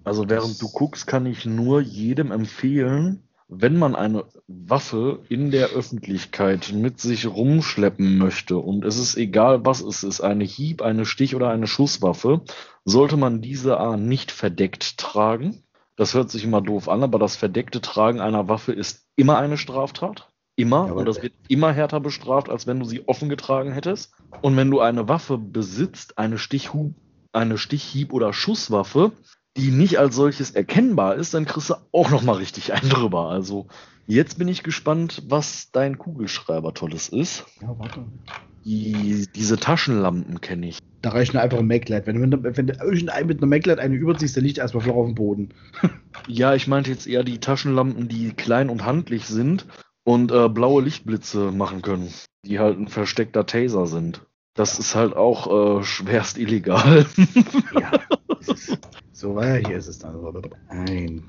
[0.03, 5.69] Also während du guckst, kann ich nur jedem empfehlen, wenn man eine Waffe in der
[5.69, 11.05] Öffentlichkeit mit sich rumschleppen möchte und es ist egal, was es ist, eine Hieb, eine
[11.05, 12.41] Stich oder eine Schusswaffe,
[12.87, 15.63] sollte man diese A nicht verdeckt tragen.
[15.99, 19.59] Das hört sich immer doof an, aber das verdeckte Tragen einer Waffe ist immer eine
[19.59, 20.29] Straftat.
[20.55, 20.87] Immer.
[20.87, 24.13] Ja, und das wird immer härter bestraft, als wenn du sie offen getragen hättest.
[24.41, 26.95] Und wenn du eine Waffe besitzt, eine Stichhub,
[27.33, 29.11] eine Stichhieb- oder Schusswaffe,
[29.57, 33.29] die nicht als solches erkennbar ist, dann kriegst du auch noch mal richtig einen drüber.
[33.31, 33.67] Also
[34.07, 37.45] jetzt bin ich gespannt, was dein Kugelschreiber tolles ist.
[37.61, 38.05] ja, warte.
[38.65, 40.79] Die, diese Taschenlampen kenne ich.
[41.03, 42.07] Da reicht nur einfach ein Maglite.
[42.07, 44.83] Wenn, du mit- wenn du irgendein mit einer Maglite eine überziehst, dann liegt er erstmal
[44.83, 45.49] flach auf dem Boden.
[46.27, 49.67] Ja, ich meinte jetzt eher die Taschenlampen, die klein und handlich sind
[50.05, 52.13] und äh, blaue Lichtblitze machen können,
[52.45, 54.27] die halt ein versteckter Taser sind.
[54.55, 57.07] Das ist halt auch äh, schwerst illegal.
[57.81, 57.93] Ja.
[58.41, 58.79] ist-
[59.13, 60.17] so, ja, hier ist es dann.
[60.69, 61.23] Ein.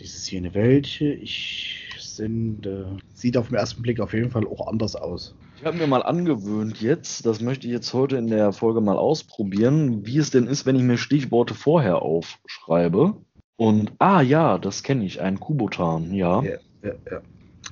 [0.00, 1.12] Dieses hier eine welche?
[1.12, 1.83] Ich
[2.16, 2.66] sind.
[2.66, 5.34] Äh, sieht auf den ersten Blick auf jeden Fall auch anders aus.
[5.56, 8.96] Ich habe mir mal angewöhnt jetzt, das möchte ich jetzt heute in der Folge mal
[8.96, 13.14] ausprobieren, wie es denn ist, wenn ich mir Stichworte vorher aufschreibe.
[13.56, 16.42] Und, ah ja, das kenne ich, ein Kubotan, ja.
[16.42, 17.20] Ja, ja, ja.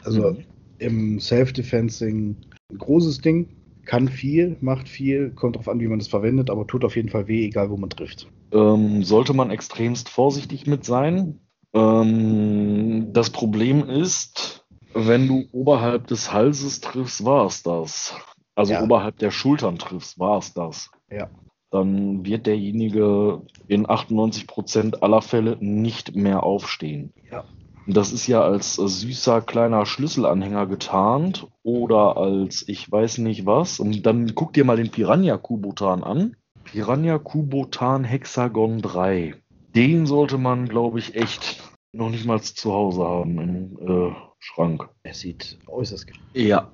[0.04, 0.44] Also Mhm.
[0.78, 2.36] im Self-Defensing
[2.70, 3.48] ein großes Ding,
[3.84, 7.08] kann viel, macht viel, kommt drauf an, wie man es verwendet, aber tut auf jeden
[7.08, 8.28] Fall weh, egal wo man trifft.
[8.52, 11.40] Ähm, sollte man extremst vorsichtig mit sein.
[11.74, 18.14] Ähm, das Problem ist, wenn du oberhalb des Halses triffst, war es das.
[18.54, 18.82] Also Ja.
[18.82, 20.90] oberhalb der Schultern triffst, war es das.
[21.10, 21.28] Ja.
[21.70, 27.12] Dann wird derjenige in 98% aller Fälle nicht mehr aufstehen.
[27.30, 27.44] Ja.
[27.86, 33.80] Das ist ja als süßer kleiner Schlüsselanhänger getarnt oder als ich weiß nicht was.
[33.80, 36.36] Und dann guck dir mal den Piranha Kubotan an.
[36.64, 39.34] Piranha Kubotan Hexagon 3.
[39.74, 41.62] Den sollte man, glaube ich, echt
[41.92, 43.78] noch nicht mal zu Hause haben im
[44.10, 44.88] äh, Schrank.
[45.02, 46.72] Er sieht äußerst ge- Ja.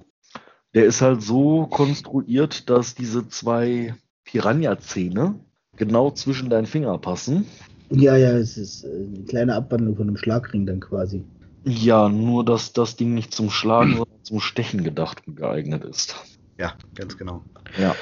[0.75, 3.95] Der ist halt so konstruiert, dass diese zwei
[4.25, 5.41] Piranha-Zähne
[5.77, 7.47] genau zwischen deinen Finger passen.
[7.91, 11.25] Ja, ja, es ist äh, eine kleine Abwandlung von einem Schlagring dann quasi.
[11.65, 16.16] Ja, nur dass das Ding nicht zum Schlagen, sondern zum Stechen gedacht und geeignet ist.
[16.59, 17.43] Ja, ganz genau.
[17.79, 17.95] Ja.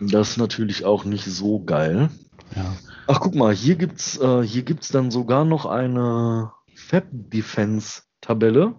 [0.00, 2.10] Das ist natürlich auch nicht so geil.
[2.56, 2.74] Ja.
[3.08, 8.74] Ach, guck mal, hier gibt's, äh, hier gibt's dann sogar noch eine Fab Defense Tabelle,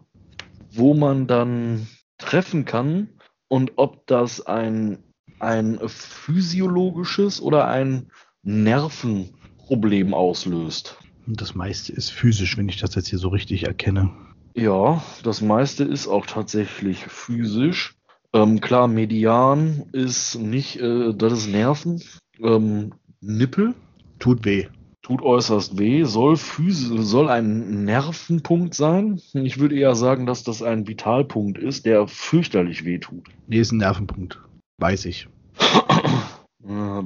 [0.72, 1.88] wo man dann
[2.18, 3.10] treffen kann
[3.50, 5.00] und ob das ein,
[5.40, 8.12] ein physiologisches oder ein
[8.44, 10.98] Nervenproblem auslöst.
[11.28, 14.10] Das meiste ist physisch, wenn ich das jetzt hier so richtig erkenne.
[14.56, 17.96] Ja, das meiste ist auch tatsächlich physisch.
[18.34, 22.02] Ähm, klar, Median ist nicht, äh, das ist Nerven.
[22.42, 23.76] Ähm, Nippel
[24.24, 24.68] Tut weh.
[25.02, 29.20] tut äußerst weh, soll, soll ein Nervenpunkt sein.
[29.34, 33.28] Ich würde eher sagen, dass das ein Vitalpunkt ist, der fürchterlich weh tut.
[33.48, 34.40] Nee, ist ein Nervenpunkt.
[34.78, 35.28] Weiß ich.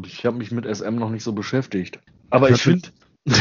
[0.05, 1.99] Ich habe mich mit SM noch nicht so beschäftigt.
[2.29, 2.89] Aber ich finde.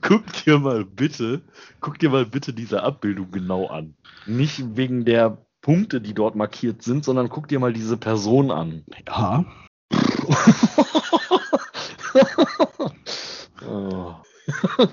[0.00, 1.42] guck dir mal bitte,
[1.78, 3.94] guck dir mal bitte diese Abbildung genau an.
[4.26, 8.84] Nicht wegen der Punkte, die dort markiert sind, sondern guck dir mal diese Person an.
[9.06, 9.44] Ja.
[13.68, 14.14] oh.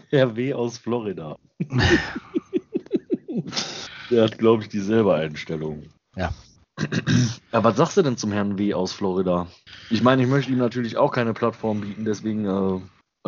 [0.10, 0.54] Herr W.
[0.54, 1.38] aus Florida.
[4.10, 5.84] Der hat, glaube ich, dieselbe Einstellung.
[6.16, 6.34] Ja.
[7.52, 8.74] Aber was sagst du denn zum Herrn W.
[8.74, 9.48] aus Florida?
[9.90, 12.80] Ich meine, ich möchte ihm natürlich auch keine Plattform bieten, deswegen äh,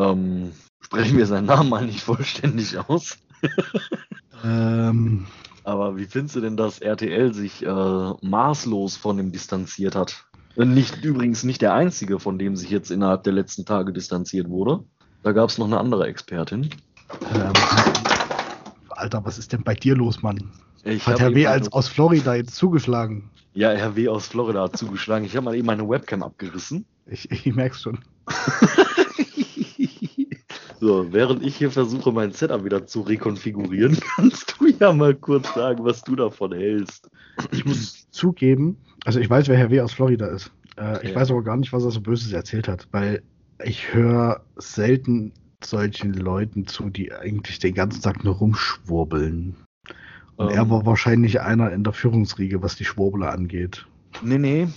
[0.02, 0.52] ähm,
[0.82, 3.18] sprechen wir seinen Namen mal nicht vollständig aus.
[4.44, 5.26] Ähm,
[5.70, 10.26] Aber wie findest du denn, dass RTL sich äh, maßlos von ihm distanziert hat?
[10.56, 14.84] Nicht, übrigens nicht der einzige, von dem sich jetzt innerhalb der letzten Tage distanziert wurde.
[15.22, 16.72] Da gab es noch eine andere Expertin.
[17.36, 17.54] ähm,
[18.90, 20.40] Alter, was ist denn bei dir los, Mann?
[20.86, 21.46] Ich Hat Herr W.
[21.46, 23.30] als aus Florida jetzt zugeschlagen?
[23.54, 24.08] Ja, Herr W.
[24.08, 25.24] aus Florida hat zugeschlagen.
[25.24, 26.86] Ich habe mal eben meine Webcam abgerissen.
[27.06, 28.00] Ich, ich merk's schon.
[30.80, 35.54] So, während ich hier versuche, mein Setup wieder zu rekonfigurieren, kannst du ja mal kurz
[35.54, 37.10] sagen, was du davon hältst.
[37.52, 39.82] Ich muss zugeben, also ich weiß, wer Herr W.
[39.82, 40.52] aus Florida ist.
[40.78, 41.16] Äh, ich Ja.
[41.16, 43.22] weiß aber gar nicht, was er so Böses erzählt hat, weil
[43.64, 49.58] ich höre selten solchen Leuten zu, die eigentlich den ganzen Tag nur rumschwurbeln.
[50.38, 50.56] Und Ähm.
[50.56, 53.86] er war wahrscheinlich einer in der Führungsriege, was die Schwurbler angeht.
[54.22, 54.68] Nee, nee,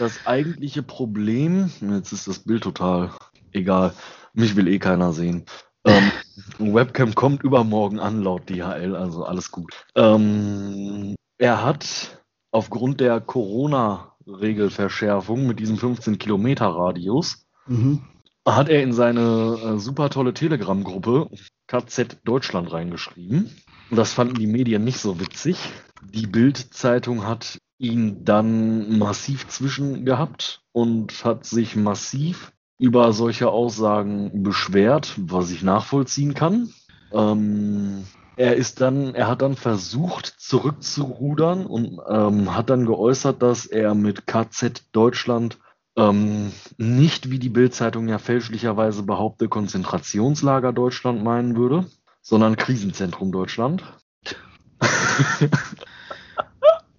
[0.00, 3.10] das eigentliche Problem, jetzt ist das Bild total
[3.52, 3.94] egal,
[4.34, 5.44] mich will eh keiner sehen.
[5.84, 6.12] Ähm,
[6.58, 9.84] Webcam kommt übermorgen an, laut DHL, also alles gut.
[9.96, 12.22] Ähm, er hat
[12.52, 18.02] aufgrund der Corona-Regelverschärfung mit diesem 15-Kilometer-Radius, Mhm.
[18.46, 21.30] hat er in seine äh, super tolle Telegram-Gruppe
[21.68, 23.50] KZ Deutschland reingeschrieben.
[23.90, 25.56] Das fanden die Medien nicht so witzig.
[26.02, 32.52] Die Bild-Zeitung hat ihn dann massiv zwischen gehabt und hat sich massiv
[32.82, 36.68] über solche Aussagen beschwert, was ich nachvollziehen kann.
[37.12, 38.02] Ähm,
[38.34, 43.94] er ist dann, er hat dann versucht zurückzurudern und ähm, hat dann geäußert, dass er
[43.94, 45.58] mit KZ Deutschland
[45.96, 51.86] ähm, nicht, wie die Bild-Zeitung ja fälschlicherweise behauptet, Konzentrationslager Deutschland meinen würde,
[52.20, 53.84] sondern Krisenzentrum Deutschland.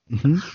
[0.08, 0.42] Mhm.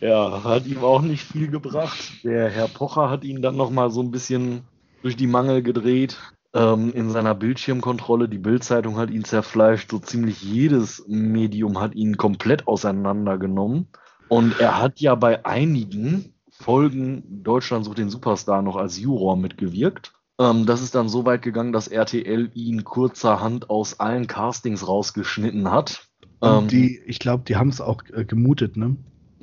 [0.00, 2.24] Ja, hat ihm auch nicht viel gebracht.
[2.24, 4.62] Der Herr Pocher hat ihn dann nochmal so ein bisschen
[5.02, 6.18] durch die Mangel gedreht
[6.54, 8.28] ähm, in seiner Bildschirmkontrolle.
[8.28, 9.90] Die Bild-Zeitung hat ihn zerfleischt.
[9.90, 13.88] So ziemlich jedes Medium hat ihn komplett auseinandergenommen.
[14.28, 20.12] Und er hat ja bei einigen Folgen Deutschland sucht den Superstar noch als Juror mitgewirkt.
[20.38, 25.70] Ähm, das ist dann so weit gegangen, dass RTL ihn kurzerhand aus allen Castings rausgeschnitten
[25.70, 26.08] hat.
[26.42, 28.96] Ähm, die, ich glaube, die haben es auch äh, gemutet, ne?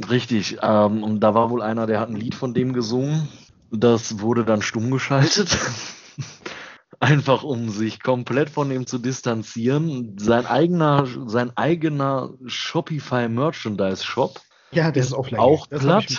[0.10, 3.28] Richtig, ähm, und da war wohl einer, der hat ein Lied von dem gesungen.
[3.72, 5.58] Das wurde dann stumm geschaltet.
[7.00, 10.16] Einfach um sich komplett von dem zu distanzieren.
[10.18, 14.40] Sein eigener, sein eigener Shopify Merchandise Shop.
[14.72, 15.40] Ja, der Ist ist offline.
[15.40, 16.10] auch Das platt.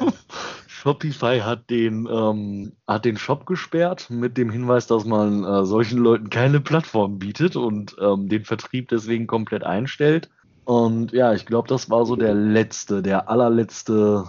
[0.00, 0.06] ja.
[0.66, 5.98] Shopify hat den, ähm, hat den Shop gesperrt mit dem Hinweis, dass man äh, solchen
[5.98, 10.28] Leuten keine Plattform bietet und ähm, den Vertrieb deswegen komplett einstellt.
[10.64, 14.24] Und ja, ich glaube, das war so der letzte, der allerletzte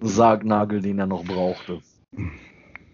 [0.00, 1.80] Sargnagel, den er noch brauchte.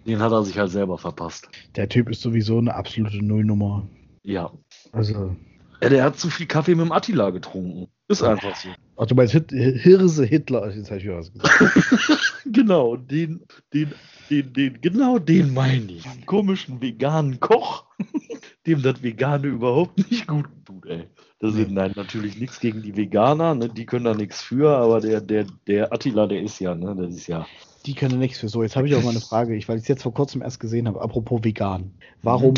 [0.06, 1.48] Den hat er sich halt selber verpasst.
[1.76, 3.88] Der Typ ist sowieso eine absolute Nullnummer.
[4.22, 4.50] Ja.
[4.92, 5.36] Also,
[5.82, 7.88] ja der hat zu viel Kaffee mit dem Attila getrunken.
[8.08, 8.70] Ist einfach so.
[8.96, 10.74] ach, du meinst Hit Hirse Hitler?
[10.74, 12.24] Jetzt habe ich wieder was gesagt.
[12.50, 13.92] Genau, den, den,
[14.30, 16.04] den, den, genau den meine ich.
[16.04, 17.84] Den komischen veganen Koch,
[18.66, 21.08] dem das Vegane überhaupt nicht gut tut, ey.
[21.40, 23.68] Das sind nein, natürlich nichts gegen die Veganer, ne?
[23.68, 27.14] die können da nichts für, aber der, der, der Attila, der ist ja, ne, das
[27.14, 27.46] ist ja.
[27.88, 28.62] Die können nichts für so.
[28.62, 30.60] Jetzt habe ich auch mal eine Frage, ich, weil ich es jetzt vor kurzem erst
[30.60, 31.00] gesehen habe.
[31.00, 31.94] Apropos vegan.
[32.22, 32.52] Warum?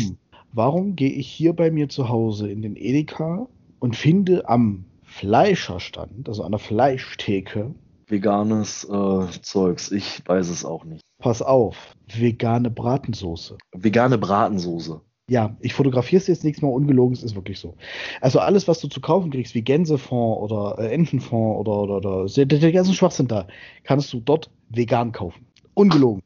[0.51, 3.47] Warum gehe ich hier bei mir zu Hause in den Edeka
[3.79, 7.73] und finde am Fleischerstand, also an der Fleischtheke,
[8.07, 11.01] Veganes äh, Zeugs, ich weiß es auch nicht.
[11.19, 13.57] pass auf, vegane Bratensoße.
[13.71, 14.99] Vegane Bratensoße.
[15.31, 17.73] Ja, ich fotografiere es jetzt nächstes Mal ungelogen, es ist wirklich so.
[18.19, 22.25] Also alles, was du zu kaufen kriegst, wie Gänsefond oder äh, Entenfond oder, oder, oder
[22.25, 23.47] der, der ganze Schwachsinn da,
[23.85, 25.45] kannst du dort vegan kaufen.
[25.73, 26.21] Ungelogen.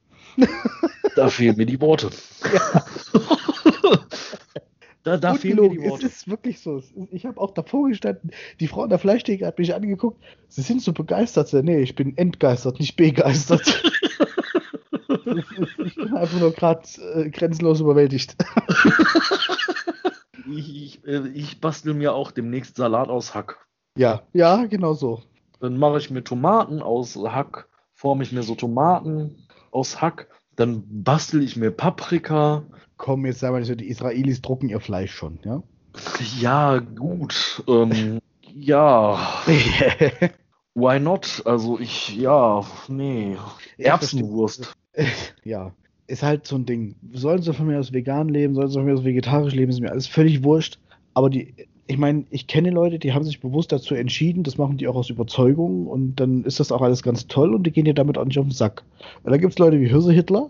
[1.16, 2.10] Da fehlen mir die Worte.
[5.04, 6.06] da da fehlen mir die Es Worte.
[6.08, 6.78] ist wirklich so.
[6.80, 10.20] Es Ich habe auch davor gestanden, die Frau an der Fleischtheke hat mich angeguckt.
[10.48, 11.48] Sie sind so begeistert.
[11.50, 13.84] Sie, Nee, ich bin entgeistert, nicht begeistert.
[16.16, 16.82] Einfach nur gerade
[17.16, 18.36] äh, grenzenlos überwältigt.
[20.48, 23.66] Ich, ich, äh, ich bastel mir auch demnächst Salat aus Hack.
[23.98, 25.24] Ja, ja, genau so.
[25.60, 30.84] Dann mache ich mir Tomaten aus Hack, forme ich mir so Tomaten aus Hack, dann
[31.04, 32.64] bastel ich mir Paprika.
[32.98, 35.64] Komm, jetzt sagen wir so, die Israelis drucken ihr Fleisch schon, ja?
[36.40, 37.64] Ja, gut.
[37.68, 38.20] Ähm,
[38.54, 39.18] ja.
[40.76, 41.42] Why not?
[41.46, 43.38] Also ich, ja, nee.
[43.78, 44.76] Erbsenwurst.
[45.44, 45.74] Ja,
[46.08, 46.96] ist halt so ein Ding.
[47.14, 49.82] Sollen sie von mir aus vegan leben, sollen sie von mir aus vegetarisch leben, ist
[49.82, 50.80] mir alles völlig wurscht.
[51.14, 51.54] Aber die,
[51.88, 54.96] ich meine, ich kenne Leute, die haben sich bewusst dazu entschieden, das machen die auch
[54.96, 58.18] aus Überzeugung und dann ist das auch alles ganz toll und die gehen dir damit
[58.18, 58.84] auch nicht auf den Sack.
[59.24, 60.50] Und dann gibt es Leute wie Hirse Hitler,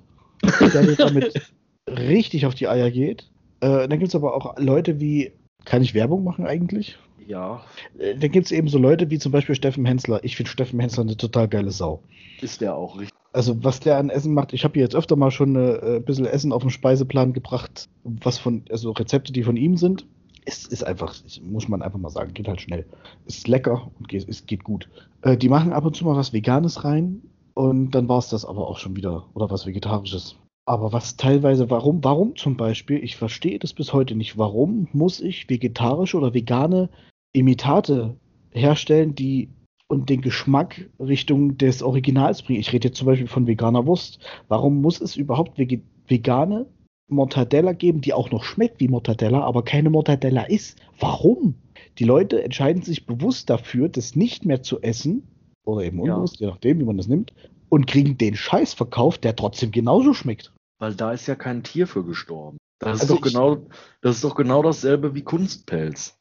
[0.59, 1.33] der damit
[1.89, 3.29] richtig auf die Eier geht.
[3.59, 5.31] Äh, dann gibt es aber auch Leute wie,
[5.65, 6.97] kann ich Werbung machen eigentlich?
[7.27, 7.63] Ja.
[7.97, 10.23] Äh, dann gibt es eben so Leute wie zum Beispiel Steffen Hensler.
[10.23, 12.01] Ich finde Steffen Hensler eine total geile Sau.
[12.41, 13.15] Ist der auch richtig.
[13.35, 15.99] Also was der an Essen macht, ich habe hier jetzt öfter mal schon ein äh,
[15.99, 20.05] bisschen Essen auf den Speiseplan gebracht, was von, also Rezepte, die von ihm sind.
[20.45, 22.85] Es ist einfach, muss man einfach mal sagen, geht halt schnell.
[23.25, 24.87] Es ist lecker und geht, es geht gut.
[25.21, 27.23] Äh, die machen ab und zu mal was Veganes rein
[27.55, 29.25] und dann war es das aber auch schon wieder.
[29.33, 30.37] Oder was Vegetarisches.
[30.65, 35.19] Aber was teilweise, warum, warum zum Beispiel, ich verstehe das bis heute nicht, warum muss
[35.19, 36.89] ich vegetarische oder vegane
[37.33, 38.15] Imitate
[38.51, 39.49] herstellen, die
[39.87, 42.59] und den Geschmack Richtung des Originals bringen.
[42.59, 44.19] Ich rede jetzt zum Beispiel von veganer Wurst.
[44.47, 46.65] Warum muss es überhaupt vegane
[47.07, 50.79] Mortadella geben, die auch noch schmeckt wie Mortadella, aber keine Mortadella ist?
[50.99, 51.55] Warum?
[51.99, 55.27] Die Leute entscheiden sich bewusst dafür, das nicht mehr zu essen,
[55.65, 56.47] oder eben unbewusst, ja.
[56.47, 57.33] je nachdem, wie man das nimmt,
[57.69, 60.53] und kriegen den Scheiß verkauft, der trotzdem genauso schmeckt.
[60.79, 62.57] Weil da ist ja kein Tier für gestorben.
[62.79, 63.57] Das, Also ist, doch genau,
[64.01, 66.14] das ist doch genau dasselbe wie Kunstpelz.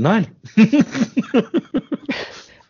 [0.00, 0.26] Nein.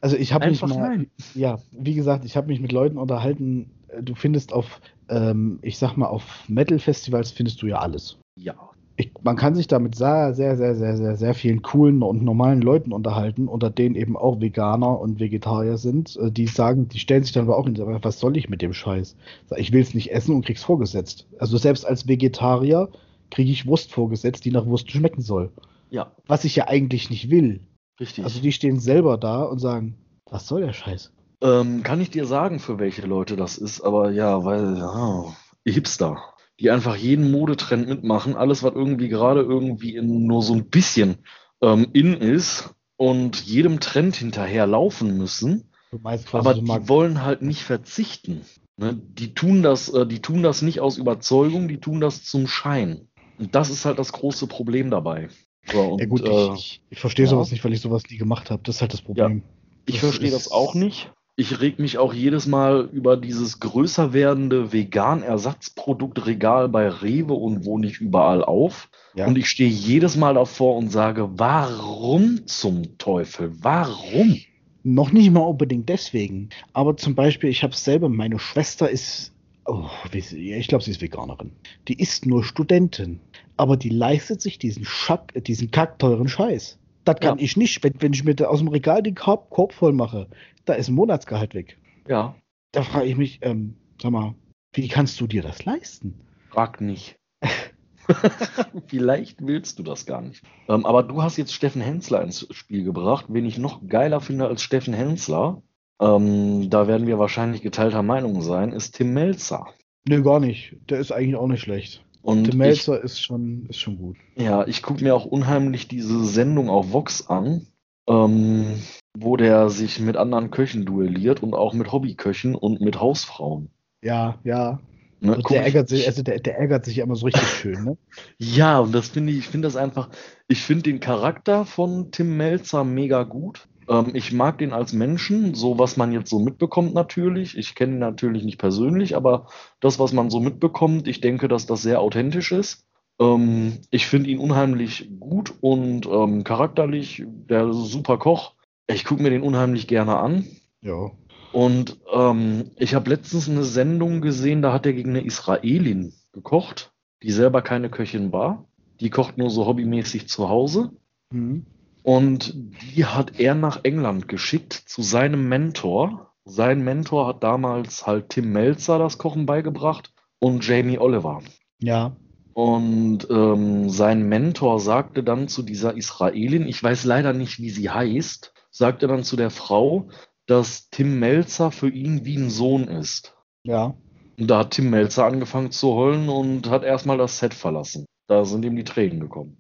[0.01, 1.11] Also ich habe mich mal, nein.
[1.35, 3.71] ja, wie gesagt, ich habe mich mit Leuten unterhalten.
[4.01, 8.17] Du findest auf, ähm, ich sag mal, auf Metal-Festivals findest du ja alles.
[8.37, 8.55] Ja.
[8.97, 12.63] Ich, man kann sich damit sehr, sehr, sehr, sehr, sehr, sehr vielen coolen und normalen
[12.63, 17.23] Leuten unterhalten, unter denen eben auch Veganer und Vegetarier sind, äh, die sagen, die stellen
[17.23, 19.17] sich dann aber auch in, was soll ich mit dem Scheiß?
[19.57, 21.27] Ich will es nicht essen und krieg's vorgesetzt.
[21.39, 22.89] Also selbst als Vegetarier
[23.31, 25.51] kriege ich Wurst vorgesetzt, die nach Wurst schmecken soll.
[25.91, 27.67] Ja, Was ich ja eigentlich nicht will.
[27.99, 28.25] richtig.
[28.25, 29.97] Also die stehen selber da und sagen,
[30.31, 31.13] was soll der Scheiß?
[31.43, 35.35] Ähm, kann ich dir sagen, für welche Leute das ist, aber ja, weil, ja,
[35.65, 36.23] Hipster,
[36.61, 41.19] die einfach jeden Modetrend mitmachen, alles, was irgendwie gerade irgendwie in nur so ein bisschen
[41.63, 47.23] ähm, in ist und jedem Trend hinterher laufen müssen, Du meinst quasi aber die wollen
[47.23, 48.43] halt nicht verzichten.
[48.77, 48.95] Ne?
[48.95, 53.09] Die tun das, äh, die tun das nicht aus Überzeugung, die tun das zum Schein.
[53.39, 55.29] Und das ist halt das große Problem dabei.
[55.67, 57.31] So, und, Ja gut, äh, ich, ich, ich verstehe ja.
[57.31, 58.63] sowas nicht, weil ich sowas nie gemacht habe.
[58.65, 59.43] Das ist halt das Problem.
[59.87, 61.11] Ich Das verstehe das auch nicht.
[61.37, 67.79] Ich reg mich auch jedes Mal über dieses größer werdende Vegan-Ersatzproduktregal bei Rewe und wo
[67.79, 68.91] nicht überall auf.
[69.15, 69.27] Ja.
[69.27, 73.53] Und ich stehe jedes Mal davor und sage, warum zum Teufel?
[73.63, 74.39] Warum?
[74.83, 76.51] Noch nicht mal unbedingt deswegen.
[76.75, 79.33] Aber zum Beispiel, ich habe selber, meine Schwester ist,
[79.65, 81.53] oh, ich glaube, sie ist Veganerin.
[81.89, 83.21] Die ist nur Studentin.
[83.61, 86.79] Aber die leistet sich diesen, Schack, diesen kackteuren Scheiß.
[87.05, 87.45] Das kann Ja.
[87.45, 87.85] ich nicht.
[87.85, 90.29] Wenn, wenn ich mir aus dem Regal den Korb, Korb voll mache,
[90.65, 91.77] da ist ein Monatsgehalt weg.
[92.09, 92.35] Ja,
[92.73, 94.35] Da frage ich mich, ähm, sag mal,
[94.73, 96.15] wie kannst du dir das leisten?
[96.51, 97.17] frag nicht.
[98.87, 100.43] Vielleicht willst du das gar nicht.
[100.69, 103.27] Ähm, aber du hast jetzt Steffen Hensler ins Spiel gebracht.
[103.29, 105.63] Wen ich noch geiler finde als Steffen Hensler,
[106.01, 109.67] ähm, da werden wir wahrscheinlich geteilter Meinung sein, ist Tim Melzer.
[110.09, 110.77] Nö, gar nicht.
[110.89, 112.05] Der ist eigentlich auch nicht schlecht.
[112.23, 114.17] Und Tim Melzer ist schon, ist schon gut.
[114.37, 117.67] ja, ich gucke mir auch unheimlich diese Sendung auf Vox an,
[118.09, 118.79] ähm,
[119.17, 123.71] wo der sich mit anderen Köchen duelliert und auch mit Hobbyköchen und mit Hausfrauen.
[124.03, 124.81] Ja, ja.
[125.23, 127.99] Ne, guck der ärgert sich, also der, der ärgert sich immer so richtig schön, ne?
[128.39, 130.09] Ja, und das finde ich, ich finde das einfach,
[130.49, 133.69] ich finde den Charakter von Tim Melzer mega gut.
[133.91, 137.59] Ähm, ich mag den als Menschen, so was man jetzt so mitbekommt natürlich.
[137.59, 139.49] Ich kenne ihn natürlich nicht persönlich, aber
[139.81, 142.87] das, was man so mitbekommt, ich denke, dass das sehr authentisch ist.
[143.21, 148.55] Ähm, ich finde ihn unheimlich gut und ähm, charakterlich, der super Koch.
[148.87, 150.47] Ich gucke mir den unheimlich gerne an.
[150.81, 151.11] Ja.
[151.53, 156.93] Und ähm, ich habe letztens eine Sendung gesehen, da hat er gegen eine Israelin gekocht,
[157.25, 158.69] die selber keine Köchin war.
[159.01, 160.93] Die kocht nur so hobbymäßig zu Hause.
[161.33, 161.67] Mhm.
[162.03, 166.33] Und die hat er nach England geschickt zu seinem Mentor.
[166.45, 171.43] Sein Mentor hat damals halt Tim Melzer das Kochen beigebracht und Jamie Oliver.
[171.79, 172.17] Ja.
[172.55, 177.91] Und ähm, sein Mentor sagte dann zu dieser Israelin, ich weiß leider nicht, wie sie
[177.91, 180.09] heißt, sagte dann zu der Frau,
[180.47, 183.37] dass Tim Melzer für ihn wie ein Sohn ist.
[183.63, 183.95] Ja.
[184.39, 188.07] Und da hat Tim Melzer angefangen zu heulen und hat erstmal das Set verlassen.
[188.27, 189.60] Da sind ihm die Tränen gekommen.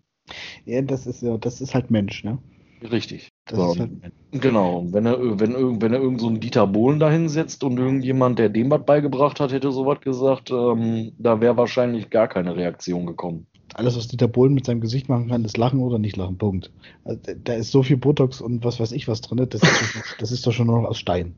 [0.64, 2.38] Ja, das ist ja, das ist halt Mensch, ne?
[2.90, 3.28] Richtig.
[3.46, 3.70] Das Ja.
[3.72, 3.90] ist halt,
[4.32, 7.78] Genau, wenn er, wenn, irgend- wenn er irgend so einen Dieter Bohlen da hinsetzt und
[7.78, 12.54] irgendjemand, der dem was beigebracht hat, hätte sowas gesagt, ähm, da wäre wahrscheinlich gar keine
[12.56, 13.46] Reaktion gekommen.
[13.74, 16.38] alles, was Dieter Bohlen mit seinem Gesicht machen kann, ist lachen oder nicht lachen.
[16.38, 16.70] Punkt.
[17.04, 19.46] Also, da- ist so viel Botox und was weiß ich was drin.
[19.48, 21.34] Das ist, doch- das ist doch schon nur noch aus Stein.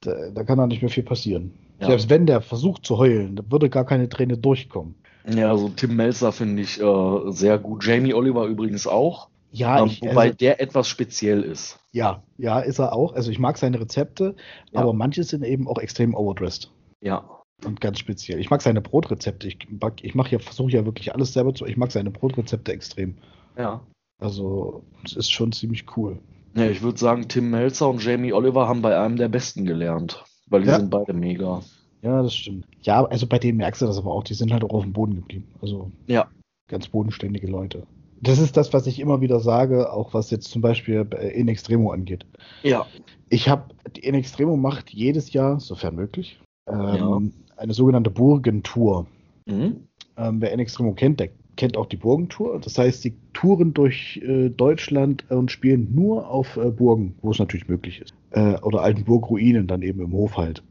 [0.00, 1.52] Da, da kann doch nicht mehr viel passieren.
[1.82, 1.88] Ja.
[1.88, 4.94] Selbst wenn der versucht zu heulen, da würde gar keine Träne durchkommen.
[5.28, 7.84] Ja, also Tim Melzer finde ich äh, sehr gut.
[7.86, 11.78] Jamie Oliver übrigens auch, Ja, ähm, ich, wobei also, der etwas speziell ist.
[11.92, 13.14] ja, ja, ist er auch.
[13.14, 14.34] Also ich mag seine Rezepte,
[14.72, 14.80] Ja.
[14.80, 16.70] aber manche sind eben auch extrem overdressed.
[17.00, 17.24] Ja,
[17.64, 18.40] Und ganz speziell.
[18.40, 19.46] Ich mag seine Brotrezepte.
[19.46, 21.66] Ich, mag- ich mache ja, versuche ja wirklich alles selber zu.
[21.66, 23.16] Ich mag seine Brotrezepte extrem.
[23.56, 23.80] ja.
[24.20, 26.18] Also, es ist schon ziemlich cool.
[26.54, 30.24] Ja, ich würde sagen, Tim Melzer und Jamie Oliver haben bei einem der Besten gelernt,
[30.48, 30.78] weil die Ja.
[30.78, 31.62] sind beide mega.
[32.02, 32.66] Ja, das stimmt.
[32.82, 34.24] Ja, also bei denen merkst du das aber auch.
[34.24, 35.46] Die sind halt auch auf dem Boden geblieben.
[35.60, 36.28] Also, Ja.
[36.68, 37.84] ganz bodenständige Leute.
[38.20, 41.90] Das ist das, was ich immer wieder sage, auch was jetzt zum Beispiel In Extremo
[41.92, 42.24] angeht.
[42.62, 42.86] Ja.
[43.28, 47.20] Ich habe, die In Extremo macht jedes Jahr, sofern möglich, ähm, Ja.
[47.56, 49.06] eine sogenannte Burgentour.
[49.46, 49.86] Mhm.
[50.16, 52.60] Ähm, wer In Extremo kennt, der kennt auch die Burgentour.
[52.60, 57.38] Das heißt, die touren durch äh, Deutschland und spielen nur auf äh, Burgen, wo es
[57.38, 58.14] natürlich möglich ist.
[58.30, 60.62] Äh, oder alten Burgruinen dann eben im Hof halt.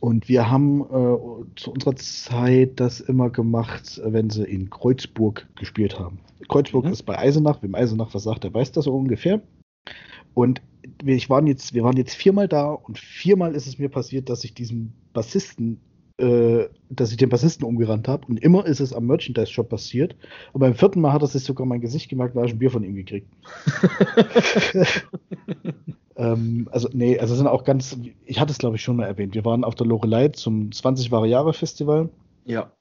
[0.00, 1.16] Und wir haben äh,
[1.56, 6.18] zu unserer Zeit das immer gemacht, wenn sie in Kreuzburg gespielt haben.
[6.48, 6.92] Kreuzburg Mhm.
[6.92, 7.62] ist bei Eisenach.
[7.62, 9.40] Wem Eisenach was sagt, der weiß das so ungefähr.
[10.34, 10.60] Und
[11.02, 14.28] wir, ich waren jetzt, wir waren jetzt viermal da und viermal ist es mir passiert,
[14.28, 15.80] dass ich diesen Bassisten,
[16.18, 18.26] äh, dass ich den Bassisten umgerannt habe.
[18.26, 20.16] Und immer ist es am Merchandise-Shop passiert.
[20.52, 22.70] Und beim vierten Mal hat er sich sogar mein Gesicht gemerkt, weil ich ein Bier
[22.70, 23.28] von ihm gekriegt.
[26.16, 29.34] ähm, also, nee, also sind auch ganz, ich hatte es glaube ich schon mal erwähnt.
[29.34, 32.08] Wir waren auf der Lorelei zum 20 Wahre Jahre Festival.
[32.46, 32.72] Ja.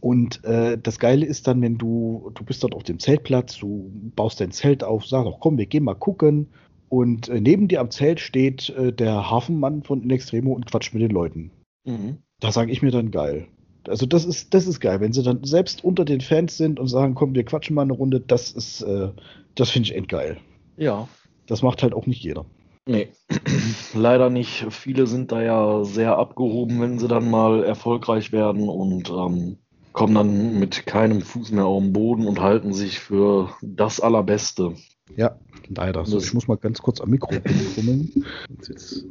[0.00, 3.92] Und äh, das Geile ist dann, wenn du, du bist dort auf dem Zeltplatz, du
[4.16, 6.48] baust dein Zelt auf, sagst auch, komm, wir gehen mal gucken.
[6.88, 10.92] Und äh, neben dir am Zelt steht äh, der Hafenmann von In Extremo und quatscht
[10.92, 11.52] mit den Leuten.
[11.84, 12.18] Mhm.
[12.40, 13.46] Da sage ich mir dann geil.
[13.88, 16.88] Also das ist, das ist geil, wenn sie dann selbst unter den Fans sind und
[16.88, 19.08] sagen, komm, wir quatschen mal eine Runde, das ist, äh,
[19.54, 20.36] das finde ich endgeil.
[20.76, 21.08] Ja.
[21.46, 22.44] Das macht halt auch nicht jeder.
[22.86, 23.08] Nee,
[23.94, 24.66] leider nicht.
[24.70, 29.56] Viele sind da ja sehr abgehoben, wenn sie dann mal erfolgreich werden und ähm,
[29.92, 34.74] kommen dann mit keinem Fuß mehr auf den Boden und halten sich für das Allerbeste.
[35.16, 35.36] Ja,
[35.68, 36.04] leider.
[36.06, 39.04] So, Das- ich muss mal ganz kurz am Mikro jetzt-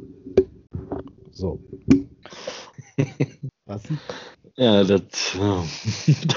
[1.32, 1.58] So.
[3.66, 3.82] Was?
[4.56, 5.02] Ja, das,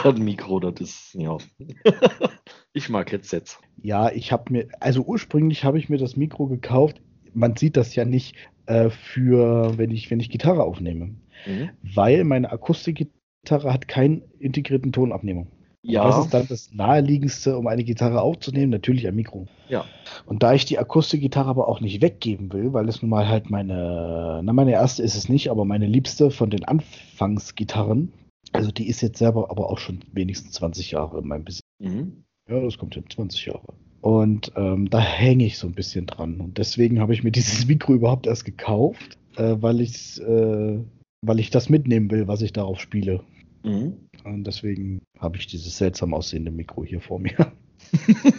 [0.03, 1.37] das Mikro, das ist, ja.
[2.75, 3.59] Ich mag Headsets.
[3.83, 7.01] Ja, ich habe mir, also ursprünglich habe ich mir das Mikro gekauft.
[7.33, 8.35] Man sieht das ja nicht
[8.65, 11.15] äh, für, wenn ich, wenn ich Gitarre aufnehme,
[11.45, 11.69] Mhm.
[11.83, 15.45] weil meine Akustikgitarre hat keinen integrierten Tonabnehmer.
[15.85, 18.71] Ja, Was ist dann das naheliegendste, um eine Gitarre aufzunehmen?
[18.71, 19.47] Natürlich ein Mikro.
[19.67, 19.83] ja.
[20.25, 23.49] Und da ich die Akustikgitarre aber auch nicht weggeben will, weil es nun mal halt
[23.49, 28.13] meine, na meine erste ist es nicht, aber meine liebste von den Anfangsgitarren,
[28.53, 31.61] also die ist jetzt selber aber auch schon wenigstens 20 Jahre in meinem Besitz.
[31.79, 32.23] Mhm.
[32.49, 33.73] Ja, das kommt hin, 20 Jahre.
[34.01, 36.39] Und ähm, da hänge ich so ein bisschen dran.
[36.41, 40.79] Und deswegen habe ich mir dieses Mikro überhaupt erst gekauft, äh, weil, äh,
[41.25, 43.21] weil ich das mitnehmen will, was ich darauf spiele.
[43.63, 44.09] Mhm.
[44.23, 47.51] Und deswegen habe ich dieses seltsam aussehende Mikro hier vor mir.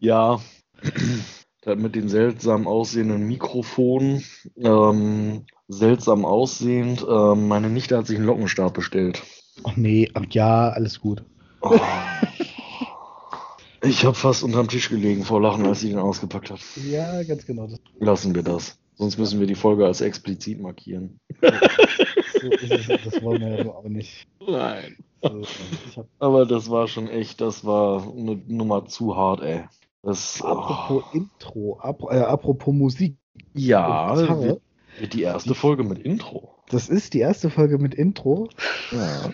[0.00, 0.38] Ja,
[1.64, 4.22] mit den seltsam aussehenden Mikrofonen,
[4.58, 7.06] ähm, seltsam aussehend.
[7.08, 9.22] Ähm, meine Nichte hat sich einen Lockenstab bestellt.
[9.62, 11.24] Ach nee, ach ja, alles gut.
[11.62, 11.80] Oh.
[13.82, 16.60] Ich habe fast unterm Tisch gelegen vor Lachen, als sie den ausgepackt hat.
[16.86, 17.68] Ja, ganz genau.
[17.98, 18.78] Lassen wir das.
[18.96, 21.18] Sonst müssen wir die Folge als explizit markieren.
[22.40, 24.26] so ist es, das wollen wir ja auch nicht.
[24.46, 24.96] Nein.
[25.22, 29.64] So, ich hab, Aber das war schon echt, das war eine Nummer zu hart, ey.
[30.02, 31.16] Das, apropos oh.
[31.16, 33.16] Intro, ap äh, apropos Musik.
[33.54, 34.14] Ja,
[34.98, 36.54] wird die erste Folge mit Intro.
[36.68, 38.48] Das ist die erste Folge mit Intro.
[38.92, 39.32] Ja.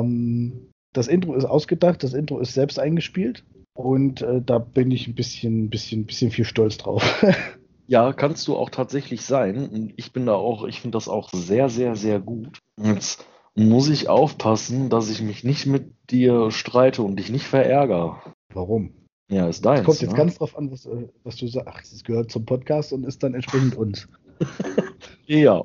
[0.00, 3.44] Ähm, das Intro ist ausgedacht, das Intro ist selbst eingespielt
[3.74, 7.24] und äh, da bin ich ein bisschen, bisschen, bisschen viel stolz drauf.
[7.86, 9.68] Ja, kannst du auch tatsächlich sein.
[9.68, 12.58] Und ich bin da auch, ich finde das auch sehr, sehr, sehr gut.
[12.80, 18.20] Jetzt muss ich aufpassen, dass ich mich nicht mit dir streite und dich nicht verärgere.
[18.52, 18.94] Warum?
[19.28, 19.80] Ja, ist deins.
[19.80, 20.16] Es kommt jetzt ne?
[20.16, 21.92] ganz drauf an, was, äh, was du sagst.
[21.92, 24.08] Es gehört zum Podcast und ist dann entsprechend uns.
[25.26, 25.62] Ja.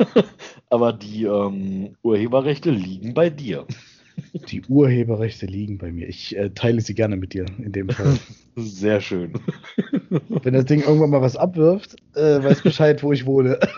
[0.70, 3.66] Aber die ähm, Urheberrechte liegen bei dir.
[4.48, 6.08] Die Urheberrechte liegen bei mir.
[6.08, 8.18] Ich äh, teile sie gerne mit dir in dem Fall.
[8.56, 9.32] Sehr schön.
[10.42, 13.58] Wenn das Ding irgendwann mal was abwirft, äh, weiß Bescheid, wo ich wohne.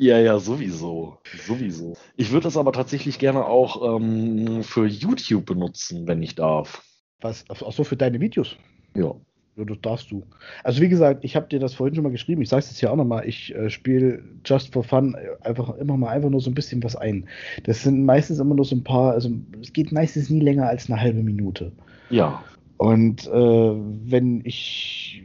[0.00, 1.18] Ja, ja, sowieso.
[1.44, 1.96] Sowieso.
[2.16, 6.84] Ich würde das aber tatsächlich gerne auch ähm, für YouTube benutzen, wenn ich darf.
[7.20, 7.44] Was?
[7.48, 8.56] Ach so, für deine Videos.
[8.94, 9.16] Ja.
[9.58, 10.24] Ja, das darfst du.
[10.62, 12.78] Also wie gesagt, ich habe dir das vorhin schon mal geschrieben, ich sage es jetzt
[12.78, 16.48] hier auch nochmal, ich äh, spiele just for fun einfach immer mal einfach nur so
[16.48, 17.26] ein bisschen was ein.
[17.64, 19.30] Das sind meistens immer nur so ein paar, also
[19.60, 21.72] es geht meistens nie länger als eine halbe Minute.
[22.08, 22.42] Ja.
[22.76, 25.24] Und äh, wenn ich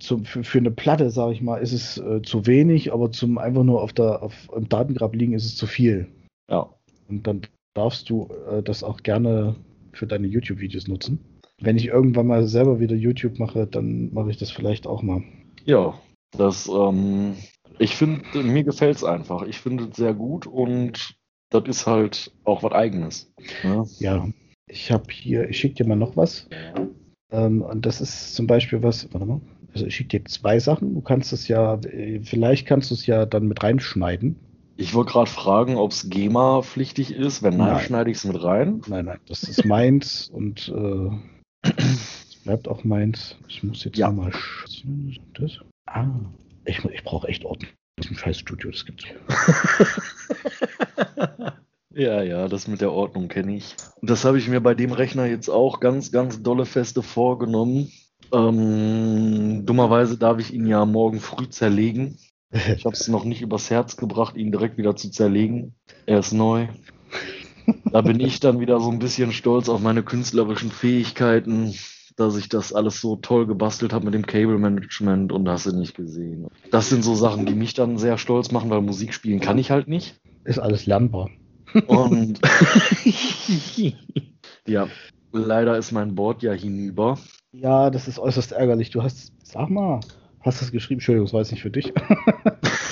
[0.00, 3.38] zum, für, für eine Platte, sage ich mal, ist es äh, zu wenig, aber zum
[3.38, 6.08] einfach nur auf der auf, im Datengrab liegen ist es zu viel.
[6.50, 6.68] Ja.
[7.08, 7.42] Und dann
[7.74, 9.54] darfst du äh, das auch gerne
[9.92, 11.20] für deine YouTube-Videos nutzen.
[11.64, 15.22] Wenn ich irgendwann mal selber wieder YouTube mache, dann mache ich das vielleicht auch mal.
[15.64, 15.94] Ja,
[16.36, 17.34] das, ähm,
[17.78, 19.42] ich finde, mir gefällt es einfach.
[19.42, 21.16] Ich finde es sehr gut und
[21.50, 23.32] das ist halt auch was Eigenes.
[23.62, 23.84] Ne?
[23.98, 24.28] Ja,
[24.66, 26.48] ich habe hier, ich schicke dir mal noch was.
[27.30, 29.40] Ähm, und das ist zum Beispiel was, warte mal,
[29.72, 30.94] also ich schicke dir zwei Sachen.
[30.94, 31.78] Du kannst es ja,
[32.22, 34.36] vielleicht kannst du es ja dann mit reinschneiden.
[34.76, 37.42] Ich wollte gerade fragen, ob es GEMA-pflichtig ist.
[37.42, 37.80] Wenn nein, nein.
[37.80, 38.82] schneide ich es mit rein.
[38.88, 41.10] Nein, nein, das ist meins und äh,
[41.64, 43.36] es bleibt auch meins.
[43.48, 44.10] Ich muss jetzt ja.
[44.10, 44.32] mal.
[45.34, 45.58] Das?
[45.86, 46.06] Ah,
[46.64, 47.70] ich, ich brauche echt Ordnung.
[47.96, 49.04] Das ist ein scheiß Studio, das gibt's.
[51.94, 53.76] ja, ja, das mit der Ordnung kenne ich.
[54.00, 57.92] Und das habe ich mir bei dem Rechner jetzt auch ganz, ganz dolle Feste vorgenommen.
[58.32, 62.18] Ähm, dummerweise darf ich ihn ja morgen früh zerlegen.
[62.50, 65.74] Ich habe es noch nicht übers Herz gebracht, ihn direkt wieder zu zerlegen.
[66.06, 66.66] Er ist neu.
[67.90, 71.74] Da bin ich dann wieder so ein bisschen stolz auf meine künstlerischen Fähigkeiten,
[72.16, 75.76] dass ich das alles so toll gebastelt habe mit dem Cable Management und hast du
[75.76, 76.48] nicht gesehen.
[76.70, 79.70] Das sind so Sachen, die mich dann sehr stolz machen, weil Musik spielen kann ich
[79.70, 80.20] halt nicht.
[80.44, 81.30] Ist alles lernbar.
[81.86, 82.40] Und
[84.66, 84.88] ja,
[85.32, 87.18] leider ist mein Board ja hinüber.
[87.52, 88.90] Ja, das ist äußerst ärgerlich.
[88.90, 90.00] Du hast, sag mal,
[90.40, 90.98] hast du es geschrieben?
[90.98, 91.92] Entschuldigung, das war jetzt nicht für dich.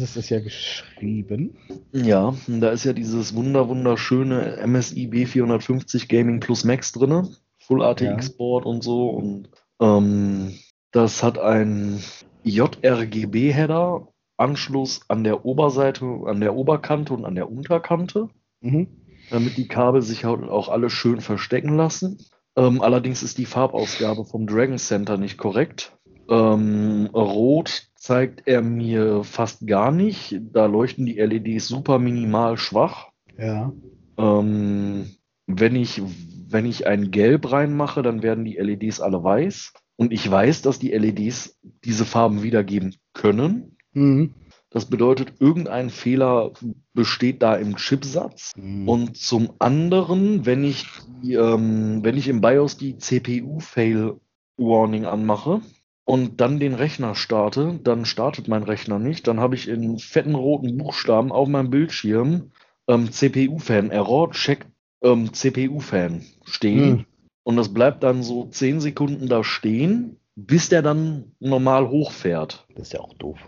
[0.00, 1.58] hattest es ja geschrieben.
[1.92, 7.28] Ja, da ist ja dieses wunder wunderschöne MSI B450 Gaming Plus Max drin.
[7.58, 9.10] Full ATX Board und so.
[9.10, 10.54] Und ähm,
[10.90, 12.02] das hat ein
[12.44, 14.08] JRGB-Header,
[14.38, 18.30] Anschluss an der Oberseite, an der Oberkante und an der Unterkante.
[18.62, 18.88] Mhm.
[19.28, 22.24] Damit die Kabel sich halt auch alle schön verstecken lassen.
[22.56, 25.92] Ähm, allerdings ist die Farbausgabe vom Dragon Center nicht korrekt.
[26.30, 30.40] Ähm, rot zeigt er mir fast gar nicht.
[30.52, 33.08] Da leuchten die LEDs super minimal schwach.
[33.36, 33.72] Ja.
[34.16, 35.16] Ähm,
[35.46, 36.00] wenn, ich,
[36.48, 39.72] wenn ich ein Gelb reinmache, dann werden die LEDs alle weiß.
[39.96, 43.76] Und ich weiß, dass die LEDs diese Farben wiedergeben können.
[43.92, 44.34] Mhm.
[44.70, 46.52] Das bedeutet, irgendein Fehler
[46.94, 48.52] besteht da im Chipsatz.
[48.56, 48.88] Mhm.
[48.88, 50.86] Und zum anderen, wenn ich,
[51.22, 55.60] die, ähm, wenn ich im BIOS die CPU-Fail-Warning anmache
[56.04, 59.26] und dann den Rechner starte, dann startet mein Rechner nicht.
[59.26, 62.50] Dann habe ich in fetten roten Buchstaben auf meinem Bildschirm
[62.88, 64.66] ähm, CPU-Fan, Error, check
[65.02, 66.90] ähm, CPU-Fan stehen.
[66.90, 67.06] Mhm.
[67.42, 72.66] Und das bleibt dann so 10 Sekunden da stehen, bis der dann normal hochfährt.
[72.74, 73.38] Das ist ja auch doof.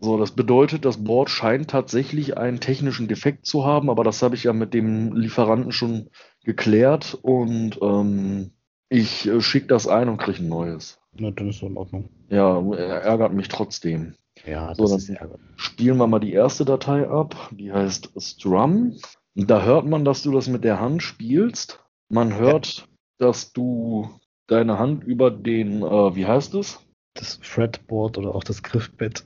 [0.00, 4.34] So, das bedeutet, das Board scheint tatsächlich einen technischen Defekt zu haben, aber das habe
[4.34, 6.08] ich ja mit dem Lieferanten schon
[6.42, 8.52] geklärt und ähm,
[8.88, 10.99] ich äh, schicke das ein und kriege ein neues.
[11.18, 12.08] Na, dann ist so in Ordnung.
[12.28, 14.14] Ja, er ärgert mich trotzdem.
[14.46, 15.40] Ja, das so, ist ärgerlich.
[15.56, 18.96] Spielen wir mal die erste Datei ab, die heißt Strum.
[19.34, 21.80] Da hört man, dass du das mit der Hand spielst.
[22.08, 22.84] Man hört, ja.
[23.18, 24.08] dass du
[24.46, 26.80] deine Hand über den, äh, wie heißt es?
[27.14, 29.24] Das Fretboard oder auch das Griffbett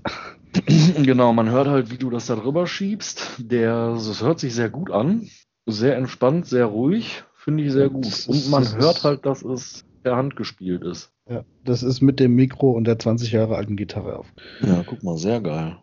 [1.03, 3.37] Genau, man hört halt, wie du das da drüber schiebst.
[3.39, 5.29] Der, das hört sich sehr gut an.
[5.67, 7.25] Sehr entspannt, sehr ruhig.
[7.35, 8.27] Finde ich sehr gut.
[8.29, 11.11] Und man hört halt, dass es per Hand gespielt ist.
[11.29, 14.33] Ja, das ist mit dem Mikro und der 20 Jahre alten Gitarre auf.
[14.61, 15.79] Ja, guck mal, sehr geil.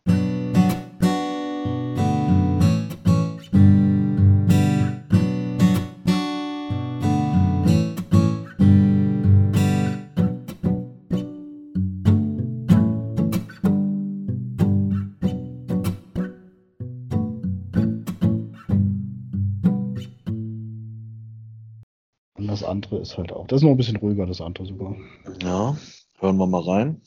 [22.91, 23.47] Andere ist halt auch.
[23.47, 24.95] Das ist noch ein bisschen ruhiger, das andere sogar.
[25.41, 25.75] Ja,
[26.19, 27.01] hören wir mal rein.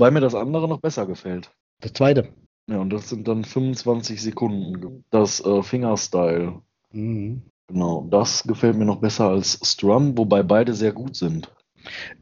[0.00, 1.50] Wobei mir das andere noch besser gefällt.
[1.82, 2.32] Das zweite.
[2.70, 5.04] Ja, und das sind dann 25 Sekunden.
[5.10, 6.62] Das äh, Fingerstyle.
[6.90, 7.42] Mhm.
[7.66, 11.52] Genau, das gefällt mir noch besser als Strum, wobei beide sehr gut sind.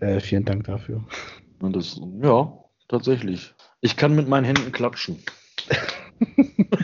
[0.00, 1.04] Äh, vielen Dank dafür.
[1.60, 2.52] Und das, ja,
[2.88, 3.54] tatsächlich.
[3.80, 5.22] Ich kann mit meinen Händen klatschen.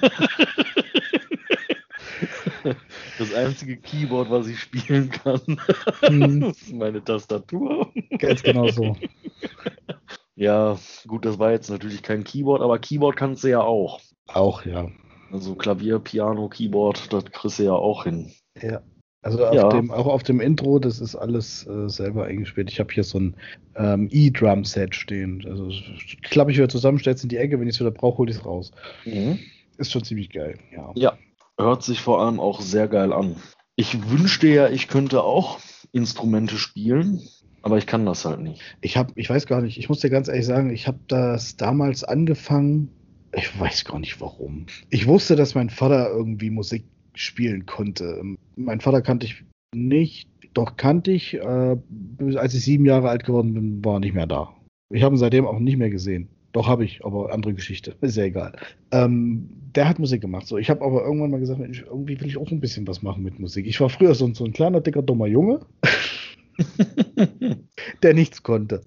[3.19, 5.41] Das einzige Keyboard, was ich spielen kann,
[6.09, 6.43] Mhm.
[6.51, 7.93] ist meine Tastatur.
[8.19, 8.97] Ganz genau so.
[10.37, 14.01] Ja, gut, das war jetzt natürlich kein Keyboard, aber Keyboard kannst du ja auch.
[14.27, 14.89] Auch, ja.
[15.31, 18.33] Also Klavier, Piano, Keyboard, das kriegst du ja auch hin.
[18.61, 18.83] Ja.
[19.23, 19.69] Also auf Ja.
[19.71, 22.71] dem, auch auf dem Intro, das ist alles äh, selber eingespielt.
[22.71, 23.37] Ich habe hier so ein
[23.75, 25.43] ähm, E-Drum-Set stehen.
[25.49, 25.71] Also
[26.23, 28.37] klappe ich wieder zusammen, stell's in die Ecke, wenn ich es wieder brauche, hole ich
[28.37, 28.71] es raus.
[29.07, 29.39] Mhm.
[29.79, 30.93] Ist schon ziemlich geil, ja.
[30.95, 31.19] Ja,
[31.59, 33.37] hört sich vor allem auch sehr geil an.
[33.77, 35.59] Ich wünschte ja, ich könnte auch
[35.91, 37.23] Instrumente spielen,
[37.65, 38.61] aber ich kann das halt nicht.
[38.83, 41.57] Ich habe, ich weiß gar nicht, ich muss dir ganz ehrlich sagen, ich habe das
[41.57, 42.91] damals angefangen,
[43.35, 44.67] ich weiß gar nicht warum.
[44.91, 46.85] Ich wusste, dass mein Vater irgendwie Musik
[47.15, 48.21] spielen konnte.
[48.57, 49.43] Mein Vater kannte ich
[49.75, 51.77] nicht, doch kannte ich, äh,
[52.37, 54.55] als ich sieben Jahre alt geworden bin, war er nicht mehr da.
[54.93, 56.29] Ich habe ihn seitdem auch nicht mehr gesehen.
[56.53, 58.57] Doch habe ich, aber andere Geschichte, ist ja egal.
[58.91, 60.47] Ähm, der hat Musik gemacht.
[60.47, 63.01] So, ich habe aber irgendwann mal gesagt, Mensch, irgendwie will ich auch ein bisschen was
[63.01, 63.67] machen mit Musik.
[63.67, 65.61] Ich war früher so, so ein kleiner, dicker, dummer Junge,
[68.03, 68.83] der nichts konnte.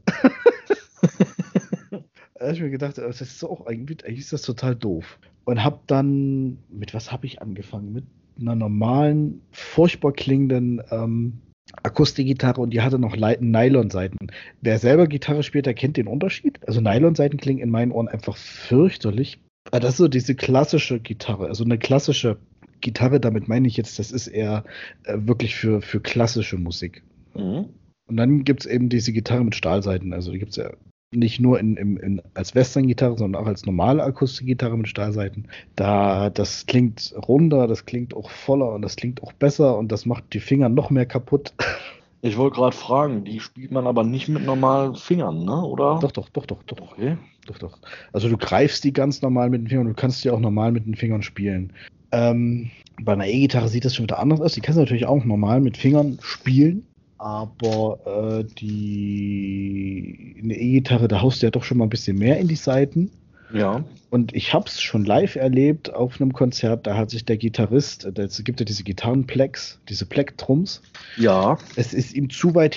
[2.40, 5.20] Da habe ich mir gedacht, das ist auch eigentlich, eigentlich ist das total doof.
[5.46, 7.94] Und habe dann, mit was habe ich angefangen?
[7.94, 8.06] Mit
[8.40, 11.40] einer normalen, furchtbar klingenden ähm,
[11.84, 14.32] Akustikgitarre und die hatte noch Nylonseiten.
[14.62, 16.60] Wer selber Gitarre spielt, der kennt den Unterschied.
[16.68, 19.40] Also Nylonseiten klingen in meinen Ohren einfach fürchterlich.
[19.72, 22.38] Aber das ist so diese klassische Gitarre, also eine klassische
[22.80, 24.64] Gitarre, damit meine ich jetzt, das ist eher
[25.04, 27.04] äh, wirklich für, für klassische Musik.
[27.38, 27.70] Mhm.
[28.08, 30.14] Und dann gibt es eben diese Gitarre mit Stahlseiten.
[30.14, 30.72] Also die gibt es ja
[31.14, 35.48] nicht nur in, in, in, als Western-Gitarre, sondern auch als normale Akustikgitarre mit Stahlseiten.
[35.76, 40.06] Da, das klingt runder, das klingt auch voller und das klingt auch besser und das
[40.06, 41.54] macht die Finger noch mehr kaputt.
[42.22, 45.64] Ich wollte gerade fragen, die spielt man aber nicht mit normalen Fingern, ne?
[45.64, 46.00] Oder?
[46.02, 47.16] doch, doch, doch, doch, doch, Okay.
[47.46, 47.78] doch, doch.
[48.12, 50.88] Also du greifst die ganz normal mit den Fingern, du kannst die auch normal mit
[50.88, 51.74] den Fingern spielen.
[52.12, 54.54] Ähm, bei einer E-Gitarre sieht das schon wieder anders aus.
[54.54, 56.88] Die kannst du natürlich auch normal mit Fingern spielen.
[57.18, 62.40] Aber äh, die eine E-Gitarre, da haust du ja doch schon mal ein bisschen mehr
[62.40, 63.12] in die Seiten.
[63.54, 63.84] Ja.
[64.10, 66.88] Und ich habe es schon live erlebt auf einem Konzert.
[66.88, 70.82] Da hat sich der Gitarrist, es gibt ja diese Gitarrenplecks, diese Plecktrums.
[71.18, 71.58] Ja.
[71.76, 72.76] Es ist ihm zu weit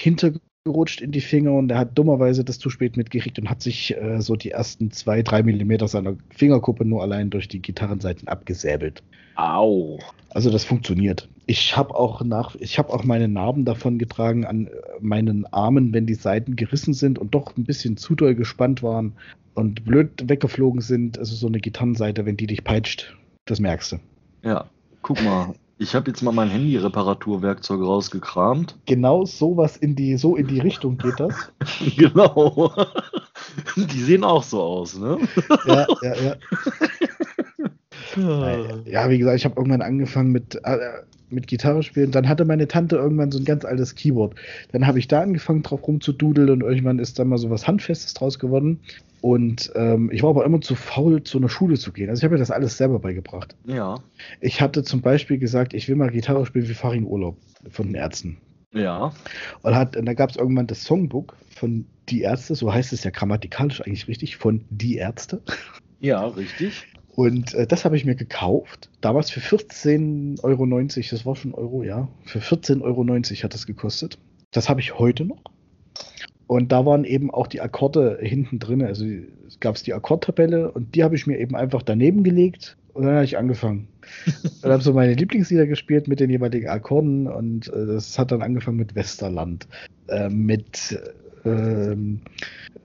[0.64, 3.96] hintergerutscht in die Finger und er hat dummerweise das zu spät mitgekriegt und hat sich
[3.96, 9.02] äh, so die ersten zwei, drei Millimeter seiner Fingerkuppe nur allein durch die Gitarrenseiten abgesäbelt.
[9.36, 9.98] Au.
[10.28, 11.28] Also das funktioniert.
[11.46, 14.70] Ich habe auch nach, ich habe auch meine Narben davon getragen an äh,
[15.00, 19.14] meinen Armen, wenn die Seiten gerissen sind und doch ein bisschen zu doll gespannt waren
[19.54, 21.18] und blöd weggeflogen sind.
[21.18, 23.16] Also so eine Gitarrenseite, wenn die dich peitscht,
[23.46, 23.96] das merkst du.
[24.42, 24.66] Ja.
[25.00, 28.76] Guck mal, ich habe jetzt mal mein Handy-Reparaturwerkzeug rausgekramt.
[28.84, 31.50] Genau sowas in die, so in die Richtung geht das.
[31.96, 32.70] genau.
[33.76, 35.18] Die sehen auch so aus, ne?
[35.66, 36.36] ja, ja, ja.
[38.86, 40.78] Ja, wie gesagt, ich habe irgendwann angefangen mit, äh,
[41.30, 42.10] mit Gitarre spielen.
[42.10, 44.34] Dann hatte meine Tante irgendwann so ein ganz altes Keyboard.
[44.72, 48.14] Dann habe ich da angefangen drauf rumzududeln und irgendwann ist dann mal so was Handfestes
[48.14, 48.80] draus geworden.
[49.20, 52.08] Und ähm, ich war aber immer zu faul, zu einer Schule zu gehen.
[52.08, 53.54] Also ich habe mir das alles selber beigebracht.
[53.66, 53.96] Ja.
[54.40, 57.36] Ich hatte zum Beispiel gesagt, ich will mal Gitarre spielen, wir fahren in Urlaub
[57.70, 58.38] von den Ärzten.
[58.72, 59.12] Ja.
[59.62, 63.04] Und, hat, und da gab es irgendwann das Songbook von Die Ärzte, so heißt es
[63.04, 65.42] ja grammatikalisch eigentlich richtig, von Die Ärzte.
[66.00, 66.86] Ja, richtig.
[67.14, 68.88] Und äh, das habe ich mir gekauft.
[69.00, 70.66] Damals für 14,90 Euro.
[71.10, 72.08] Das war schon Euro, ja.
[72.24, 73.04] Für 14,90 Euro
[73.42, 74.18] hat das gekostet.
[74.52, 75.42] Das habe ich heute noch.
[76.46, 78.82] Und da waren eben auch die Akkorde hinten drin.
[78.82, 79.04] Also
[79.46, 83.14] es gab die Akkordtabelle und die habe ich mir eben einfach daneben gelegt und dann
[83.14, 83.86] habe ich angefangen.
[84.62, 88.42] und habe so meine Lieblingslieder gespielt mit den jeweiligen Akkorden und äh, das hat dann
[88.42, 89.68] angefangen mit Westerland,
[90.08, 90.98] äh, mit
[91.44, 92.20] ähm,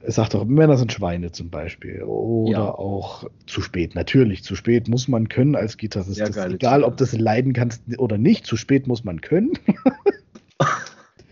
[0.08, 2.04] sagt doch, Männer sind Schweine zum Beispiel.
[2.04, 2.72] Oder Ja.
[2.72, 3.96] auch zu spät.
[3.96, 6.20] Natürlich, zu spät muss man können als Gitarrist.
[6.20, 8.46] Ist geile egal, ob das leiden kannst oder nicht.
[8.46, 9.54] Zu spät muss man können.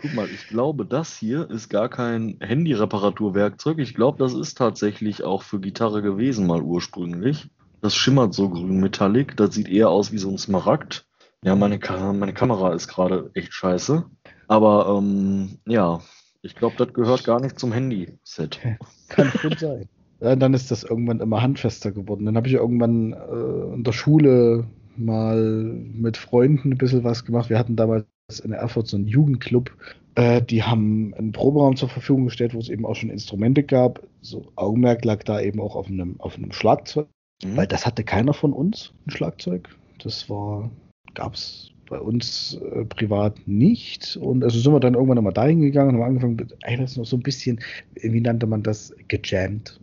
[0.02, 3.80] Guck mal, ich glaube, das hier ist gar kein Handy-Reparaturwerkzeug.
[3.80, 7.50] Ich glaube, das ist tatsächlich auch für Gitarre gewesen, mal ursprünglich.
[7.82, 9.38] Das schimmert so grün metallic.
[9.38, 11.06] Das sieht eher aus wie so ein Smaragd.
[11.46, 14.06] Ja, meine, Ka meine Kamera ist gerade echt scheiße.
[14.48, 16.02] Aber ähm, ja,
[16.44, 18.60] ich glaube, das gehört gar nicht zum Handy-Set.
[19.10, 19.90] Kann schon sein.
[20.20, 22.26] Ja, dann ist das irgendwann immer handfester geworden.
[22.26, 27.50] Dann habe ich irgendwann äh, in der Schule mal mit Freunden ein bisschen was gemacht.
[27.50, 28.06] Wir hatten damals
[28.44, 29.72] in Erfurt so einen Jugendclub.
[30.16, 34.02] Äh, die haben einen Proberaum zur Verfügung gestellt, wo es eben auch schon Instrumente gab.
[34.22, 37.08] So Augenmerk lag da eben auch auf einem, auf einem Schlagzeug.
[37.44, 37.58] Mhm.
[37.58, 39.70] Weil das hatte keiner von uns, ein Schlagzeug.
[40.00, 40.70] Das war,
[41.14, 44.18] gab es bei uns äh, privat nicht.
[44.18, 46.92] Und also sind wir dann irgendwann nochmal dahin gegangen und haben angefangen, mit- ey, das
[46.92, 47.60] ist noch so ein bisschen,
[47.94, 49.80] wie nannte man das, gejammt.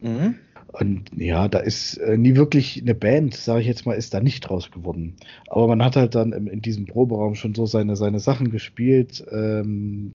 [0.00, 0.36] Mhm.
[0.72, 4.20] Und ja, da ist äh, nie wirklich eine Band, sage ich jetzt mal, ist da
[4.20, 5.16] nicht draus geworden.
[5.48, 9.24] Aber man hat halt dann im, in diesem Proberaum schon so seine, seine Sachen gespielt.
[9.32, 10.12] Ähm,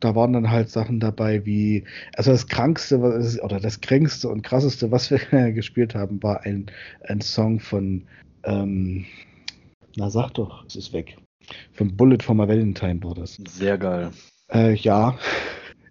[0.00, 1.84] da waren dann halt Sachen dabei wie,
[2.16, 5.18] also das Krankste was, oder das Kränkste und Krasseste, was wir
[5.52, 6.66] gespielt haben, war ein,
[7.06, 8.02] ein Song von,
[8.44, 9.04] ähm,
[9.96, 11.16] na sag doch, es ist weg.
[11.72, 13.38] Von Bullet for my Valentine war das.
[13.48, 14.10] Sehr geil.
[14.52, 15.18] Äh, ja,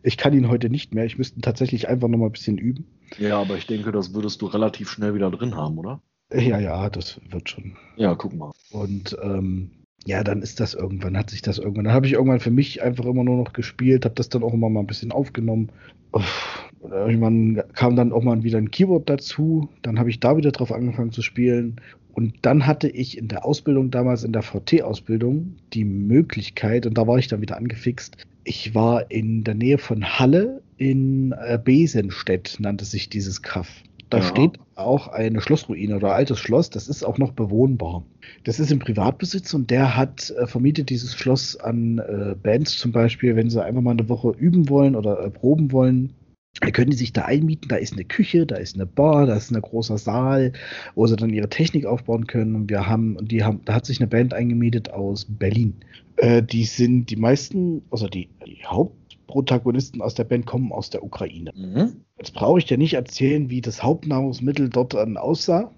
[0.03, 1.05] ich kann ihn heute nicht mehr.
[1.05, 2.85] Ich müsste tatsächlich einfach noch mal ein bisschen üben.
[3.17, 6.01] Ja, aber ich denke, das würdest du relativ schnell wieder drin haben, oder?
[6.33, 7.77] Ja, ja, das wird schon.
[7.97, 8.51] Ja, guck mal.
[8.71, 9.71] Und ähm,
[10.05, 11.85] ja, dann ist das irgendwann, hat sich das irgendwann.
[11.85, 14.53] Dann habe ich irgendwann für mich einfach immer nur noch gespielt, habe das dann auch
[14.53, 15.71] immer mal ein bisschen aufgenommen.
[16.11, 19.69] Und irgendwann kam dann auch mal wieder ein Keyboard dazu.
[19.81, 21.81] Dann habe ich da wieder drauf angefangen zu spielen.
[22.15, 27.05] Und dann hatte ich in der Ausbildung damals, in der VT-Ausbildung, die Möglichkeit, und da
[27.07, 32.55] war ich dann wieder angefixt, ich war in der Nähe von Halle in äh, Besenstedt,
[32.59, 33.83] nannte sich dieses Kaff.
[34.09, 34.23] Da Ja.
[34.23, 38.05] steht auch eine Schlossruine oder altes Schloss, das ist auch noch bewohnbar.
[38.45, 42.93] Das ist im Privatbesitz und der hat äh, vermietet dieses Schloss an äh, Bands zum
[42.93, 46.13] Beispiel, wenn sie einfach mal eine Woche üben wollen oder äh, proben wollen.
[46.61, 49.35] Dann können die sich da einmieten, da ist eine Küche, da ist eine Bar, da
[49.35, 50.53] ist ein großer Saal,
[50.95, 52.55] wo sie dann ihre Technik aufbauen können.
[52.55, 55.75] Und wir haben, und die haben, da hat sich eine Band eingemietet aus Berlin.
[56.17, 61.03] Äh, die sind die meisten, also die, die Hauptprotagonisten aus der Band kommen aus der
[61.03, 61.51] Ukraine.
[61.53, 61.97] Mhm.
[62.17, 65.71] Jetzt brauche ich dir nicht erzählen, wie das Hauptnahrungsmittel dort dann aussah.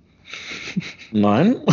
[1.12, 1.56] Nein?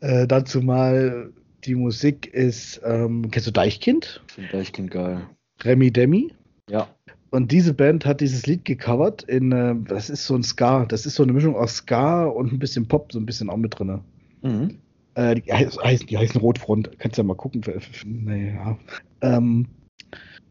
[0.00, 1.32] Äh, dazu mal,
[1.64, 4.22] die Musik ist, ähm, kennst du Deichkind?
[4.28, 5.22] Ich finde Deichkind geil.
[5.62, 6.30] Remy Demi.
[6.68, 6.88] Ja.
[7.34, 11.04] Und diese Band hat dieses Lied gecovert in, äh, das ist so ein Ska, das
[11.04, 13.76] ist so eine Mischung aus Ska und ein bisschen Pop, so ein bisschen auch mit
[13.76, 14.02] drin.
[14.42, 14.78] Mhm.
[15.16, 17.60] Äh, die, heißen, die heißen Rotfront, kannst ja mal gucken.
[18.06, 18.78] Naja.
[19.20, 19.66] Ähm,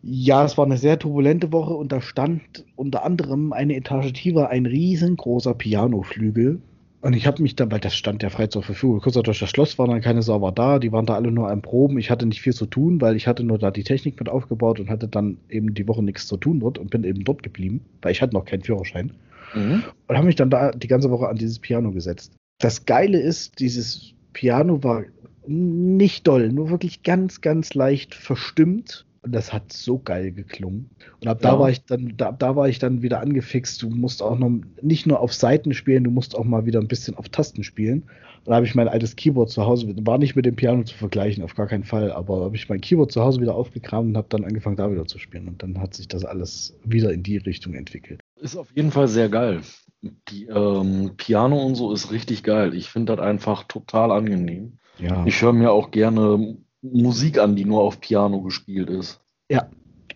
[0.02, 4.50] ja, es war eine sehr turbulente Woche und da stand unter anderem eine Etage tiefer
[4.50, 6.60] ein riesengroßer Pianoflügel.
[7.04, 9.50] Und ich habe mich dann, weil das stand ja frei zur Verfügung, kurz durch das
[9.50, 11.98] Schloss war dann keine Sau war da, die waren da alle nur am Proben.
[11.98, 14.80] Ich hatte nicht viel zu tun, weil ich hatte nur da die Technik mit aufgebaut
[14.80, 17.82] und hatte dann eben die Woche nichts zu tun dort und bin eben dort geblieben,
[18.02, 19.12] weil ich hatte noch keinen Führerschein.
[19.54, 19.84] Mhm.
[20.08, 22.38] Und habe mich dann da die ganze Woche an dieses Piano gesetzt.
[22.60, 25.04] Das Geile ist, dieses Piano war
[25.46, 29.06] nicht doll, nur wirklich ganz, ganz leicht verstimmt.
[29.24, 30.90] Und das hat so geil geklungen.
[31.22, 31.60] Und ab da Ja.
[31.60, 33.82] war ich dann, da, da war ich dann wieder angefixt.
[33.82, 34.52] Du musst auch noch
[34.82, 38.04] nicht nur auf Seiten spielen, du musst auch mal wieder ein bisschen auf Tasten spielen.
[38.46, 40.96] Und da habe ich mein altes Keyboard zu Hause, war nicht mit dem Piano zu
[40.96, 44.18] vergleichen, auf gar keinen Fall, aber habe ich mein Keyboard zu Hause wieder aufgekramt und
[44.18, 45.48] habe dann angefangen, da wieder zu spielen.
[45.48, 48.20] Und dann hat sich das alles wieder in die Richtung entwickelt.
[48.42, 49.62] Ist auf jeden Fall sehr geil.
[50.02, 52.74] Die ähm, Piano und so ist richtig geil.
[52.74, 54.74] Ich finde das einfach total angenehm.
[55.00, 55.26] Ja.
[55.26, 59.22] Ich höre mir auch gerne Musik an, die nur auf Piano gespielt ist.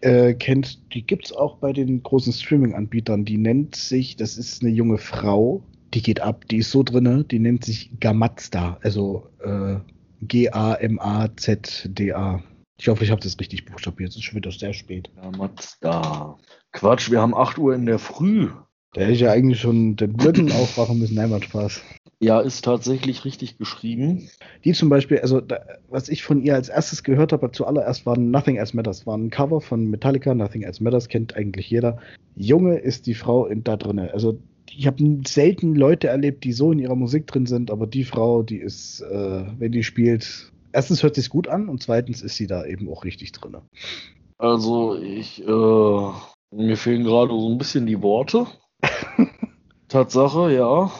[0.01, 3.25] äh, kennt, die gibt es auch bei den großen Streaming-Anbietern.
[3.25, 5.63] Die nennt sich, das ist eine junge Frau,
[5.93, 9.77] die geht ab, die ist so drinne, die nennt sich Gamazda, also äh,
[10.21, 11.63] G-A-M-A-Z-D-A.
[12.79, 15.09] Ich hoffe, ich habe das richtig buchstabiert, es ist schon wieder sehr spät.
[15.15, 16.37] Ja, Mazda.
[16.73, 18.49] Quatsch, wir haben 8 Uhr in der Früh.
[18.93, 21.81] Da hätte ich ja eigentlich schon den Blöden aufwachen müssen, nein, macht Spaß.
[22.19, 24.29] Ja, ist tatsächlich richtig geschrieben.
[24.63, 28.17] Die zum Beispiel, also da, was ich von ihr als erstes gehört habe, zuallererst war
[28.17, 31.97] Nothing Else Matters, war ein Cover von Metallica, Nothing Else Matters, kennt eigentlich jeder.
[32.35, 34.11] Junge ist die Frau in, da drinne.
[34.13, 34.39] Also
[34.75, 38.41] ich habe selten Leute erlebt, die so in ihrer Musik drin sind, aber die Frau,
[38.41, 42.47] die ist, äh, wenn die spielt, erstens hört sich's gut an und zweitens ist sie
[42.47, 43.61] da eben auch richtig drinne.
[44.39, 46.11] Also ich, äh,
[46.51, 48.47] mir fehlen gerade so ein bisschen die Worte.
[49.87, 50.91] Tatsache, ja.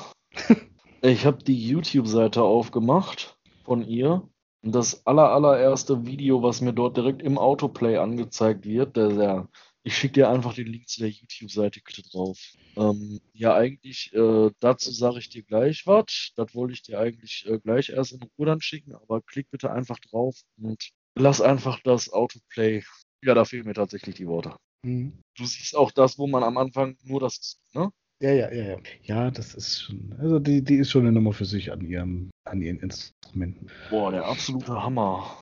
[1.01, 4.27] Ich habe die YouTube-Seite aufgemacht von ihr.
[4.63, 9.49] Und das aller, allererste Video, was mir dort direkt im Autoplay angezeigt wird, der, der
[9.83, 12.37] ich schicke dir einfach den Link zu der YouTube-Seite bitte drauf.
[12.75, 16.33] Ähm, ja, eigentlich, äh, dazu sage ich dir gleich was.
[16.35, 19.71] Das wollte ich dir eigentlich äh, gleich erst in Ruhe dann schicken, aber klick bitte
[19.71, 22.83] einfach drauf und lass einfach das Autoplay.
[23.23, 24.57] Ja, da fehlen mir tatsächlich die Worte.
[24.83, 25.21] Mhm.
[25.37, 27.91] Du siehst auch das, wo man am Anfang nur das, ne?
[28.21, 28.77] Ja, ja, ja, ja.
[29.03, 32.31] Ja, das ist schon, also die, die ist schon eine Nummer für sich an ihrem,
[32.45, 33.67] an ihren Instrumenten.
[33.89, 35.39] Boah, der absolute Hammer.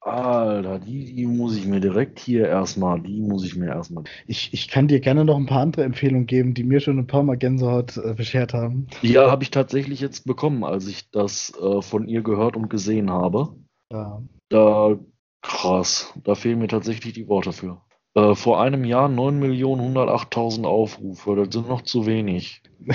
[0.00, 4.02] Alter, die, die muss ich mir direkt hier erstmal, die muss ich mir erstmal.
[4.26, 7.06] Ich, ich kann dir gerne noch ein paar andere Empfehlungen geben, die mir schon ein
[7.06, 8.88] paar Mal Gänsehaut äh, beschert haben.
[9.02, 13.10] Ja, habe ich tatsächlich jetzt bekommen, als ich das äh, von ihr gehört und gesehen
[13.10, 13.54] habe.
[13.92, 14.20] Ja.
[14.48, 14.98] Da,
[15.40, 17.80] krass, da fehlen mir tatsächlich die Worte für.
[18.14, 22.62] Äh, vor einem Jahr 9.108.000 Aufrufe, das sind noch zu wenig.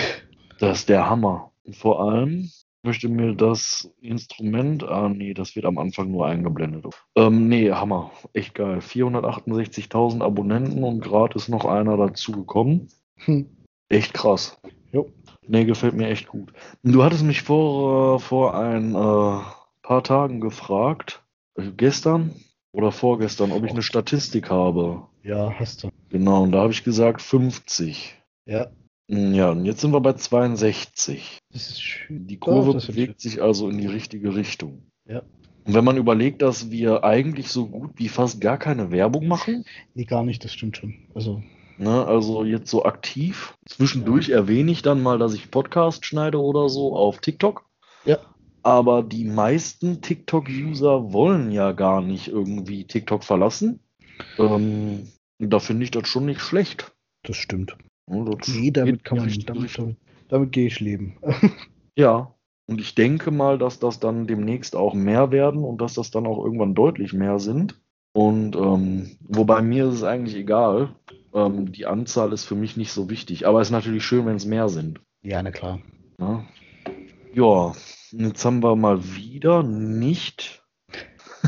[0.60, 1.52] Das ist der Hammer.
[1.66, 2.50] Und vor allem
[2.82, 6.86] möchte mir das Instrument, ah nee, das wird am Anfang nur eingeblendet.
[7.16, 8.80] Ähm, nee, Hammer, echt geil.
[8.80, 12.88] 468.000 Abonnenten und gerade ist noch einer dazu gekommen.
[13.18, 13.46] Hm.
[13.90, 14.60] Echt krass.
[14.92, 15.12] Jo.
[15.46, 16.52] Nee, gefällt mir echt gut.
[16.82, 19.40] Du hattest mich vor, äh, vor ein äh,
[19.82, 21.24] paar Tagen gefragt,
[21.56, 22.34] äh, gestern
[22.78, 25.02] oder vorgestern, ob ich eine Statistik habe.
[25.24, 25.90] Ja, hast du.
[26.10, 28.16] Genau, und da habe ich gesagt 50.
[28.46, 28.68] Ja,
[29.10, 31.40] Hm, Ja, und jetzt sind wir bei 62.
[31.52, 32.28] das ist schön.
[32.28, 34.84] Die Kurve ist bewegt sich also in die richtige Richtung.
[35.08, 35.22] Ja.
[35.66, 39.66] Und wenn man überlegt, dass wir eigentlich so gut wie fast gar keine Werbung machen,
[39.96, 40.94] Nee, gar nicht, das stimmt schon.
[41.16, 41.42] Also,
[41.78, 46.70] ne, also jetzt so aktiv, zwischendurch erwähne ich dann mal, dass ich Podcast schneide oder
[46.70, 47.66] so auf TikTok.
[48.06, 48.18] ja,
[48.64, 53.80] Aber die meisten TikTok-User wollen ja gar nicht irgendwie TikTok verlassen.
[54.38, 55.08] Ähm,
[55.40, 56.94] da finde ich das schon nicht schlecht.
[57.24, 57.78] das stimmt.
[58.10, 59.98] Ja, das Nee, damit kann man, damit, damit,
[60.30, 61.18] damit gehe ich leben.
[62.00, 62.36] Ja,
[62.68, 66.28] und ich denke mal, dass das dann demnächst auch mehr werden und dass das dann
[66.28, 67.82] auch irgendwann deutlich mehr sind.
[68.14, 70.94] Und ähm, wobei mir ist es eigentlich egal.
[71.34, 73.48] Ähm, die Anzahl ist für mich nicht so wichtig.
[73.48, 75.02] Aber es ist natürlich schön, wenn es mehr sind.
[75.24, 75.80] Ja, na klar.
[76.20, 76.46] Ja,
[78.18, 80.64] jetzt haben wir mal wieder nicht.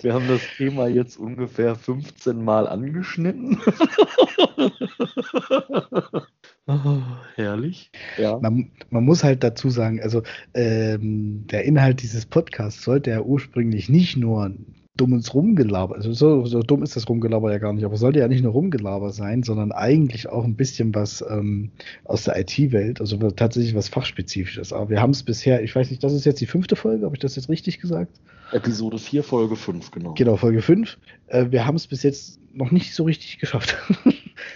[0.00, 3.60] Wir haben das Thema jetzt ungefähr 15 Mal angeschnitten.
[6.66, 7.90] Ah, Herrlich.
[8.16, 8.38] Ja.
[8.38, 10.22] Man, man muss halt dazu sagen, also
[10.54, 14.52] ähm, der Inhalt dieses Podcasts sollte ja ursprünglich nicht nur
[15.00, 18.18] dummes Rumgelaber, also so, so dumm ist das Rumgelaber ja gar nicht, aber es sollte
[18.18, 21.70] ja nicht nur Rumgelaber sein, sondern eigentlich auch ein bisschen was ähm,
[22.04, 24.72] aus der IT-Welt, also tatsächlich was Fachspezifisches.
[24.74, 27.16] Aber wir haben es bisher, ich weiß nicht, das ist jetzt die fünfte Folge, habe
[27.16, 28.20] ich das jetzt richtig gesagt?
[28.52, 30.14] Episode 4, Folge 5, genau.
[30.14, 30.98] Genau, Folge 5.
[31.28, 33.76] Äh, wir haben es bis jetzt noch nicht so richtig geschafft.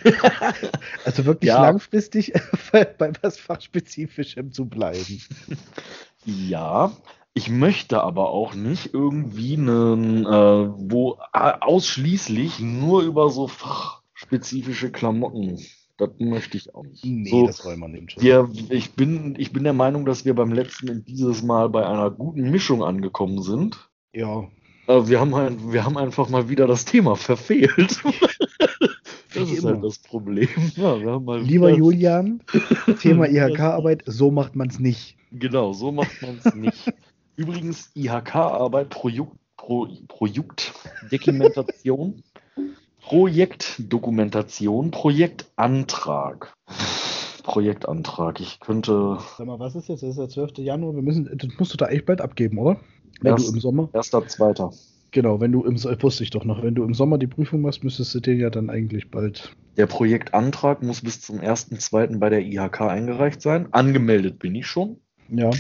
[1.05, 1.63] also wirklich Ja.
[1.63, 2.33] langfristig
[2.73, 5.23] bei, bei was Fachspezifischem zu bleiben.
[6.25, 6.93] Ja,
[7.35, 14.91] ich möchte aber auch nicht irgendwie einen, äh, wo äh, ausschließlich nur über so fachspezifische
[14.91, 15.59] Klamotten.
[15.97, 17.31] Das möchte ich auch nicht.
[17.31, 18.21] so, das wollen wir nicht.
[18.21, 21.87] wir, ich, bin, ich bin der Meinung, dass wir beim letzten und dieses Mal bei
[21.87, 23.89] einer guten Mischung angekommen sind.
[24.13, 24.49] Ja,
[24.89, 27.71] Äh, wir, haben ein, wir haben einfach mal wieder das Thema verfehlt.
[28.59, 29.75] das Wie ist immer.
[29.75, 30.49] halt das Problem.
[30.77, 31.39] Ja, lieber
[31.69, 32.43] wieder- Julian,
[33.01, 35.17] Thema IHK-Arbeit, so macht man es nicht.
[35.33, 36.93] Genau, so macht man es nicht.
[37.37, 42.23] Übrigens, IHK-Arbeit, Projekt, Pro, Projektdokumentation,
[43.01, 46.55] Projektdokumentation, Projektantrag.
[47.43, 48.41] Projektantrag.
[48.41, 50.03] Ich könnte Sag mal, was ist jetzt?
[50.03, 50.59] Das ist der 12.
[50.59, 50.95] Januar.
[50.95, 52.79] Wir müssen, das musst du da echt bald abgeben, oder?
[53.21, 53.89] Wenn Erst- du im Sommer.
[53.93, 54.73] erster, zweiter.
[55.11, 57.85] Genau, wenn du im wusste ich doch noch, wenn du im Sommer die Prüfung machst,
[57.85, 59.55] müsstest du den ja dann eigentlich bald.
[59.77, 62.19] Der Projektantrag muss bis zum 1.2.
[62.19, 63.69] bei der IHK eingereicht sein.
[63.73, 64.97] Angemeldet bin ich schon.
[65.29, 65.51] Ja.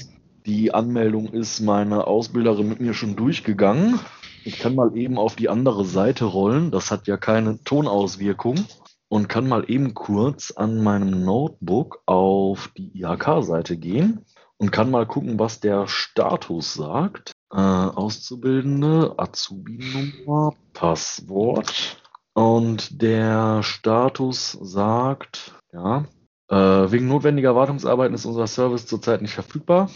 [0.46, 3.98] Die Anmeldung ist meine Ausbilderin mit mir schon durchgegangen.
[4.44, 6.70] Ich kann mal eben auf die andere Seite rollen.
[6.70, 8.66] Das hat ja keine Tonauswirkung.
[9.08, 14.26] Und kann mal eben kurz an meinem Notebook auf die IHK-Seite gehen
[14.58, 17.32] und kann mal gucken, was der Status sagt.
[17.50, 22.02] Äh, Auszubildende, Azubi-Nummer, Passwort.
[22.34, 26.04] Und der Status sagt, ja,
[26.48, 29.90] äh, wegen notwendiger Wartungsarbeiten ist unser Service zurzeit nicht verfügbar,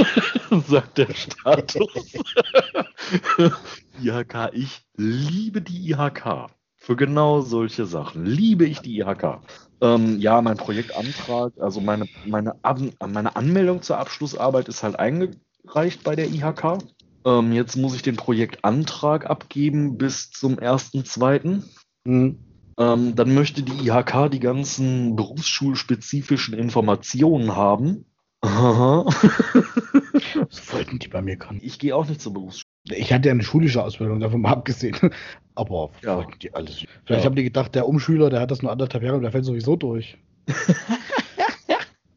[0.68, 2.14] sagt der Status.
[4.02, 6.48] IHK, ich liebe die IHK.
[6.76, 9.40] Für genau solche Sachen liebe ich die IHK.
[9.80, 16.04] Ähm, ja, mein Projektantrag, also meine, meine, Ab meine Anmeldung zur Abschlussarbeit ist halt eingereicht
[16.04, 16.78] bei der IHK.
[17.24, 21.62] Ähm, jetzt muss ich den Projektantrag abgeben bis zum 1.2.
[22.04, 22.45] Mhm.
[22.78, 28.04] Ähm, dann möchte die IHK die ganzen berufsschulspezifischen Informationen haben.
[28.42, 29.06] Aha.
[30.50, 31.58] Das wollten die bei mir kann.
[31.62, 32.64] Ich gehe auch nicht zur Berufsschule.
[32.96, 34.96] Ich hatte ja eine schulische Ausbildung, davon mal abgesehen.
[35.54, 36.26] Aber Ja.
[36.42, 36.84] die alles.
[37.04, 37.30] Vielleicht Ja.
[37.30, 39.76] haben die gedacht, der Umschüler, der hat das nur anderthalb Jahre und der fällt sowieso
[39.76, 40.18] durch.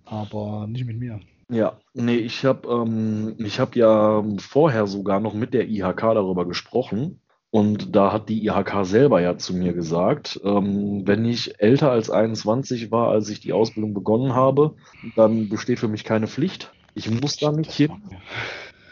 [0.06, 1.20] Aber nicht mit mir.
[1.52, 6.46] Ja, nee, ich habe ähm, ich hab ja vorher sogar noch mit der IHK darüber
[6.48, 7.22] gesprochen.
[7.52, 12.12] Und da hat die IHK selber ja zu mir gesagt, ähm, wenn ich älter als
[12.12, 14.76] 21 war, als ich die Ausbildung begonnen habe,
[15.16, 16.72] dann besteht für mich keine Pflicht.
[16.94, 17.92] Ich muss da nicht hin.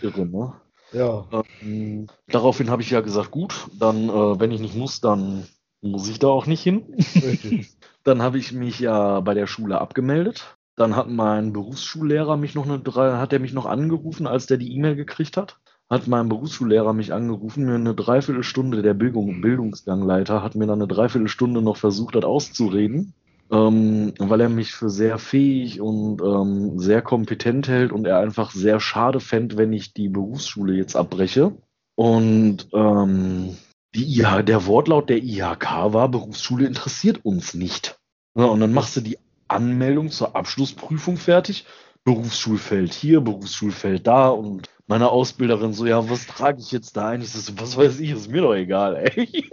[0.01, 0.53] Irre, ne?
[0.91, 1.25] Ja.
[1.61, 5.45] Ähm, daraufhin habe ich ja gesagt, gut, dann, äh, wenn ich nicht muss, dann
[5.81, 6.83] muss ich da auch nicht hin.
[8.03, 10.55] Dann habe ich mich ja bei der Schule abgemeldet.
[10.77, 14.73] Dann hat mein Berufsschullehrer mich noch eine hat er mich noch angerufen, als der die
[14.73, 15.59] E-Mail gekriegt hat.
[15.89, 20.87] Hat mein Berufsschullehrer mich angerufen, mir eine Dreiviertelstunde, der Bildung, Bildungsgangleiter hat mir dann eine
[20.87, 23.13] Dreiviertelstunde noch versucht, das auszureden,
[23.51, 28.51] ähm, weil er mich für sehr fähig und ähm, sehr kompetent hält und er einfach
[28.51, 31.53] sehr schade fände, wenn ich die Berufsschule jetzt abbreche.
[31.95, 33.55] Und ähm,
[33.95, 37.97] die IH, der Wortlaut der IHK war, Berufsschule interessiert uns nicht.
[38.37, 41.65] Ja, und dann machst du die Anmeldung zur Abschlussprüfung fertig.
[42.07, 47.21] Berufsschulfeld hier, Berufsschulfeld da und meine Ausbilderin so, ja, was trage ich jetzt da ein?
[47.21, 49.43] Ich so, was weiß ich, ist mir doch egal, ey.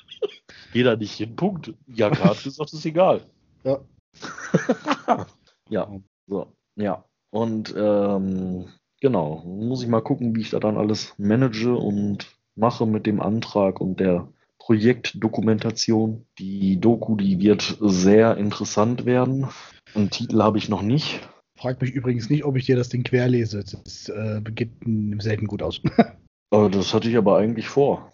[0.72, 1.74] Geh da nicht hin, Punkt.
[1.88, 3.22] Ja, gerade gesagt, ist egal.
[3.64, 3.80] Ja.
[5.68, 5.90] ja,
[6.28, 7.04] so, ja.
[7.30, 8.68] Und ähm,
[9.00, 13.20] genau, muss ich mal gucken, wie ich da dann alles manage und mache mit dem
[13.20, 14.28] Antrag und der
[14.60, 16.24] Projektdokumentation.
[16.38, 19.48] Die Doku, die wird sehr interessant werden.
[19.96, 21.28] Einen Titel habe ich noch nicht.
[21.60, 23.62] Frag mich übrigens nicht, ob ich dir das Ding querlese.
[23.62, 24.70] Das äh, geht
[25.18, 25.82] selten gut aus.
[26.50, 28.10] das hatte ich aber eigentlich vor.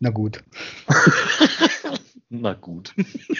[0.00, 0.42] Na gut.
[2.28, 2.92] Na gut.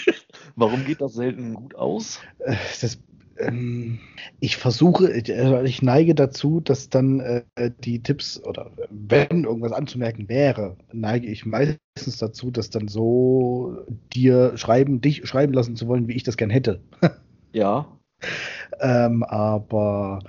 [0.57, 2.21] Warum geht das selten gut aus?
[2.39, 2.99] Äh, das
[3.39, 3.99] ähm,
[4.39, 7.43] ich versuche, äh, ich neige dazu, dass dann äh,
[7.81, 13.77] die Tipps oder wenn irgendwas anzumerken wäre, neige ich meistens dazu, dass dann so
[14.15, 16.81] dir schreiben, dich schreiben lassen zu wollen, wie ich das gern hätte.
[17.53, 17.96] ja.
[18.81, 20.21] Ähm, aber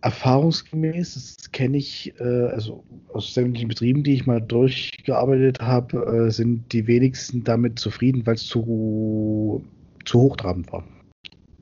[0.00, 6.30] erfahrungsgemäß, das kenne ich, äh, also aus sämtlichen Betrieben, die ich mal durchgearbeitet habe, äh,
[6.30, 9.64] sind die wenigsten damit zufrieden, weil es zu,
[10.04, 10.84] zu hochtrabend war.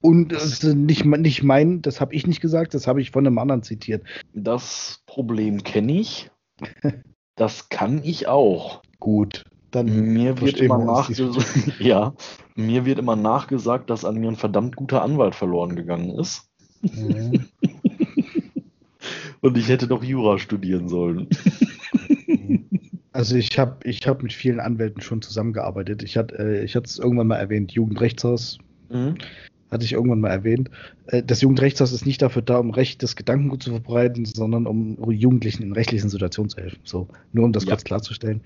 [0.01, 3.24] Und das ist nicht, nicht mein, das habe ich nicht gesagt, das habe ich von
[3.24, 4.02] einem anderen zitiert.
[4.34, 6.30] Das Problem kenne ich.
[7.36, 8.82] Das kann ich auch.
[8.98, 9.44] Gut.
[9.73, 12.15] Dann mir wird immer nachgesagt, ja,
[12.55, 16.49] mir wird immer nachgesagt, dass an mir ein verdammt guter Anwalt verloren gegangen ist.
[16.82, 17.47] Mhm.
[19.40, 21.28] Und ich hätte doch Jura studieren sollen.
[23.15, 26.03] Also ich habe ich hab mit vielen Anwälten schon zusammengearbeitet.
[26.03, 28.57] Ich hatte äh, ich es irgendwann mal erwähnt, Jugendrechtshaus.
[28.89, 29.16] Mhm
[29.73, 30.70] hatte ich irgendwann mal erwähnt.
[31.07, 35.62] Äh, das Jugendrechtshaus ist nicht dafür da, um rechtes Gedankengut zu verbreiten, sondern um Jugendlichen
[35.62, 36.81] in rechtlichen Situationen zu helfen.
[36.85, 37.70] So, nur um das ja.
[37.70, 38.43] kurz klarzustellen.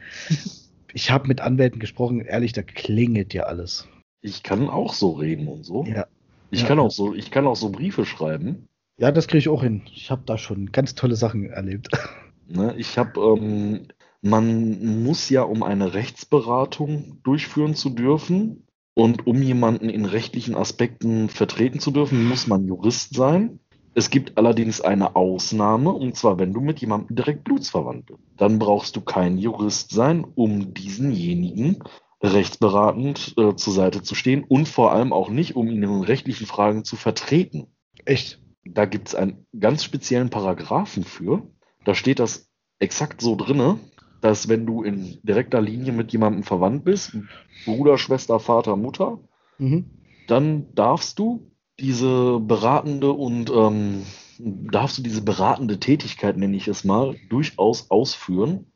[0.97, 3.87] Ich habe mit Anwälten gesprochen, ehrlich, da klingelt ja alles.
[4.23, 5.85] Ich kann auch so reden und so.
[5.85, 6.07] Ja.
[6.51, 6.69] Ich ja.
[6.69, 8.67] kann auch so, ich kann auch so Briefe schreiben.
[8.99, 9.83] Ja, das kriege ich auch hin.
[9.95, 11.91] Ich habe da schon ganz tolle Sachen erlebt.
[12.49, 13.89] Ne, ich habe, ähm,
[14.23, 21.29] man muss ja, um eine Rechtsberatung durchführen zu dürfen, und um jemanden in rechtlichen Aspekten
[21.29, 23.59] vertreten zu dürfen, muss man Jurist sein.
[23.97, 28.21] Es gibt allerdings eine Ausnahme, und zwar wenn du mit jemandem direkt blutsverwandt bist.
[28.37, 31.83] Dann brauchst du kein Jurist sein, um diesenjenigen
[32.23, 36.47] rechtsberatend äh, zur Seite zu stehen und vor allem auch nicht, um ihn in rechtlichen
[36.47, 37.69] Fragen zu vertreten.
[38.05, 38.43] Echt?
[38.67, 41.47] Da gibt es einen ganz speziellen Paragraphen für.
[41.87, 43.81] Da steht das exakt so drinne
[44.21, 47.17] dass wenn du in direkter Linie mit jemandem verwandt bist,
[47.65, 49.21] Bruder, Schwester, Vater, Mutter,
[49.59, 49.91] mhm.
[50.27, 54.05] dann darfst du diese beratende und ähm,
[54.39, 58.67] darfst du diese beratende Tätigkeit, nenne ich es mal, durchaus ausführen.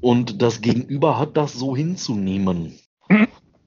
[0.00, 2.78] Und das Gegenüber hat das so hinzunehmen.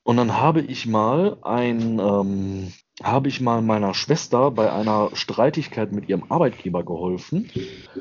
[0.04, 2.74] Und dann habe ich mal ein, ähm,
[3.04, 7.50] habe ich mal meiner Schwester bei einer Streitigkeit mit ihrem Arbeitgeber geholfen.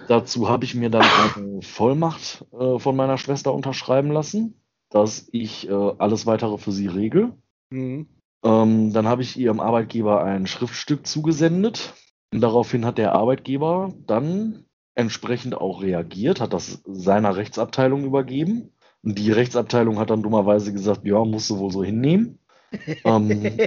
[0.09, 1.03] Dazu habe ich mir dann
[1.37, 6.87] eine Vollmacht äh, von meiner Schwester unterschreiben lassen, dass ich äh, alles weitere für sie
[6.87, 7.35] regel.
[7.71, 8.07] Mhm.
[8.45, 11.95] Ähm, dann habe ich ihrem Arbeitgeber ein Schriftstück zugesendet.
[12.33, 18.73] Und daraufhin hat der Arbeitgeber dann entsprechend auch reagiert, hat das seiner Rechtsabteilung übergeben.
[19.03, 22.39] Und die Rechtsabteilung hat dann dummerweise gesagt, ja, musst du wohl so hinnehmen
[23.05, 23.59] ähm,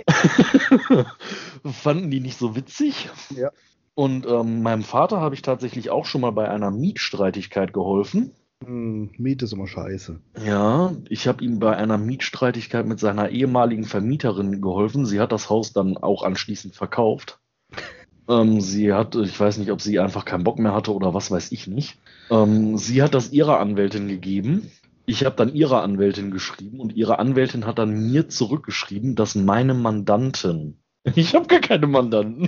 [1.65, 3.09] fanden die nicht so witzig.
[3.35, 3.51] Ja.
[3.93, 8.33] Und ähm, meinem Vater habe ich tatsächlich auch schon mal bei einer Mietstreitigkeit geholfen.
[8.63, 10.19] Hm, Miet ist immer scheiße.
[10.45, 15.05] Ja, ich habe ihm bei einer Mietstreitigkeit mit seiner ehemaligen Vermieterin geholfen.
[15.05, 17.39] Sie hat das Haus dann auch anschließend verkauft.
[18.29, 21.31] ähm, sie hat, ich weiß nicht, ob sie einfach keinen Bock mehr hatte oder was
[21.31, 21.99] weiß ich nicht.
[22.29, 24.71] Ähm, sie hat das ihrer Anwältin gegeben
[25.05, 29.73] ich habe dann ihrer Anwältin geschrieben und ihre Anwältin hat dann mir zurückgeschrieben, dass meine
[29.73, 30.77] Mandanten.
[31.15, 32.47] Ich habe gar keine Mandanten.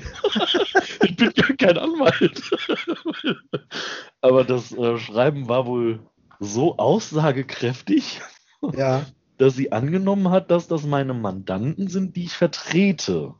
[1.28, 2.42] ich bin gar kein Anwalt.
[4.22, 6.00] Aber das äh, Schreiben war wohl
[6.40, 8.22] so aussagekräftig,
[8.74, 9.06] ja.
[9.38, 13.36] dass sie angenommen hat, dass das meine Mandanten sind, die ich vertrete.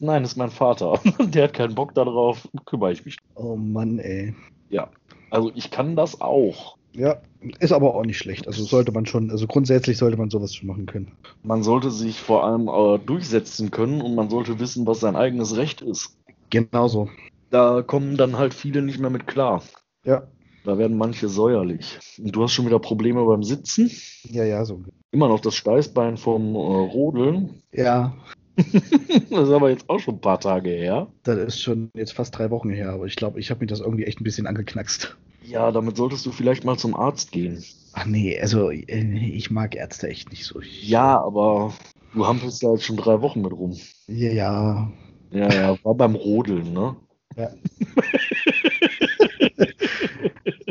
[0.00, 0.98] Nein, das ist mein Vater.
[1.18, 3.18] Der hat keinen Bock darauf, kümmere ich mich.
[3.34, 4.34] Oh Mann, ey.
[4.70, 4.90] Ja,
[5.30, 6.78] also ich kann das auch.
[6.92, 7.20] Ja,
[7.58, 8.46] ist aber auch nicht schlecht.
[8.46, 11.12] Also sollte man schon, also grundsätzlich sollte man sowas schon machen können.
[11.42, 15.56] Man sollte sich vor allem äh, durchsetzen können und man sollte wissen, was sein eigenes
[15.56, 16.16] Recht ist.
[16.50, 17.08] Genauso.
[17.50, 19.62] Da kommen dann halt viele nicht mehr mit klar.
[20.04, 20.26] Ja.
[20.64, 21.98] Da werden manche säuerlich.
[22.18, 23.90] Und du hast schon wieder Probleme beim Sitzen.
[24.24, 24.82] Ja, ja, so.
[25.10, 27.62] Immer noch das Steißbein vom äh, Rodeln.
[27.72, 28.14] Ja.
[28.56, 31.08] das ist aber jetzt auch schon ein paar Tage her.
[31.22, 33.80] Das ist schon jetzt fast drei Wochen her, aber ich glaube, ich habe mir das
[33.80, 35.16] irgendwie echt ein bisschen angeknackst.
[35.50, 37.64] Ja, damit solltest du vielleicht mal zum Arzt gehen.
[37.92, 40.60] Ach nee, also äh, ich mag Ärzte echt nicht so.
[40.60, 41.74] Ja, aber
[42.14, 43.76] du hampelst da jetzt schon drei Wochen mit rum.
[44.06, 44.92] Ja, ja.
[45.32, 46.94] Ja, ja, war beim Rodeln, ne?
[47.36, 47.50] ja.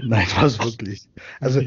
[0.02, 1.08] Nein, war es wirklich.
[1.40, 1.62] Also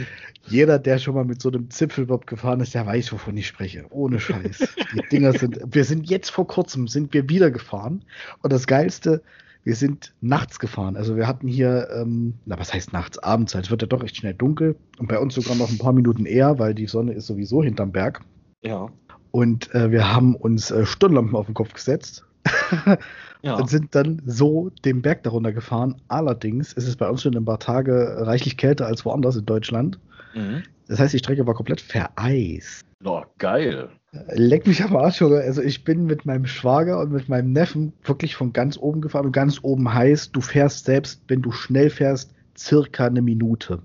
[0.48, 3.84] jeder, der schon mal mit so einem Zipfelbob gefahren ist, der weiß, wovon ich spreche.
[3.90, 4.74] Ohne Scheiß.
[4.94, 5.60] Die Dinger sind.
[5.66, 8.04] Wir sind jetzt vor kurzem sind wir wieder gefahren
[8.42, 9.22] und das Geilste,
[9.64, 10.96] wir sind nachts gefahren.
[10.96, 13.66] Also wir hatten hier, ähm, na was heißt nachts, abends, halt.
[13.66, 16.26] es wird ja doch echt schnell dunkel und bei uns sogar noch ein paar Minuten
[16.26, 18.20] eher, weil die Sonne ist sowieso hinterm Berg.
[18.62, 18.88] Ja.
[19.30, 22.24] Und äh, wir haben uns äh, Stirnlampen auf den Kopf gesetzt
[23.42, 23.56] Ja.
[23.56, 26.00] und sind dann so den Berg darunter gefahren.
[26.08, 29.98] Allerdings ist es bei uns schon ein paar Tage reichlich kälter als woanders in Deutschland.
[30.34, 30.62] Mhm.
[30.88, 32.84] Das heißt, die Strecke war komplett vereist.
[33.04, 33.88] Ja, geil.
[34.34, 35.40] Leck mich am Arsch, Junge.
[35.40, 39.26] Also ich bin mit meinem Schwager und mit meinem Neffen wirklich von ganz oben gefahren.
[39.26, 43.80] Und ganz oben heißt, du fährst selbst, wenn du schnell fährst, circa eine Minute.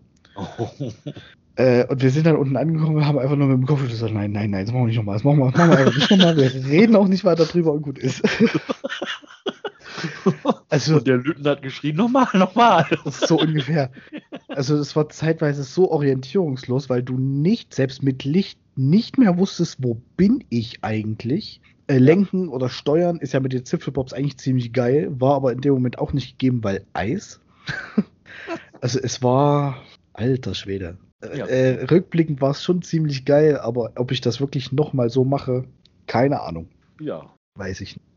[1.55, 4.13] Äh, und wir sind dann unten angekommen und haben einfach nur mit dem Kopf gesagt,
[4.13, 5.95] nein, nein, nein, das machen wir nicht nochmal, das machen wir, das machen wir einfach
[5.95, 6.37] nicht nochmal.
[6.37, 8.21] Wir reden auch nicht weiter drüber und gut ist.
[10.69, 12.85] also Und der Lütten hat geschrien, nochmal, nochmal.
[13.05, 13.89] so ungefähr.
[14.49, 19.77] Also es war zeitweise so orientierungslos, weil du nicht, selbst mit Licht, nicht mehr wusstest,
[19.83, 21.61] wo bin ich eigentlich.
[21.87, 25.61] Äh, Lenken oder Steuern ist ja mit den Zipfelbobs eigentlich ziemlich geil, war aber in
[25.61, 27.39] dem Moment auch nicht gegeben, weil Eis.
[28.81, 29.81] also es war
[30.13, 30.97] alter Schwede.
[31.21, 31.45] Äh, Ja.
[31.47, 35.65] äh, rückblickend war es schon ziemlich geil, aber ob ich das wirklich nochmal so mache,
[36.05, 36.67] keine Ahnung.
[36.99, 37.33] Ja.
[37.55, 38.07] Weiß ich nicht.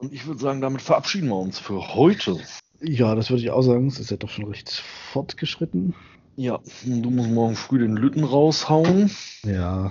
[0.00, 2.38] Und ich würde sagen, damit verabschieden wir uns für heute.
[2.80, 3.88] Ja, das würde ich auch sagen.
[3.88, 5.94] Es ist ja doch schon recht fortgeschritten.
[6.38, 9.10] Ja, du musst morgen früh den Lütten raushauen.
[9.44, 9.90] Ja.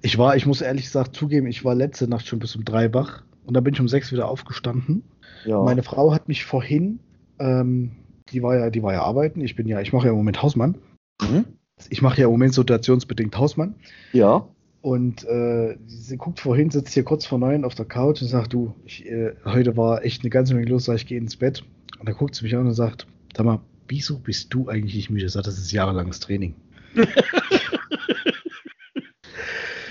[0.00, 2.94] Ich war, ich muss ehrlich gesagt zugeben, ich war letzte Nacht schon bis um drei
[2.94, 5.02] wach und dann bin ich um sechs wieder aufgestanden.
[5.44, 5.62] Ja.
[5.62, 7.00] Meine Frau hat mich vorhin,
[7.38, 7.90] ähm,
[8.32, 9.42] die war ja, die war ja arbeiten.
[9.42, 10.78] Ich bin ja, ich mache ja im Moment Hausmann.
[11.20, 11.44] Mhm.
[11.90, 13.74] Ich mache ja im Moment situationsbedingt Hausmann.
[14.14, 14.48] Ja.
[14.80, 18.54] Und äh, sie guckt vorhin, sitzt hier kurz vor neun auf der Couch und sagt,
[18.54, 21.64] du, ich, äh, heute war echt eine ganze Menge los, sag ich gehe ins Bett.
[22.00, 23.06] Und da guckt sie mich an und sagt,
[23.36, 25.28] sag mal, wieso bist du eigentlich nicht müde?
[25.28, 26.54] Sagt, das ist jahrelanges Training.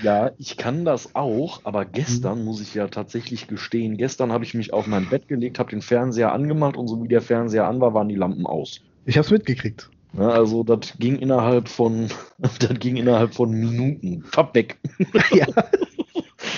[0.02, 4.54] Ja, ich kann das auch, aber gestern muss ich ja tatsächlich gestehen, gestern habe ich
[4.54, 7.80] mich auf mein Bett gelegt, habe den Fernseher angemacht und so wie der Fernseher an
[7.80, 8.80] war, waren die Lampen aus.
[9.06, 9.90] Ich hab's mitgekriegt.
[10.16, 12.08] Ja, also das ging innerhalb von,
[12.38, 14.22] das ging innerhalb von Minuten.
[14.22, 14.78] Fapp weg.
[15.32, 15.46] ja.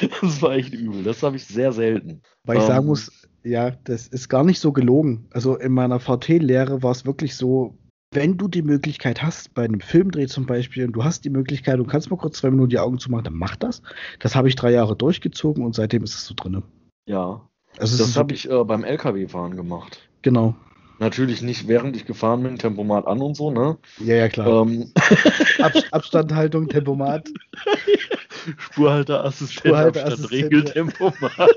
[0.20, 1.02] Das war echt übel.
[1.02, 2.22] Das habe ich sehr selten.
[2.44, 2.68] Weil ich Ähm.
[2.68, 5.27] sagen muss, ja, das ist gar nicht so gelogen.
[5.32, 7.78] Also in meiner VT-Lehre war es wirklich so,
[8.12, 11.78] wenn du die Möglichkeit hast, bei einem Filmdreh zum Beispiel, und du hast die Möglichkeit,
[11.78, 13.82] du kannst mal kurz zwei Minuten die Augen zumachen, dann mach das.
[14.18, 16.62] Das habe ich drei Jahre durchgezogen und seitdem ist es so drin.
[17.06, 17.40] Ja,
[17.78, 20.01] Also das habe ich äh, beim LKW-Fahren gemacht.
[20.22, 20.55] Genau.
[20.98, 23.78] Natürlich nicht, während ich gefahren bin, Tempomat an und so, ne?
[24.05, 24.66] Ja, ja, klar.
[24.66, 24.93] Ähm,
[25.62, 27.31] Ab Abstandhaltung, Tempomat.
[28.59, 31.51] Spurhalteassistent, Spurhalteassistent, Abstand, Regeltempomat.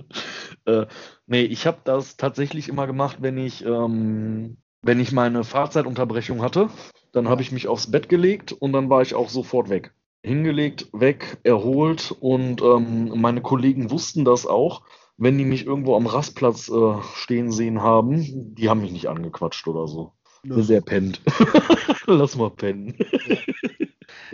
[0.66, 0.86] äh,
[1.26, 6.68] nee, ich habe das tatsächlich immer gemacht, wenn ich, ähm, wenn ich meine Fahrzeitunterbrechung hatte.
[7.12, 9.92] Dann habe ich mich aufs Bett gelegt und dann war ich auch sofort weg.
[10.22, 14.82] Hingelegt, weg, erholt und ähm, meine Kollegen wussten das auch.
[15.16, 19.66] Wenn die mich irgendwo am Rastplatz äh, stehen sehen haben, die haben mich nicht angequatscht
[19.66, 20.12] oder so.
[20.44, 21.20] Der pennt.
[22.06, 22.94] Lass mal pennen.
[23.26, 23.36] Ja.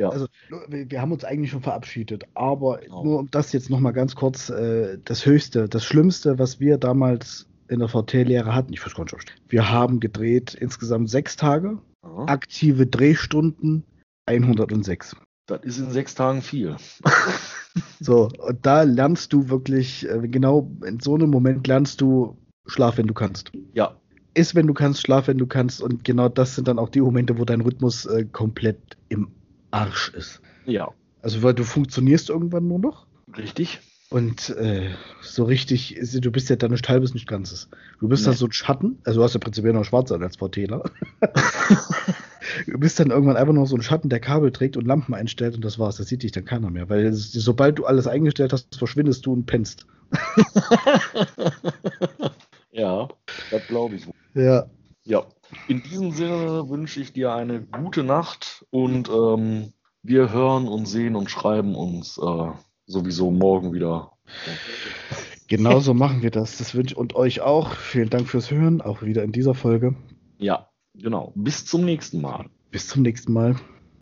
[0.04, 0.26] Also,
[0.68, 3.04] wir haben uns eigentlich schon verabschiedet, aber Genau.
[3.04, 7.46] nur um das jetzt nochmal ganz kurz, äh, das Höchste, das Schlimmste, was wir damals
[7.68, 12.24] in der VT-Lehre hatten, ich weiß gar nicht, wir haben gedreht insgesamt sechs Tage, Ja.
[12.26, 13.82] aktive Drehstunden
[14.28, 15.16] 106.
[15.46, 16.76] Das ist in sechs Tagen viel.
[18.00, 22.96] So, und da lernst du wirklich, äh, genau in so einem Moment lernst du Schlaf,
[22.96, 23.52] wenn du kannst.
[23.74, 23.96] Ja,
[24.32, 25.82] Ist, wenn du kannst, schlaf, wenn du kannst.
[25.82, 29.28] Und genau das sind dann auch die Momente, wo dein Rhythmus äh, komplett im
[29.70, 30.40] Arsch ist.
[30.64, 30.88] ja,
[31.22, 33.06] Also, weil du funktionierst irgendwann nur noch.
[33.36, 33.80] richtig.
[34.08, 34.90] Und äh,
[35.20, 37.68] so richtig, ist- du bist ja dann nicht halbes, nicht ganzes.
[37.98, 38.26] Du bist Nee.
[38.30, 40.84] dann so ein Schatten, also du hast ja prinzipiell noch schwarz an als VTler.
[42.68, 45.56] du bist dann irgendwann einfach nur so ein Schatten, der Kabel trägt und Lampen einstellt
[45.56, 45.96] und das war's.
[45.96, 46.88] Das sieht dich dann keiner mehr.
[46.88, 49.86] Weil es- sobald du alles eingestellt hast, verschwindest du und pennst.
[52.72, 53.08] ja,
[53.50, 54.06] das glaube ich.
[54.34, 54.66] Ja.
[55.04, 55.24] Ja,
[55.68, 61.16] in diesem Sinne wünsche ich dir eine gute Nacht und ähm, wir hören und sehen
[61.16, 62.50] und schreiben uns äh,
[62.86, 64.12] sowieso morgen wieder.
[65.48, 66.58] Genau so machen wir das.
[66.58, 67.74] Das wünsche ich und euch auch.
[67.74, 69.94] Vielen Dank fürs Hören, auch wieder in dieser Folge.
[70.38, 71.32] Ja, genau.
[71.36, 72.46] Bis zum nächsten Mal.
[72.72, 73.54] Bis zum nächsten Mal.